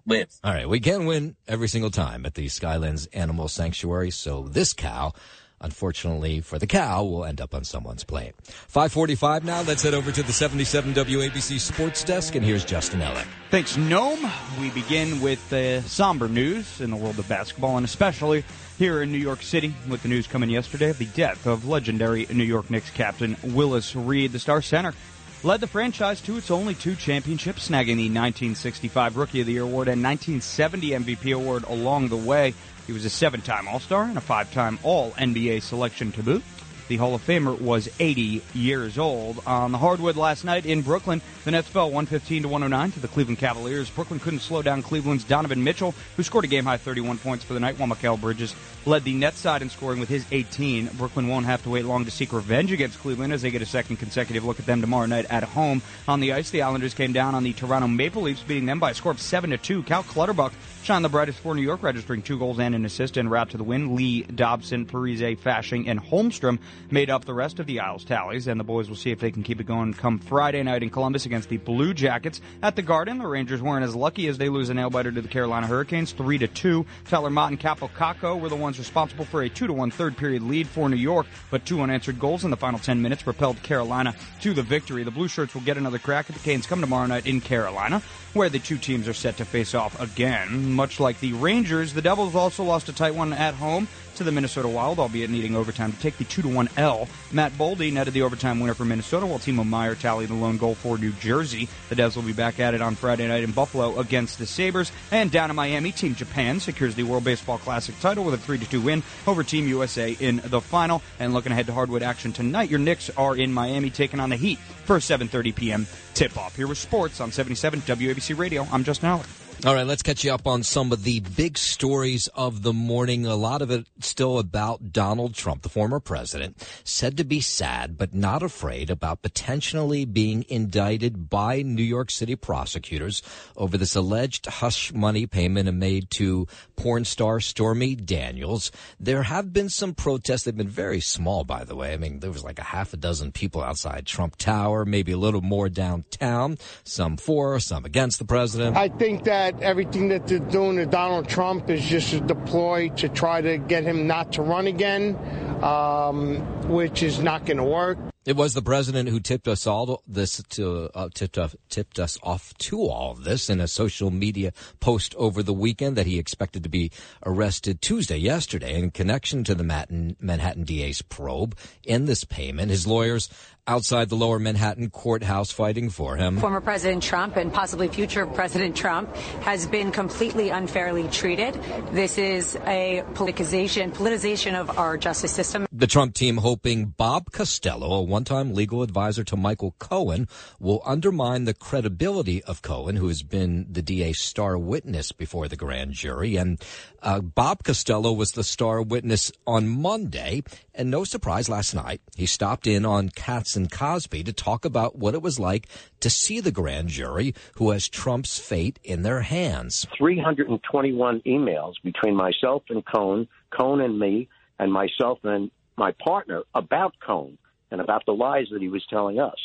live. 0.05 0.29
All 0.45 0.53
right, 0.53 0.69
we 0.69 0.79
can 0.79 1.07
win 1.07 1.37
every 1.49 1.69
single 1.69 1.91
time 1.91 2.27
at 2.27 2.35
the 2.35 2.47
Skylands 2.47 3.09
Animal 3.15 3.49
Sanctuary. 3.49 4.11
So 4.11 4.43
this 4.43 4.75
cow, 4.75 5.15
unfortunately 5.61 6.41
for 6.41 6.59
the 6.59 6.67
cow, 6.67 7.05
will 7.05 7.25
end 7.25 7.41
up 7.41 7.55
on 7.55 7.65
someone's 7.65 8.05
plate. 8.05 8.35
545 8.43 9.45
now. 9.45 9.63
Let's 9.63 9.83
head 9.83 9.95
over 9.95 10.13
to 10.13 10.23
the 10.23 10.33
77 10.33 10.95
WABC 10.95 11.59
Sports 11.59 12.05
Desk, 12.05 12.35
and 12.35 12.45
here's 12.45 12.65
Justin 12.65 13.01
Ellick. 13.01 13.27
Thanks, 13.51 13.77
Noam. 13.77 14.31
We 14.61 14.71
begin 14.71 15.21
with 15.21 15.49
the 15.51 15.83
somber 15.87 16.29
news 16.29 16.81
in 16.81 16.91
the 16.91 16.97
world 16.97 17.19
of 17.19 17.29
basketball, 17.29 17.77
and 17.77 17.85
especially 17.85 18.45
here 18.79 19.03
in 19.03 19.11
New 19.11 19.19
York 19.19 19.43
City 19.43 19.75
with 19.89 20.03
the 20.03 20.09
news 20.09 20.27
coming 20.27 20.51
yesterday 20.51 20.91
of 20.91 20.99
the 20.99 21.07
death 21.07 21.47
of 21.47 21.67
legendary 21.67 22.27
New 22.33 22.45
York 22.45 22.71
Knicks 22.71 22.91
captain 22.91 23.37
Willis 23.43 23.97
Reed. 23.97 24.33
The 24.33 24.39
star 24.39 24.63
center 24.63 24.95
led 25.43 25.61
the 25.61 25.67
franchise 25.67 26.21
to 26.23 26.37
its 26.37 26.51
only 26.51 26.75
two 26.75 26.95
championships, 26.95 27.69
snagging 27.69 27.97
the 27.97 28.09
1965 28.09 29.17
Rookie 29.17 29.41
of 29.41 29.47
the 29.47 29.55
Year 29.55 29.63
award 29.63 29.89
and 29.89 30.03
1970 30.03 30.91
MVP 30.91 31.35
award 31.35 31.65
along 31.65 32.09
the 32.09 32.17
way. 32.17 32.55
He 32.89 32.95
was 32.95 33.05
a 33.05 33.11
seven 33.11 33.43
time 33.43 33.69
All 33.69 33.81
Star 33.81 34.05
and 34.05 34.17
a 34.17 34.21
five 34.23 34.51
time 34.51 34.79
All 34.83 35.11
NBA 35.13 35.61
selection 35.61 36.11
to 36.13 36.23
boot. 36.23 36.43
The 36.89 36.97
Hall 36.97 37.15
of 37.15 37.27
Famer 37.27 37.61
was 37.61 37.91
80 38.01 38.43
years 38.55 38.97
old. 38.97 39.43
On 39.47 39.73
the 39.73 39.79
hardwood 39.79 40.17
last 40.17 40.43
night 40.43 40.65
in 40.65 40.81
Brooklyn, 40.81 41.21
the 41.45 41.51
Nets 41.51 41.69
fell 41.69 41.87
115 41.87 42.45
to 42.45 42.49
109 42.49 42.93
to 42.93 43.01
the 43.01 43.09
Cleveland 43.09 43.39
Cavaliers. 43.39 43.91
Brooklyn 43.91 44.19
couldn't 44.19 44.41
slow 44.41 44.63
down 44.63 44.83
Cleveland's 44.83 45.25
Donovan 45.25 45.63
Mitchell, 45.63 45.95
who 46.17 46.23
scored 46.23 46.47
a 46.47 46.49
game 46.49 46.65
high 46.65 46.79
31 46.79 47.19
points 47.19 47.45
for 47.45 47.53
the 47.53 47.61
night, 47.61 47.79
while 47.79 47.91
Mikal 47.91 48.19
Bridges 48.19 48.55
led 48.87 49.05
the 49.05 49.13
Nets 49.13 49.39
side 49.39 49.61
in 49.61 49.69
scoring 49.69 50.01
with 50.01 50.09
his 50.09 50.25
18. 50.33 50.87
Brooklyn 50.95 51.29
won't 51.29 51.45
have 51.45 51.63
to 51.65 51.71
wait 51.71 51.85
long 51.85 52.07
to 52.07 52.11
seek 52.11 52.33
revenge 52.33 52.73
against 52.73 52.99
Cleveland 53.01 53.35
as 53.35 53.43
they 53.43 53.51
get 53.51 53.61
a 53.61 53.67
second 53.67 53.97
consecutive 53.97 54.47
look 54.47 54.59
at 54.59 54.65
them 54.65 54.81
tomorrow 54.81 55.05
night 55.05 55.27
at 55.29 55.43
home. 55.43 55.83
On 56.07 56.21
the 56.21 56.33
ice, 56.33 56.49
the 56.49 56.63
Islanders 56.63 56.95
came 56.95 57.13
down 57.13 57.35
on 57.35 57.45
the 57.45 57.53
Toronto 57.53 57.87
Maple 57.87 58.23
Leafs, 58.23 58.43
beating 58.43 58.65
them 58.65 58.81
by 58.81 58.93
a 58.93 58.95
score 58.95 59.13
of 59.13 59.21
7 59.21 59.51
to 59.51 59.59
2. 59.59 59.83
Cal 59.83 60.03
Clutterbuck 60.05 60.55
shined 60.83 61.05
the 61.05 61.11
brightest 61.11 61.41
for 61.41 61.55
New 61.55 61.61
York, 61.61 61.83
registering 61.83 62.23
two 62.23 62.39
goals 62.39 62.59
and 62.59 62.75
an 62.75 62.87
assist 62.87 63.19
en 63.19 63.29
route 63.29 63.51
to 63.51 63.59
the 63.59 63.65
win. 63.65 63.95
Lee, 63.95 64.23
Dobson, 64.23 64.87
Parise, 64.87 65.39
Fasching, 65.39 65.87
and 65.87 66.01
Holmstrom 66.01 66.59
made 66.91 67.11
up 67.11 67.25
the 67.25 67.35
rest 67.35 67.59
of 67.59 67.67
the 67.67 67.81
Isles 67.81 68.05
tallies, 68.05 68.47
and 68.47 68.59
the 68.59 68.65
boys 68.65 68.89
will 68.89 68.97
see 68.97 69.11
if 69.11 69.21
they 69.21 69.31
can 69.31 69.43
keep 69.43 69.61
it 69.61 69.65
going 69.65 69.95
come 69.95 70.19
Friday 70.19 70.63
night 70.63 70.83
in 70.83 70.91
Columbus 70.91 71.27
against 71.27 71.49
the 71.49 71.57
Blue 71.59 71.95
Jackets 71.95 72.41
at 72.63 72.77
the 72.77 72.83
Garden. 72.83 73.19
The 73.19 73.27
Rangers 73.27 73.63
weren't 73.63 73.85
as 73.85 73.95
lucky 73.95 74.29
as 74.29 74.39
they 74.39 74.49
lose 74.49 74.69
a 74.71 74.75
nail 74.75 74.91
biter 74.91 75.13
to 75.13 75.23
the 75.23 75.29
Carolina 75.29 75.67
Hurricanes, 75.67 76.13
three 76.13 76.39
to 76.39 76.49
two. 76.49 76.87
Tyler 77.07 77.31
Motte 77.31 77.51
and 77.51 77.61
Kaapo 77.61 77.91
Kakko 77.91 78.41
were 78.41 78.49
the 78.49 78.57
ones 78.57 78.79
responsible 78.79 79.25
for 79.25 79.43
a 79.43 79.49
two 79.49 79.67
to 79.67 79.73
one 79.73 79.91
third 79.91 80.17
period 80.17 80.43
lead 80.43 80.67
for 80.67 80.89
New 80.89 80.97
York, 80.97 81.27
but 81.51 81.65
two 81.65 81.81
unanswered 81.81 82.19
goals 82.19 82.45
in 82.45 82.51
the 82.51 82.57
final 82.57 82.79
ten 82.79 83.03
minutes 83.03 83.23
propelled 83.23 83.63
Carolina 83.63 84.15
to 84.41 84.55
the 84.55 84.63
victory. 84.63 85.05
The 85.05 85.11
Blue 85.11 85.29
Shirts 85.29 85.55
will 85.55 85.63
get 85.63 85.77
another 85.77 85.99
crack 85.99 86.31
at 86.31 86.37
the 86.37 86.43
Canes 86.43 86.67
come 86.67 86.81
tomorrow 86.81 87.07
night 87.07 87.27
in 87.27 87.41
Carolina, 87.41 88.03
where 88.35 88.49
the 88.49 88.59
two 88.59 88.79
teams 88.79 89.09
are 89.09 89.15
set 89.15 89.37
to 89.39 89.45
face 89.45 89.75
off 89.75 90.01
again. 90.01 90.73
Much 90.73 91.01
like 91.01 91.21
the 91.21 91.33
Rangers, 91.35 91.93
the 91.93 92.03
Devils 92.03 92.35
also 92.35 92.65
lost 92.65 92.89
a 92.89 92.93
tight 92.93 93.15
one 93.15 93.33
at 93.33 93.55
home 93.55 93.89
to 94.19 94.25
the 94.25 94.33
Minnesota 94.33 94.69
Wild, 94.69 94.99
albeit 94.99 95.31
needing 95.31 95.57
overtime 95.57 95.93
to 95.93 95.99
take 95.99 96.19
the 96.19 96.25
2 96.25 96.49
1 96.49 96.69
L. 96.77 97.09
Matt 97.33 97.53
Boldy 97.53 97.93
netted 97.93 98.15
the 98.15 98.23
overtime 98.23 98.61
winner 98.61 98.75
for 98.75 98.85
Minnesota, 98.85 99.27
while 99.27 99.39
Timo 99.39 99.67
Meier 99.67 99.95
tallied 99.95 100.29
the 100.29 100.35
lone 100.35 100.59
goal 100.59 100.75
for 100.75 100.99
New 100.99 101.13
Jersey. 101.13 101.69
The 101.89 101.95
Devs 101.95 102.17
will 102.17 102.25
be 102.25 102.33
back 102.33 102.59
at 102.61 102.75
it 102.75 102.83
on 102.83 102.97
Friday 102.97 103.29
night 103.29 103.45
in 103.45 103.53
Buffalo 103.53 103.99
against 103.99 104.39
the 104.39 104.47
Sabres. 104.47 104.93
And 105.13 105.31
down 105.31 105.51
in 105.51 105.57
Miami, 105.57 105.93
Team 105.93 106.15
Japan 106.15 106.59
secures 106.59 106.97
the 106.97 107.05
World 107.05 107.25
Baseball 107.25 107.59
Classic 107.59 107.99
title 108.01 108.25
with 108.25 108.35
a 108.35 108.39
3 108.39 108.59
2 108.59 108.81
win 108.81 109.03
over 109.27 109.45
Team 109.45 109.69
USA 109.69 110.13
in 110.13 110.43
the 110.45 110.61
final. 110.61 111.01
And 111.21 111.33
looking 111.33 111.53
ahead 111.53 111.67
to 111.67 111.73
hardwood 111.73 112.03
action 112.03 112.33
tonight, 112.33 112.71
your 112.71 112.81
Knicks 112.81 113.11
are 113.17 113.37
in 113.37 113.53
Miami 113.53 113.91
taking 113.91 114.21
on 114.21 114.31
the 114.31 114.37
Heat 114.37 114.59
for 114.85 114.97
a 114.97 115.01
7.30 115.01 115.55
p.m. 115.55 115.87
tip-off. 116.15 116.57
Here 116.57 116.67
with 116.67 116.79
sports 116.79 117.21
on 117.21 117.31
77 117.31 117.83
WABC 117.83 118.37
Radio. 118.37 118.67
I'm 118.73 118.83
Justin 118.83 119.11
Howard. 119.11 119.48
All 119.67 119.75
right, 119.75 119.89
let's 119.89 120.05
catch 120.05 120.23
you 120.23 120.33
up 120.33 120.47
on 120.47 120.63
some 120.63 120.93
of 120.93 121.03
the 121.03 121.19
big 121.19 121.59
stories 121.59 122.29
of 122.29 122.63
the 122.63 122.73
morning. 122.73 123.27
A 123.27 123.35
lot 123.35 123.61
of 123.61 123.73
it 123.73 123.89
still 123.99 124.39
about 124.39 124.93
Donald 124.93 125.35
Trump, 125.35 125.63
the 125.63 125.69
former 125.69 125.99
president, 125.99 126.65
said 126.85 127.17
to 127.17 127.25
be 127.25 127.41
sad 127.41 127.99
but 127.99 128.15
not 128.15 128.45
afraid 128.45 128.89
about 128.89 129.21
potentially 129.21 130.05
being 130.05 130.45
indicted 130.49 131.29
by 131.29 131.63
New 131.63 131.83
York 131.83 132.13
City 132.13 132.37
prosecutors 132.37 133.21
over 133.57 133.77
this 133.77 133.97
alleged 133.97 134.47
hush 134.47 134.93
money 134.93 135.27
payment 135.27 135.75
made 135.75 136.09
to 136.13 136.47
porn 136.77 137.05
star 137.05 137.41
Stormy 137.41 137.97
Daniels. 137.97 138.71
There 139.01 139.25
have 139.25 139.53
been 139.53 139.71
some 139.71 139.93
protests. 139.93 140.45
They've 140.45 140.57
been 140.57 140.69
very 140.69 141.01
small, 141.01 141.43
by 141.43 141.65
the 141.65 141.75
way. 141.75 141.93
I 141.93 141.97
mean, 141.97 142.21
there 142.21 142.31
was 142.31 142.45
like 142.45 142.61
a 142.61 142.65
half 142.65 142.95
a 142.95 142.97
dozen 142.97 143.33
people 143.33 143.65
outside 143.65 144.07
Trump 144.07 144.37
Tower, 144.37 144.85
maybe 144.85 145.11
a 145.11 145.19
little 145.19 145.43
more 145.43 145.69
downtown, 145.69 146.59
some 146.85 147.17
for, 147.17 147.59
some 147.59 147.85
against 147.85 148.21
the 148.21 148.25
president. 148.25 148.77
I 148.77 148.89
think 148.89 149.25
that 149.25 149.48
everything 149.61 150.09
that 150.09 150.27
they're 150.27 150.39
doing 150.39 150.77
to 150.77 150.87
Donald 150.87 151.29
Trump 151.29 151.71
is 151.71 151.83
just 151.85 152.13
a 152.13 152.21
deploy 152.21 152.89
to 152.91 153.09
try 153.09 153.41
to 153.41 153.59
get 153.59 153.85
him 153.85 154.07
not 154.07 154.33
to 154.33 154.43
run 154.43 154.67
again, 154.67 155.17
um, 155.63 156.39
which 156.69 157.03
is 157.03 157.19
not 157.19 157.47
going 157.47 157.57
to 157.59 157.65
work. 157.65 157.99
It 158.29 158.37
was 158.37 158.53
the 158.53 158.61
president 158.61 159.09
who 159.09 159.21
tipped 159.21 159.49
us 159.49 159.67
all 159.67 160.03
this 160.07 160.43
to 160.51 160.91
uh, 160.95 161.09
tipped 161.15 161.39
off, 161.39 161.57
tipped 161.71 161.99
us 161.99 162.19
off 162.23 162.53
to 162.59 162.83
all 162.83 163.13
of 163.13 163.25
this 163.25 163.49
in 163.49 163.59
a 163.59 163.67
social 163.67 164.11
media 164.11 164.53
post 164.81 165.15
over 165.15 165.43
the 165.43 165.55
weekend 165.55 165.97
that 165.97 166.05
he 166.05 166.19
expected 166.19 166.63
to 166.65 166.69
be 166.69 166.91
arrested 167.25 167.81
Tuesday, 167.81 168.19
yesterday, 168.19 168.79
in 168.79 168.91
connection 168.91 169.45
to 169.45 169.55
the 169.55 169.65
Manhattan, 169.65 170.17
Manhattan 170.21 170.65
DA's 170.65 171.01
probe 171.01 171.57
in 171.85 172.05
this 172.05 172.25
payment. 172.25 172.71
His 172.71 172.87
lawyers 172.87 173.31
outside 173.69 174.09
the 174.09 174.17
lower 174.17 174.39
Manhattan 174.39 174.91
courthouse 174.91 175.53
fighting 175.53 175.91
for 175.91 176.17
him. 176.17 176.39
Former 176.39 176.61
President 176.61 177.03
Trump 177.03 177.37
and 177.37 177.53
possibly 177.53 177.87
future 177.87 178.27
President 178.27 178.75
Trump 178.75 179.15
has 179.43 179.67
been 179.67 179.93
completely 179.93 180.49
unfairly 180.49 181.07
treated. 181.09 181.55
This 181.93 182.19
is 182.19 182.57
a 182.67 183.05
politicization, 183.13 183.93
politicization 183.93 184.55
of 184.55 184.79
our 184.79 184.97
justice 184.97 185.33
system. 185.33 185.67
The 185.71 185.87
Trump 185.87 186.15
team 186.15 186.39
hoping 186.39 186.87
Bob 186.87 187.31
Costello, 187.31 187.93
a 187.93 188.03
one-time 188.03 188.55
legal 188.55 188.83
advisor 188.83 189.23
to 189.25 189.37
Michael 189.37 189.75
Cohen, 189.79 190.27
will 190.59 190.83
undermine 190.85 191.45
the 191.45 191.55
credibility 191.55 192.43
of 192.45 192.63
Cohen, 192.63 192.97
who 192.97 193.09
has 193.09 193.23
been 193.23 193.67
the 193.71 193.83
DA's 193.83 194.19
star 194.19 194.57
witness 194.57 195.13
before 195.13 195.47
the 195.47 195.57
grand 195.57 195.93
jury. 195.93 196.37
And 196.37 196.59
uh, 197.03 197.21
Bob 197.21 197.63
Costello 197.65 198.13
was 198.13 198.33
the 198.33 198.45
star 198.45 198.83
witness 198.83 199.31
on 199.47 199.69
Monday, 199.69 200.43
and 200.75 200.91
no 200.91 201.05
surprise, 201.05 201.49
last 201.49 201.75
night 201.75 202.01
he 202.17 202.27
stopped 202.27 202.67
in 202.67 202.85
on 202.85 203.09
Katz 203.11 203.57
and 203.57 203.71
Cosby 203.71 204.25
to 204.25 204.33
talk 204.33 204.65
about 204.65 204.97
what 204.97 205.15
it 205.15 205.23
was 205.23 205.39
like 205.39 205.69
to 206.01 206.11
see 206.11 206.41
the 206.41 206.51
grand 206.51 206.89
jury 206.89 207.35
who 207.57 207.71
has 207.71 207.89
Trump's 207.89 208.39
fate 208.39 208.79
in 208.83 209.03
their 209.03 209.21
hands. 209.21 209.87
321 209.97 211.21
emails 211.27 211.75
between 211.83 212.17
myself 212.17 212.65
and 212.69 212.85
Cohen, 212.85 213.29
Cohen 213.51 213.81
and 213.81 213.99
me, 213.99 214.29
and 214.59 214.73
myself 214.73 215.19
and 215.23 215.51
my 215.77 215.93
partner 216.05 216.43
about 216.55 216.95
Cohen 217.05 217.39
and 217.71 217.81
about 217.81 218.05
the 218.07 218.13
lies 218.13 218.47
that 218.51 218.61
he 218.61 218.69
was 218.69 218.85
telling 218.91 219.21
us. 219.21 219.37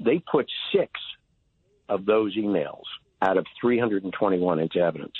They 0.00 0.18
put 0.18 0.50
six 0.74 0.92
of 1.88 2.04
those 2.04 2.36
emails 2.36 2.84
out 3.20 3.36
of 3.36 3.46
321 3.60 4.58
into 4.58 4.78
evidence. 4.78 5.14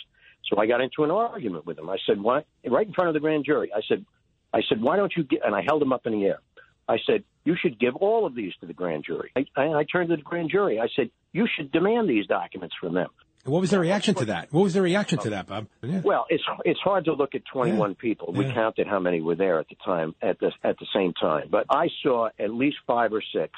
So 0.53 0.61
I 0.61 0.67
got 0.67 0.83
into 0.83 1.03
an 1.05 1.11
argument 1.11 1.65
with 1.65 1.79
him. 1.79 1.89
I 1.89 1.97
said, 2.07 2.21
"Why?" 2.21 2.45
Right 2.69 2.87
in 2.87 2.93
front 2.93 3.09
of 3.09 3.15
the 3.15 3.21
grand 3.21 3.45
jury. 3.45 3.73
I 3.75 3.81
said, 3.89 4.05
"I 4.53 4.61
said, 4.69 4.83
why 4.83 4.97
don't 4.97 5.13
you 5.17 5.25
get?" 5.25 5.41
And 5.45 5.55
I 5.55 5.63
held 5.63 5.81
him 5.83 5.93
up 5.93 6.07
in 6.07 6.13
the 6.13 6.27
air. 6.27 6.41
I 6.87 6.99
said, 7.07 7.25
"You 7.45 7.57
should 7.57 7.79
give 7.79 7.97
all 7.97 8.27
of 8.27 8.35
these 8.35 8.53
to 8.61 8.67
the 8.67 8.75
grand 8.75 9.05
jury." 9.05 9.31
I, 9.35 9.47
I, 9.57 9.63
I 9.79 9.85
turned 9.91 10.11
to 10.11 10.17
the 10.17 10.23
grand 10.23 10.51
jury. 10.51 10.79
I 10.79 10.89
said, 10.95 11.11
"You 11.33 11.47
should 11.57 11.73
demand 11.73 12.09
these 12.09 12.27
documents 12.27 12.75
from 12.79 12.93
them." 12.93 13.09
What 13.45 13.61
was 13.61 13.71
their 13.71 13.81
reaction 13.81 14.15
to 14.17 14.27
that? 14.27 14.53
What 14.53 14.63
was 14.63 14.75
their 14.75 14.83
reaction 14.83 15.19
to 15.21 15.31
that, 15.31 15.47
Bob? 15.47 15.67
Oh. 15.83 15.87
Yeah. 15.87 16.01
Well, 16.05 16.27
it's 16.29 16.45
it's 16.67 16.81
hard 16.81 17.07
to 17.07 17.15
look 17.15 17.35
at 17.35 17.43
21 17.51 17.91
yeah. 17.91 17.95
people. 17.99 18.33
We 18.33 18.47
yeah. 18.47 18.53
counted 18.53 18.87
how 18.87 19.01
many 19.01 19.23
were 19.23 19.35
there 19.35 19.59
at 19.59 19.69
the 19.69 19.77
time 19.85 20.15
at 20.21 20.39
the 20.39 20.53
at 20.63 20.79
the 20.79 20.87
same 20.95 21.15
time, 21.15 21.49
but 21.51 21.65
I 21.71 21.89
saw 22.03 22.29
at 22.39 22.53
least 22.53 22.77
five 22.87 23.15
or 23.15 23.23
six 23.35 23.53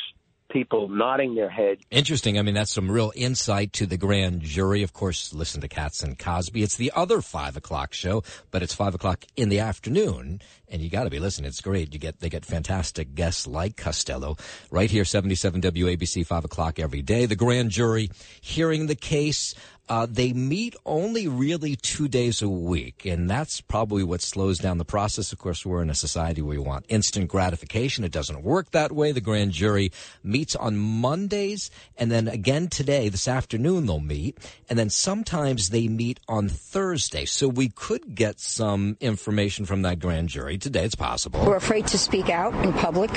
people 0.55 0.89
nodding 0.89 1.35
their 1.35 1.51
head. 1.51 1.79
Interesting. 1.91 2.39
I 2.39 2.43
mean, 2.43 2.55
that's 2.55 2.73
some 2.73 2.89
real 2.89 3.13
insight 3.17 3.73
to 3.75 3.87
the 3.87 3.99
grand 3.99 4.41
jury. 4.41 4.85
Of 4.85 4.93
course, 4.93 5.35
listen 5.35 5.61
to 5.61 5.69
Katz 5.69 6.03
and 6.03 6.17
Cosby. 6.17 6.63
It's 6.63 6.77
the 6.77 6.93
other 6.95 7.21
five 7.21 7.57
o'clock 7.57 7.93
show, 7.93 8.23
but 8.53 8.63
it's 8.63 8.73
five 8.73 8.95
o'clock 8.95 9.25
in 9.37 9.49
the 9.49 9.59
afternoon, 9.59 10.41
and 10.69 10.81
you 10.81 10.89
got 10.89 11.05
to 11.05 11.11
be 11.11 11.19
listening. 11.19 11.49
It's 11.49 11.61
great. 11.61 11.93
You 11.93 11.99
get 11.99 12.21
they 12.21 12.31
get 12.31 12.47
fantastic 12.47 13.17
guests 13.17 13.49
like 13.49 13.77
Costello 13.77 14.37
right 14.71 14.91
here, 14.91 15.05
seventy 15.05 15.35
seven 15.35 15.61
WABC, 15.61 16.25
five 16.25 16.45
o'clock 16.45 16.79
every 16.79 17.03
day. 17.03 17.27
The 17.27 17.37
grand 17.37 17.71
jury 17.71 18.11
hearing 18.41 18.87
the 18.87 18.95
case. 18.95 19.55
Uh, 19.87 20.07
they 20.09 20.33
meet 20.33 20.75
only 20.87 21.29
really 21.29 21.77
two 21.77 22.09
days 22.09 22.41
a 22.41 22.49
week, 22.49 23.05
and 23.05 23.29
that's 23.29 23.61
probably 23.61 24.03
what 24.03 24.23
slows 24.23 24.59
down 24.59 24.79
the 24.79 24.85
process. 24.85 25.31
Of 25.31 25.39
course, 25.39 25.67
we're 25.67 25.83
in 25.83 25.91
a 25.91 25.95
society 25.95 26.41
where 26.41 26.59
we 26.59 26.65
want 26.65 26.87
instant 26.89 27.29
gratification. 27.29 28.03
It 28.03 28.13
doesn't 28.13 28.43
work 28.43 28.71
that 28.71 28.93
way. 28.93 29.13
The 29.13 29.21
grand 29.21 29.53
jury 29.53 29.93
meets 30.23 30.57
on 30.57 30.77
Mondays, 30.77 31.71
and 31.99 32.11
then 32.11 32.29
again 32.29 32.69
today, 32.69 33.11
this 33.11 33.29
afternoon, 33.29 33.85
they'll 33.85 34.01
meet, 34.01 34.39
and 34.71 34.79
then 34.79 34.89
sometimes 34.89 35.69
they 35.69 35.87
meet 35.87 36.19
on 36.29 36.49
Thursday. 36.49 37.27
So 37.27 37.47
we 37.47 37.69
could 37.69 38.15
get 38.15 38.41
some 38.41 38.97
information 39.01 39.67
from 39.67 39.83
that 39.83 39.99
grand 39.99 40.31
jury 40.31 40.57
today. 40.57 40.85
It's 40.85 40.95
possible. 40.95 41.45
We're 41.45 41.57
afraid 41.57 41.87
to 41.89 41.99
speak 41.99 42.31
out 42.31 42.55
in 42.65 42.73
public, 42.73 43.11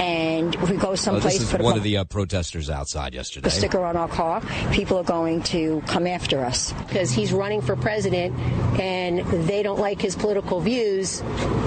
and 0.00 0.54
if 0.54 0.70
we 0.70 0.76
go 0.76 0.94
someplace, 0.94 1.36
oh, 1.36 1.38
this 1.40 1.54
is 1.54 1.58
one 1.58 1.76
of 1.76 1.82
the 1.82 1.96
uh, 1.96 2.04
protesters 2.04 2.70
outside 2.70 3.14
yesterday. 3.14 3.48
A 3.48 3.50
sticker 3.50 3.84
on 3.84 3.96
our 3.96 4.08
car. 4.08 4.40
People 4.70 4.98
are 4.98 5.04
going 5.04 5.42
to 5.44 5.82
come 5.88 6.03
come 6.04 6.12
after 6.12 6.44
us. 6.44 6.72
Because 6.72 7.10
he's 7.10 7.32
running 7.32 7.60
for 7.60 7.76
president 7.76 8.38
and 8.78 9.20
they 9.48 9.62
don't 9.62 9.78
like 9.78 10.00
his 10.00 10.16
political 10.16 10.60
views, 10.60 11.22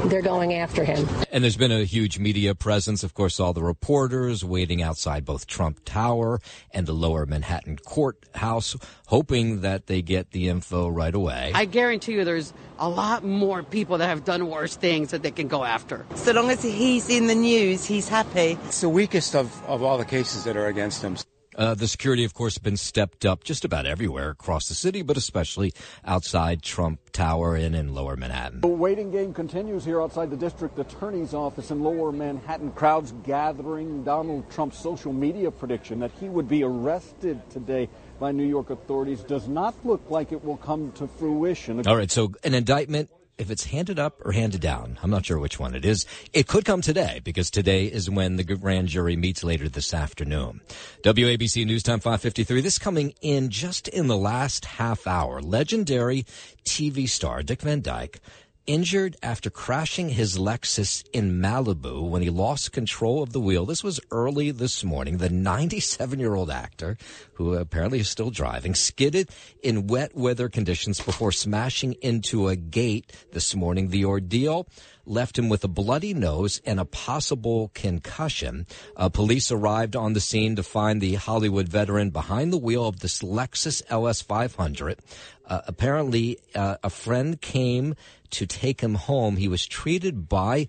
they're 0.05 0.21
going 0.21 0.53
after 0.53 0.83
him. 0.83 1.07
And 1.31 1.43
there's 1.43 1.57
been 1.57 1.71
a 1.71 1.83
huge 1.83 2.19
media 2.19 2.53
presence. 2.53 3.03
Of 3.03 3.13
course, 3.13 3.39
all 3.39 3.53
the 3.53 3.63
reporters 3.63 4.43
waiting 4.43 4.81
outside 4.81 5.25
both 5.25 5.47
Trump 5.47 5.79
Tower 5.85 6.39
and 6.71 6.85
the 6.85 6.93
lower 6.93 7.25
Manhattan 7.25 7.77
courthouse, 7.77 8.75
hoping 9.07 9.61
that 9.61 9.87
they 9.87 10.01
get 10.01 10.31
the 10.31 10.49
info 10.49 10.87
right 10.87 11.13
away. 11.13 11.51
I 11.55 11.65
guarantee 11.65 12.13
you 12.13 12.25
there's 12.25 12.53
a 12.79 12.89
lot 12.89 13.23
more 13.23 13.63
people 13.63 13.97
that 13.97 14.07
have 14.07 14.23
done 14.23 14.49
worse 14.49 14.75
things 14.75 15.11
that 15.11 15.23
they 15.23 15.31
can 15.31 15.47
go 15.47 15.63
after. 15.63 16.05
So 16.15 16.31
long 16.33 16.51
as 16.51 16.61
he's 16.61 17.09
in 17.09 17.27
the 17.27 17.35
news, 17.35 17.85
he's 17.85 18.07
happy. 18.07 18.57
It's 18.65 18.81
the 18.81 18.89
weakest 18.89 19.35
of, 19.35 19.51
of 19.65 19.81
all 19.81 19.97
the 19.97 20.05
cases 20.05 20.43
that 20.43 20.55
are 20.55 20.67
against 20.67 21.01
him. 21.01 21.17
Uh, 21.57 21.73
the 21.73 21.87
security, 21.87 22.23
of 22.23 22.35
course, 22.35 22.53
has 22.53 22.61
been 22.61 22.77
stepped 22.77 23.25
up 23.25 23.43
just 23.43 23.65
about 23.65 23.87
everywhere 23.87 24.29
across 24.29 24.67
the 24.67 24.75
city, 24.75 25.01
but 25.01 25.17
especially 25.17 25.73
outside 26.05 26.61
Trump 26.61 26.99
Tower 27.11 27.55
and 27.55 27.75
in 27.75 27.95
Lower 27.95 28.15
Manhattan. 28.15 28.61
The 28.61 28.67
waiting 28.67 29.09
game 29.09 29.33
continues 29.33 29.83
here 29.83 29.99
outside 29.99 30.29
the 30.29 30.37
district 30.37 30.77
attorney's 30.77 31.33
office 31.33 31.71
in 31.71 31.81
Lower 31.81 32.11
Manhattan. 32.11 32.71
Crowds 32.73 33.11
gathering. 33.23 34.03
Donald 34.03 34.49
Trump's 34.51 34.77
social 34.77 35.11
media 35.11 35.49
prediction 35.49 35.99
that 35.99 36.11
he 36.11 36.29
would 36.29 36.47
be 36.47 36.63
arrested 36.63 37.41
today 37.49 37.89
by 38.19 38.31
New 38.31 38.45
York 38.45 38.69
authorities 38.69 39.21
does 39.21 39.47
not 39.47 39.73
look 39.83 40.01
like 40.09 40.31
it 40.31 40.43
will 40.43 40.57
come 40.57 40.91
to 40.93 41.07
fruition. 41.07 41.85
All 41.87 41.95
right, 41.95 42.11
so 42.11 42.33
an 42.43 42.53
indictment 42.53 43.09
if 43.37 43.51
it's 43.51 43.65
handed 43.65 43.99
up 43.99 44.21
or 44.25 44.31
handed 44.31 44.61
down, 44.61 44.97
I'm 45.03 45.09
not 45.09 45.25
sure 45.25 45.37
which 45.37 45.59
one 45.59 45.75
it 45.75 45.85
is. 45.85 46.05
It 46.33 46.47
could 46.47 46.65
come 46.65 46.81
today 46.81 47.21
because 47.23 47.51
today 47.51 47.85
is 47.85 48.09
when 48.09 48.35
the 48.35 48.43
grand 48.43 48.87
jury 48.87 49.15
meets 49.15 49.43
later 49.43 49.69
this 49.69 49.93
afternoon. 49.93 50.61
WABC 51.03 51.65
News 51.65 51.83
Time 51.83 51.99
553. 51.99 52.61
This 52.61 52.79
coming 52.79 53.13
in 53.21 53.49
just 53.49 53.87
in 53.87 54.07
the 54.07 54.17
last 54.17 54.65
half 54.65 55.05
hour. 55.05 55.41
Legendary 55.41 56.25
TV 56.67 57.07
star 57.07 57.43
Dick 57.43 57.61
Van 57.61 57.81
Dyke 57.81 58.19
injured 58.67 59.15
after 59.23 59.49
crashing 59.49 60.09
his 60.09 60.37
Lexus 60.37 61.03
in 61.13 61.41
Malibu 61.41 62.07
when 62.07 62.21
he 62.21 62.29
lost 62.29 62.73
control 62.73 63.23
of 63.23 63.31
the 63.31 63.39
wheel. 63.39 63.65
This 63.65 63.83
was 63.83 63.99
early 64.11 64.51
this 64.51 64.83
morning. 64.83 65.17
The 65.17 65.29
97 65.29 66.19
year 66.19 66.35
old 66.35 66.51
actor, 66.51 66.97
who 67.33 67.55
apparently 67.55 67.99
is 67.99 68.09
still 68.09 68.29
driving, 68.29 68.75
skidded 68.75 69.29
in 69.63 69.87
wet 69.87 70.15
weather 70.15 70.49
conditions 70.49 70.99
before 70.99 71.31
smashing 71.31 71.93
into 72.01 72.49
a 72.49 72.57
gate 72.57 73.13
this 73.31 73.55
morning. 73.55 73.87
The 73.87 74.05
ordeal 74.05 74.67
left 75.07 75.39
him 75.39 75.49
with 75.49 75.63
a 75.63 75.69
bloody 75.69 76.13
nose 76.13 76.61
and 76.65 76.79
a 76.79 76.85
possible 76.85 77.71
concussion. 77.73 78.67
Uh, 78.95 79.09
police 79.09 79.51
arrived 79.51 79.95
on 79.95 80.13
the 80.13 80.19
scene 80.19 80.55
to 80.55 80.63
find 80.63 81.01
the 81.01 81.15
Hollywood 81.15 81.69
veteran 81.69 82.09
behind 82.09 82.51
the 82.51 82.57
wheel 82.57 82.87
of 82.87 82.99
this 82.99 83.21
Lexus 83.21 83.81
LS 83.89 84.21
500. 84.21 84.99
Uh, 85.47 85.61
apparently, 85.65 86.37
uh, 86.53 86.75
a 86.83 86.89
friend 86.89 87.39
came 87.41 87.95
to 88.31 88.45
take 88.45 88.81
him 88.81 88.95
home. 88.95 89.37
He 89.37 89.47
was 89.47 89.65
treated 89.65 90.27
by 90.27 90.67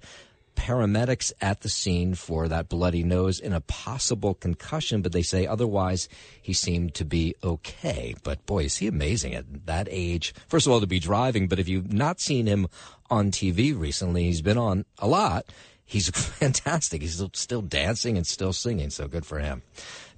paramedics 0.59 1.33
at 1.41 1.61
the 1.61 1.69
scene 1.69 2.15
for 2.15 2.49
that 2.49 2.69
bloody 2.69 3.05
nose 3.05 3.39
and 3.39 3.55
a 3.55 3.61
possible 3.61 4.35
concussion, 4.35 5.03
but 5.03 5.13
they 5.13 5.23
say 5.23 5.47
otherwise 5.47 6.09
he 6.43 6.53
seemed 6.53 6.95
to 6.95 7.05
be 7.05 7.35
okay. 7.45 8.15
But 8.25 8.45
boy, 8.45 8.65
is 8.65 8.77
he 8.79 8.89
amazing 8.89 9.35
at 9.35 9.67
that 9.67 9.87
age. 9.91 10.35
First 10.49 10.67
of 10.67 10.73
all, 10.73 10.81
to 10.81 10.87
be 10.87 10.99
driving, 10.99 11.47
but 11.47 11.61
if 11.61 11.69
you've 11.69 11.93
not 11.93 12.21
seen 12.21 12.47
him 12.47 12.67
on 13.09 13.31
TV 13.31 13.79
recently, 13.79 14.25
he's 14.25 14.43
been 14.43 14.59
on 14.59 14.85
a 14.99 15.07
lot. 15.07 15.47
He's 15.85 16.11
fantastic. 16.15 17.03
He's 17.03 17.23
still 17.35 17.63
dancing 17.63 18.17
and 18.17 18.27
still 18.27 18.53
singing, 18.53 18.91
so 18.91 19.07
good 19.07 19.25
for 19.25 19.39
him. 19.39 19.63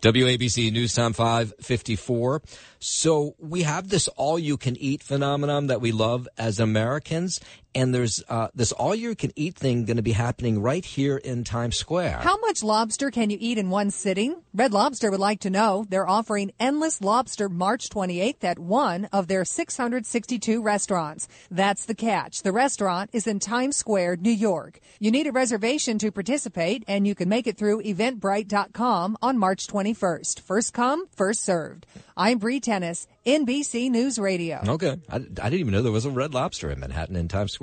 WABC 0.01 0.72
News 0.72 0.94
Time 0.94 1.12
554. 1.12 2.42
So 2.78 3.34
we 3.38 3.62
have 3.62 3.88
this 3.88 4.09
all 4.09 4.38
you 4.38 4.57
can 4.57 4.76
eat 4.76 5.03
phenomenon 5.03 5.66
that 5.66 5.80
we 5.80 5.92
love 5.92 6.28
as 6.38 6.59
Americans. 6.59 7.40
And 7.74 7.94
there's 7.94 8.22
uh, 8.28 8.48
this 8.54 8.72
all 8.72 8.94
you 8.94 9.14
can 9.14 9.32
eat 9.36 9.56
thing 9.56 9.84
going 9.84 9.96
to 9.96 10.02
be 10.02 10.12
happening 10.12 10.60
right 10.60 10.84
here 10.84 11.16
in 11.16 11.44
Times 11.44 11.76
Square. 11.76 12.18
How 12.22 12.38
much 12.38 12.62
lobster 12.62 13.10
can 13.10 13.30
you 13.30 13.38
eat 13.40 13.58
in 13.58 13.70
one 13.70 13.90
sitting? 13.90 14.42
Red 14.52 14.72
Lobster 14.72 15.10
would 15.10 15.20
like 15.20 15.40
to 15.40 15.50
know. 15.50 15.86
They're 15.88 16.08
offering 16.08 16.50
Endless 16.58 17.00
Lobster 17.00 17.48
March 17.48 17.88
28th 17.88 18.42
at 18.42 18.58
one 18.58 19.04
of 19.12 19.28
their 19.28 19.44
662 19.44 20.60
restaurants. 20.60 21.28
That's 21.50 21.86
the 21.86 21.94
catch. 21.94 22.42
The 22.42 22.52
restaurant 22.52 23.10
is 23.12 23.28
in 23.28 23.38
Times 23.38 23.76
Square, 23.76 24.16
New 24.16 24.32
York. 24.32 24.80
You 24.98 25.12
need 25.12 25.28
a 25.28 25.32
reservation 25.32 25.98
to 25.98 26.10
participate, 26.10 26.84
and 26.88 27.06
you 27.06 27.14
can 27.14 27.28
make 27.28 27.46
it 27.46 27.56
through 27.56 27.82
eventbrite.com 27.82 29.16
on 29.22 29.38
March 29.38 29.68
21st. 29.68 30.40
First 30.40 30.74
come, 30.74 31.06
first 31.14 31.44
served. 31.44 31.86
I'm 32.16 32.38
Bree 32.38 32.60
Tennis, 32.60 33.06
NBC 33.24 33.90
News 33.90 34.18
Radio. 34.18 34.60
Okay. 34.66 34.96
I, 35.08 35.16
I, 35.16 35.20
didn't 35.20 35.54
even 35.54 35.72
know 35.72 35.82
there 35.82 35.92
was 35.92 36.04
a 36.04 36.10
Red 36.10 36.34
Lobster 36.34 36.70
in 36.70 36.80
Manhattan 36.80 37.16
in 37.16 37.28
Times 37.28 37.52
Square. 37.52 37.59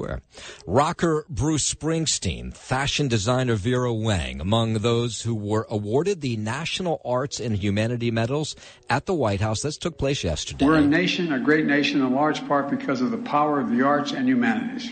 Rocker 0.66 1.26
Bruce 1.30 1.74
Springsteen, 1.74 2.56
fashion 2.56 3.08
designer 3.08 3.56
Vera 3.56 3.93
Wang, 3.93 4.39
among 4.39 4.76
those 4.76 5.22
who 5.22 5.36
were 5.36 5.66
awarded 5.70 6.22
the 6.22 6.38
National 6.38 7.02
Arts 7.04 7.39
and 7.39 7.58
Humanity 7.58 8.12
Medals 8.12 8.56
at 8.89 9.06
the 9.06 9.14
White 9.14 9.41
House. 9.41 9.62
This 9.62 9.78
took 9.78 9.98
place 9.98 10.24
yesterday. 10.24 10.66
We're 10.66 10.76
a 10.76 10.82
nation, 10.82 11.34
a 11.34 11.39
great 11.39 11.66
nation, 11.66 12.02
in 12.02 12.14
large 12.14 12.48
part 12.48 12.70
because 12.70 13.02
of 13.02 13.12
the 13.12 13.18
power 13.18 13.60
of 13.60 13.72
the 13.72 13.84
arts 13.84 14.12
and 14.12 14.28
humanities. 14.28 14.91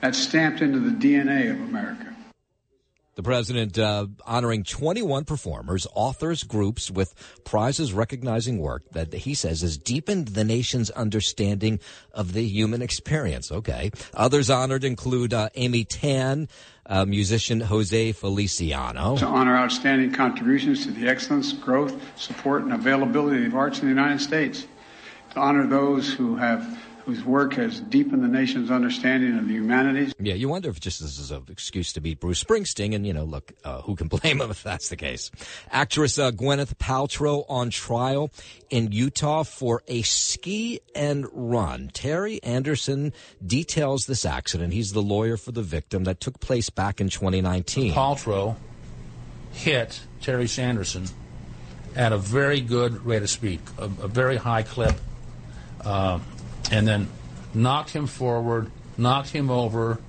That's 0.00 0.18
stamped 0.18 0.60
into 0.60 0.80
the 0.80 0.90
DNA 0.90 1.50
of 1.50 1.60
America. 1.60 2.13
The 3.14 3.22
president 3.22 3.78
uh, 3.78 4.06
honoring 4.26 4.64
21 4.64 5.24
performers, 5.24 5.86
authors, 5.94 6.42
groups 6.42 6.90
with 6.90 7.14
prizes 7.44 7.92
recognizing 7.92 8.58
work 8.58 8.82
that 8.90 9.12
he 9.12 9.34
says 9.34 9.60
has 9.60 9.78
deepened 9.78 10.28
the 10.28 10.44
nation's 10.44 10.90
understanding 10.90 11.78
of 12.12 12.32
the 12.32 12.42
human 12.42 12.82
experience. 12.82 13.52
Okay. 13.52 13.92
Others 14.14 14.50
honored 14.50 14.82
include 14.82 15.32
uh, 15.32 15.48
Amy 15.54 15.84
Tan, 15.84 16.48
uh, 16.86 17.04
musician 17.04 17.60
Jose 17.60 18.12
Feliciano. 18.12 19.16
To 19.16 19.26
honor 19.26 19.56
outstanding 19.56 20.12
contributions 20.12 20.84
to 20.86 20.90
the 20.90 21.08
excellence, 21.08 21.52
growth, 21.52 21.94
support, 22.18 22.62
and 22.62 22.72
availability 22.72 23.46
of 23.46 23.54
arts 23.54 23.78
in 23.78 23.84
the 23.84 23.94
United 23.94 24.20
States. 24.20 24.66
To 25.34 25.40
honor 25.40 25.66
those 25.66 26.12
who 26.12 26.36
have 26.36 26.78
whose 27.04 27.22
work 27.22 27.54
has 27.54 27.80
deepened 27.80 28.24
the 28.24 28.28
nation's 28.28 28.70
understanding 28.70 29.36
of 29.38 29.46
the 29.46 29.54
humanities. 29.54 30.14
Yeah, 30.18 30.34
you 30.34 30.48
wonder 30.48 30.70
if 30.70 30.80
just 30.80 31.00
this 31.00 31.18
is 31.18 31.30
an 31.30 31.44
excuse 31.50 31.92
to 31.94 32.00
beat 32.00 32.18
Bruce 32.18 32.42
Springsteen, 32.42 32.94
and 32.94 33.06
you 33.06 33.12
know, 33.12 33.24
look, 33.24 33.52
uh, 33.62 33.82
who 33.82 33.94
can 33.94 34.08
blame 34.14 34.40
him 34.40 34.50
if 34.50 34.62
that's 34.62 34.88
the 34.88 34.96
case? 34.96 35.30
Actress 35.70 36.18
uh, 36.18 36.30
Gwyneth 36.30 36.74
Paltrow 36.76 37.44
on 37.48 37.70
trial 37.70 38.30
in 38.70 38.90
Utah 38.90 39.42
for 39.42 39.82
a 39.86 40.02
ski 40.02 40.80
and 40.94 41.26
run. 41.32 41.90
Terry 41.92 42.42
Anderson 42.42 43.12
details 43.44 44.06
this 44.06 44.24
accident. 44.24 44.72
He's 44.72 44.92
the 44.92 45.02
lawyer 45.02 45.36
for 45.36 45.52
the 45.52 45.62
victim 45.62 46.04
that 46.04 46.20
took 46.20 46.40
place 46.40 46.70
back 46.70 47.00
in 47.00 47.10
2019. 47.10 47.92
Paltrow 47.92 48.56
hit 49.52 50.00
Terry 50.22 50.48
Sanderson 50.48 51.06
at 51.94 52.12
a 52.12 52.18
very 52.18 52.60
good 52.60 53.04
rate 53.04 53.22
of 53.22 53.30
speed, 53.30 53.60
a, 53.78 53.84
a 53.84 54.08
very 54.08 54.36
high 54.36 54.62
clip. 54.62 54.94
Uh, 55.82 56.18
and 56.74 56.88
then 56.88 57.08
knocked 57.54 57.90
him 57.90 58.08
forward, 58.08 58.68
knocked 58.98 59.30
him 59.30 59.48
over, 59.48 60.00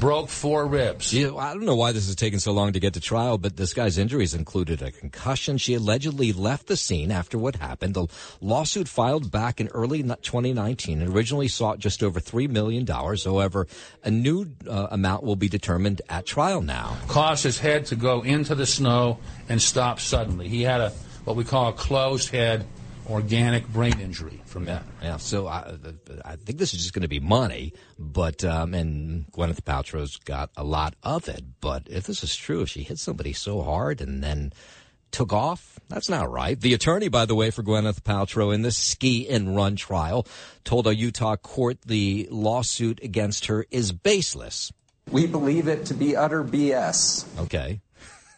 broke 0.00 0.30
four 0.30 0.66
ribs. 0.66 1.12
Yeah, 1.12 1.34
I 1.34 1.52
don't 1.52 1.66
know 1.66 1.76
why 1.76 1.92
this 1.92 2.08
is 2.08 2.16
taking 2.16 2.38
so 2.38 2.52
long 2.52 2.72
to 2.72 2.80
get 2.80 2.94
to 2.94 3.00
trial, 3.00 3.36
but 3.36 3.58
this 3.58 3.74
guy's 3.74 3.98
injuries 3.98 4.32
included 4.32 4.80
a 4.80 4.90
concussion. 4.90 5.58
She 5.58 5.74
allegedly 5.74 6.32
left 6.32 6.68
the 6.68 6.76
scene 6.76 7.10
after 7.10 7.36
what 7.36 7.56
happened. 7.56 7.92
The 7.94 8.06
lawsuit 8.40 8.88
filed 8.88 9.30
back 9.30 9.60
in 9.60 9.68
early 9.68 10.02
2019 10.02 11.02
and 11.02 11.14
originally 11.14 11.48
sought 11.48 11.80
just 11.80 12.02
over 12.02 12.18
$3 12.18 12.48
million. 12.48 12.86
However, 12.86 13.66
a 14.02 14.10
new 14.10 14.46
uh, 14.66 14.88
amount 14.90 15.22
will 15.22 15.36
be 15.36 15.50
determined 15.50 16.00
at 16.08 16.24
trial 16.24 16.62
now. 16.62 16.96
Caused 17.08 17.44
his 17.44 17.58
head 17.58 17.84
to 17.86 17.96
go 17.96 18.22
into 18.22 18.54
the 18.54 18.66
snow 18.66 19.18
and 19.50 19.60
stop 19.60 20.00
suddenly. 20.00 20.48
He 20.48 20.62
had 20.62 20.80
a 20.80 20.92
what 21.24 21.36
we 21.36 21.44
call 21.44 21.68
a 21.68 21.72
closed 21.74 22.30
head 22.30 22.64
organic 23.08 23.66
brain 23.68 23.98
injury 24.00 24.40
from 24.46 24.66
that. 24.66 24.82
Yeah, 25.02 25.16
so 25.16 25.46
I, 25.46 25.74
I 26.24 26.36
think 26.36 26.58
this 26.58 26.74
is 26.74 26.80
just 26.80 26.92
going 26.92 27.02
to 27.02 27.08
be 27.08 27.20
money, 27.20 27.72
but 27.98 28.44
um, 28.44 28.74
and 28.74 29.26
Gwyneth 29.32 29.62
Paltrow's 29.62 30.16
got 30.18 30.50
a 30.56 30.64
lot 30.64 30.94
of 31.02 31.28
it. 31.28 31.44
But 31.60 31.88
if 31.88 32.06
this 32.06 32.22
is 32.22 32.34
true, 32.36 32.62
if 32.62 32.68
she 32.68 32.82
hit 32.82 32.98
somebody 32.98 33.32
so 33.32 33.62
hard 33.62 34.00
and 34.00 34.22
then 34.22 34.52
took 35.10 35.32
off, 35.32 35.78
that's 35.88 36.08
not 36.08 36.30
right. 36.30 36.60
The 36.60 36.74
attorney, 36.74 37.08
by 37.08 37.24
the 37.24 37.34
way, 37.34 37.50
for 37.50 37.62
Gwyneth 37.62 38.02
Paltrow 38.02 38.54
in 38.54 38.62
this 38.62 38.76
ski 38.76 39.28
and 39.28 39.56
run 39.56 39.76
trial 39.76 40.26
told 40.64 40.86
a 40.86 40.94
Utah 40.94 41.36
court 41.36 41.82
the 41.82 42.28
lawsuit 42.30 43.02
against 43.02 43.46
her 43.46 43.64
is 43.70 43.92
baseless. 43.92 44.72
We 45.10 45.26
believe 45.26 45.68
it 45.68 45.86
to 45.86 45.94
be 45.94 46.14
utter 46.14 46.44
BS. 46.44 47.24
Okay. 47.40 47.80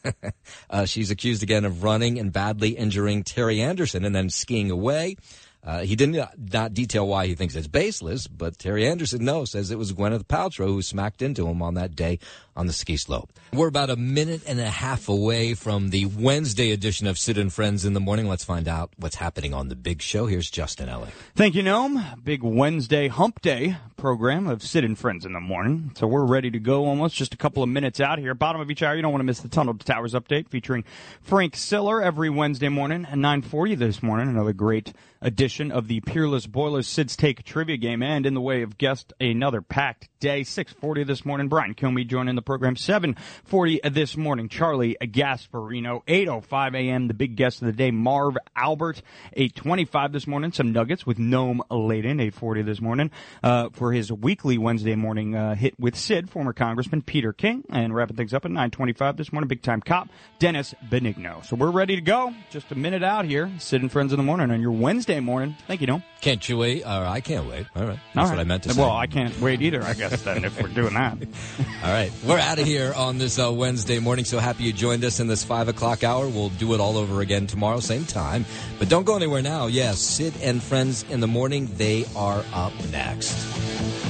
uh, 0.71 0.85
she's 0.85 1.11
accused 1.11 1.43
again 1.43 1.65
of 1.65 1.83
running 1.83 2.19
and 2.19 2.33
badly 2.33 2.71
injuring 2.71 3.23
Terry 3.23 3.59
Sanderson 3.59 4.05
and 4.05 4.15
then 4.15 4.31
skiing 4.31 4.71
away. 4.71 5.17
Uh, 5.63 5.81
he 5.81 5.95
did 5.95 6.09
not, 6.09 6.33
not 6.39 6.73
detail 6.73 7.07
why 7.07 7.27
he 7.27 7.35
thinks 7.35 7.55
it's 7.55 7.67
baseless, 7.67 8.27
but 8.27 8.59
Terry 8.59 8.85
Sanderson, 8.85 9.25
no, 9.25 9.45
says 9.45 9.71
it 9.71 9.77
was 9.77 9.93
Gwyneth 9.93 10.25
Paltrow 10.25 10.69
who 10.69 10.81
smacked 10.81 11.21
into 11.21 11.47
him 11.47 11.61
on 11.61 11.75
that 11.75 11.95
day 11.95 12.19
on 12.57 12.67
the 12.67 12.73
ski 12.73 12.97
slope. 12.97 13.31
We're 13.53 13.69
about 13.69 13.91
a 13.91 13.97
minute 13.97 14.43
and 14.47 14.59
a 14.59 14.71
half 14.71 15.09
away 15.09 15.53
from 15.53 15.91
the 15.91 16.07
Wednesday 16.07 16.73
edition 16.73 17.07
of 17.07 17.19
Sid 17.19 17.37
and 17.37 17.53
Friends 17.53 17.85
in 17.85 17.93
the 17.93 18.01
Morning. 18.01 18.27
Let's 18.27 18.45
find 18.45 18.69
out 18.69 18.91
what's 18.97 19.17
happening 19.17 19.53
on 19.53 19.69
the 19.69 19.77
big 19.77 20.01
show. 20.01 20.25
Here's 20.27 20.51
Justin 20.51 20.89
Ellick. 20.89 21.11
Thank 21.37 21.55
you, 21.55 21.63
Noam. 21.63 22.25
Big 22.25 22.43
Wednesday 22.43 23.09
hump 23.09 23.43
day 23.43 23.77
program 24.01 24.47
of 24.47 24.63
Sid 24.63 24.83
and 24.83 24.99
Friends 24.99 25.27
in 25.27 25.35
the 25.35 25.41
Morning. 25.41 25.93
So 25.95 26.07
we're 26.07 26.25
ready 26.25 26.51
to 26.53 26.59
go 26.59 26.87
almost 26.87 27.15
just 27.15 27.35
a 27.35 27.37
couple 27.37 27.63
of 27.63 27.69
minutes 27.69 28.01
out 28.01 28.19
here. 28.19 28.33
Bottom 28.33 28.63
of 28.63 28.71
each 28.71 28.83
hour, 28.83 28.97
you 28.97 29.03
don't 29.03 29.13
want 29.13 29.21
to 29.21 29.27
miss 29.27 29.41
the 29.41 29.49
Tunnel 29.49 29.75
to 29.75 29.85
Towers 29.85 30.15
update 30.15 30.49
featuring 30.49 30.85
Frank 31.21 31.55
Siller 31.55 32.03
every 32.03 32.31
Wednesday 32.31 32.71
morning 32.71 33.05
at 33.05 33.19
940 33.19 33.75
this 33.75 34.03
morning. 34.03 34.31
Another 34.31 34.55
great 34.55 34.95
edition 35.23 35.71
of 35.71 35.87
the 35.87 36.01
Peerless 36.01 36.47
Boilers 36.47 36.89
Sid's 36.89 37.15
Take 37.15 37.45
trivia 37.45 37.77
game 37.77 38.03
and 38.03 38.25
in 38.25 38.33
the 38.33 38.41
way 38.41 38.63
of 38.63 38.79
guest 38.79 39.13
another 39.21 39.61
packed 39.61 40.09
day. 40.19 40.45
640 40.45 41.05
this 41.05 41.25
morning. 41.25 41.49
Brian 41.49 41.75
Kilmeade 41.75 42.09
joining 42.09 42.37
the 42.37 42.43
program. 42.43 42.77
740 42.77 43.81
this 43.91 44.17
morning. 44.17 44.49
Charlie 44.49 44.97
Gasparino. 45.01 46.03
805 46.09 46.75
a.m. 46.75 47.09
The 47.09 47.15
big 47.15 47.37
guest 47.37 47.61
of 47.61 47.67
the 47.67 47.73
day, 47.73 47.91
Marv 47.91 48.39
Albert. 48.57 49.03
825 49.35 50.13
this 50.13 50.27
morning. 50.27 50.53
Some 50.53 50.73
nuggets 50.73 51.07
with 51.07 51.19
Noam 51.19 51.61
Laden. 51.71 52.21
840 52.21 52.63
this 52.63 52.81
morning. 52.81 53.11
Uh, 53.43 53.69
for 53.73 53.90
his 53.93 54.13
weekly 54.13 54.59
Wednesday 54.59 54.95
morning 54.95 55.35
uh, 55.35 55.55
hit 55.55 55.79
with 55.79 55.97
Sid, 55.97 56.31
former 56.31 56.53
Congressman 56.53 57.03
Peter 57.03 57.33
King. 57.33 57.65
And 57.71 57.95
wrapping 57.95 58.17
things 58.17 58.35
up 58.35 58.45
at 58.45 58.51
925 58.51 59.17
this 59.17 59.33
morning. 59.33 59.49
Big 59.49 59.63
time 59.63 59.81
cop, 59.81 60.09
Dennis 60.39 60.75
Benigno. 60.91 61.45
So 61.45 61.57
we're 61.57 61.71
ready 61.71 61.97
to 61.97 62.03
go. 62.03 62.35
Just 62.51 62.71
a 62.73 62.75
minute 62.75 63.03
out 63.03 63.25
here. 63.25 63.51
Sid 63.59 63.83
and 63.83 63.91
Friends 63.91 64.13
in 64.13 64.17
the 64.17 64.23
morning 64.23 64.51
on 64.51 64.61
your 64.61 64.73
Wednesday 64.73 65.21
morning. 65.21 65.57
Thank 65.67 65.81
you, 65.81 65.87
Noam. 65.87 66.03
Can't 66.21 66.47
you 66.49 66.59
wait? 66.59 66.85
Uh, 66.85 67.05
I 67.09 67.21
can't 67.21 67.47
wait. 67.49 67.67
All 67.75 67.85
right. 67.85 67.99
That's 68.15 68.17
All 68.17 68.25
right. 68.25 68.31
what 68.31 68.41
I 68.41 68.45
meant 68.45 68.63
to 68.65 68.75
say. 68.75 68.81
Well, 68.81 68.91
I 68.91 69.07
can't 69.07 69.39
wait 69.41 69.63
either, 69.63 69.83
I 69.83 69.95
guess, 69.95 70.23
then, 70.23 70.45
if 70.45 70.61
we're 70.61 70.69
doing 70.69 70.95
that. 70.95 71.17
All 71.85 71.91
right. 71.91 72.13
We're 72.27 72.39
out 72.39 72.59
of 72.59 72.67
here 72.67 72.93
on 72.95 73.19
this 73.19 73.39
uh, 73.39 73.51
Wednesday 73.53 73.99
morning. 73.99 74.25
So 74.25 74.39
happy 74.39 74.65
you 74.65 74.73
joined 74.73 75.05
us 75.05 75.21
in 75.21 75.27
this 75.27 75.45
five 75.45 75.69
o'clock 75.69 76.05
hour. 76.05 76.29
We'll 76.29 76.51
do 76.51 76.75
it 76.75 76.81
all 76.81 76.97
over 76.97 77.21
again 77.21 77.47
tomorrow, 77.47 77.81
same 77.81 78.05
time. 78.05 78.45
But 78.79 78.89
don't 78.89 79.05
go 79.05 79.17
anywhere 79.17 79.43
now. 79.43 79.67
Yes, 79.67 79.99
Sid 80.01 80.35
and 80.43 80.63
Friends 80.63 81.05
in 81.11 81.21
the 81.21 81.27
morning. 81.27 81.69
They 81.77 82.05
are 82.17 82.45
up 82.53 82.73
next 82.91 83.80
thank 83.81 84.05
you 84.05 84.10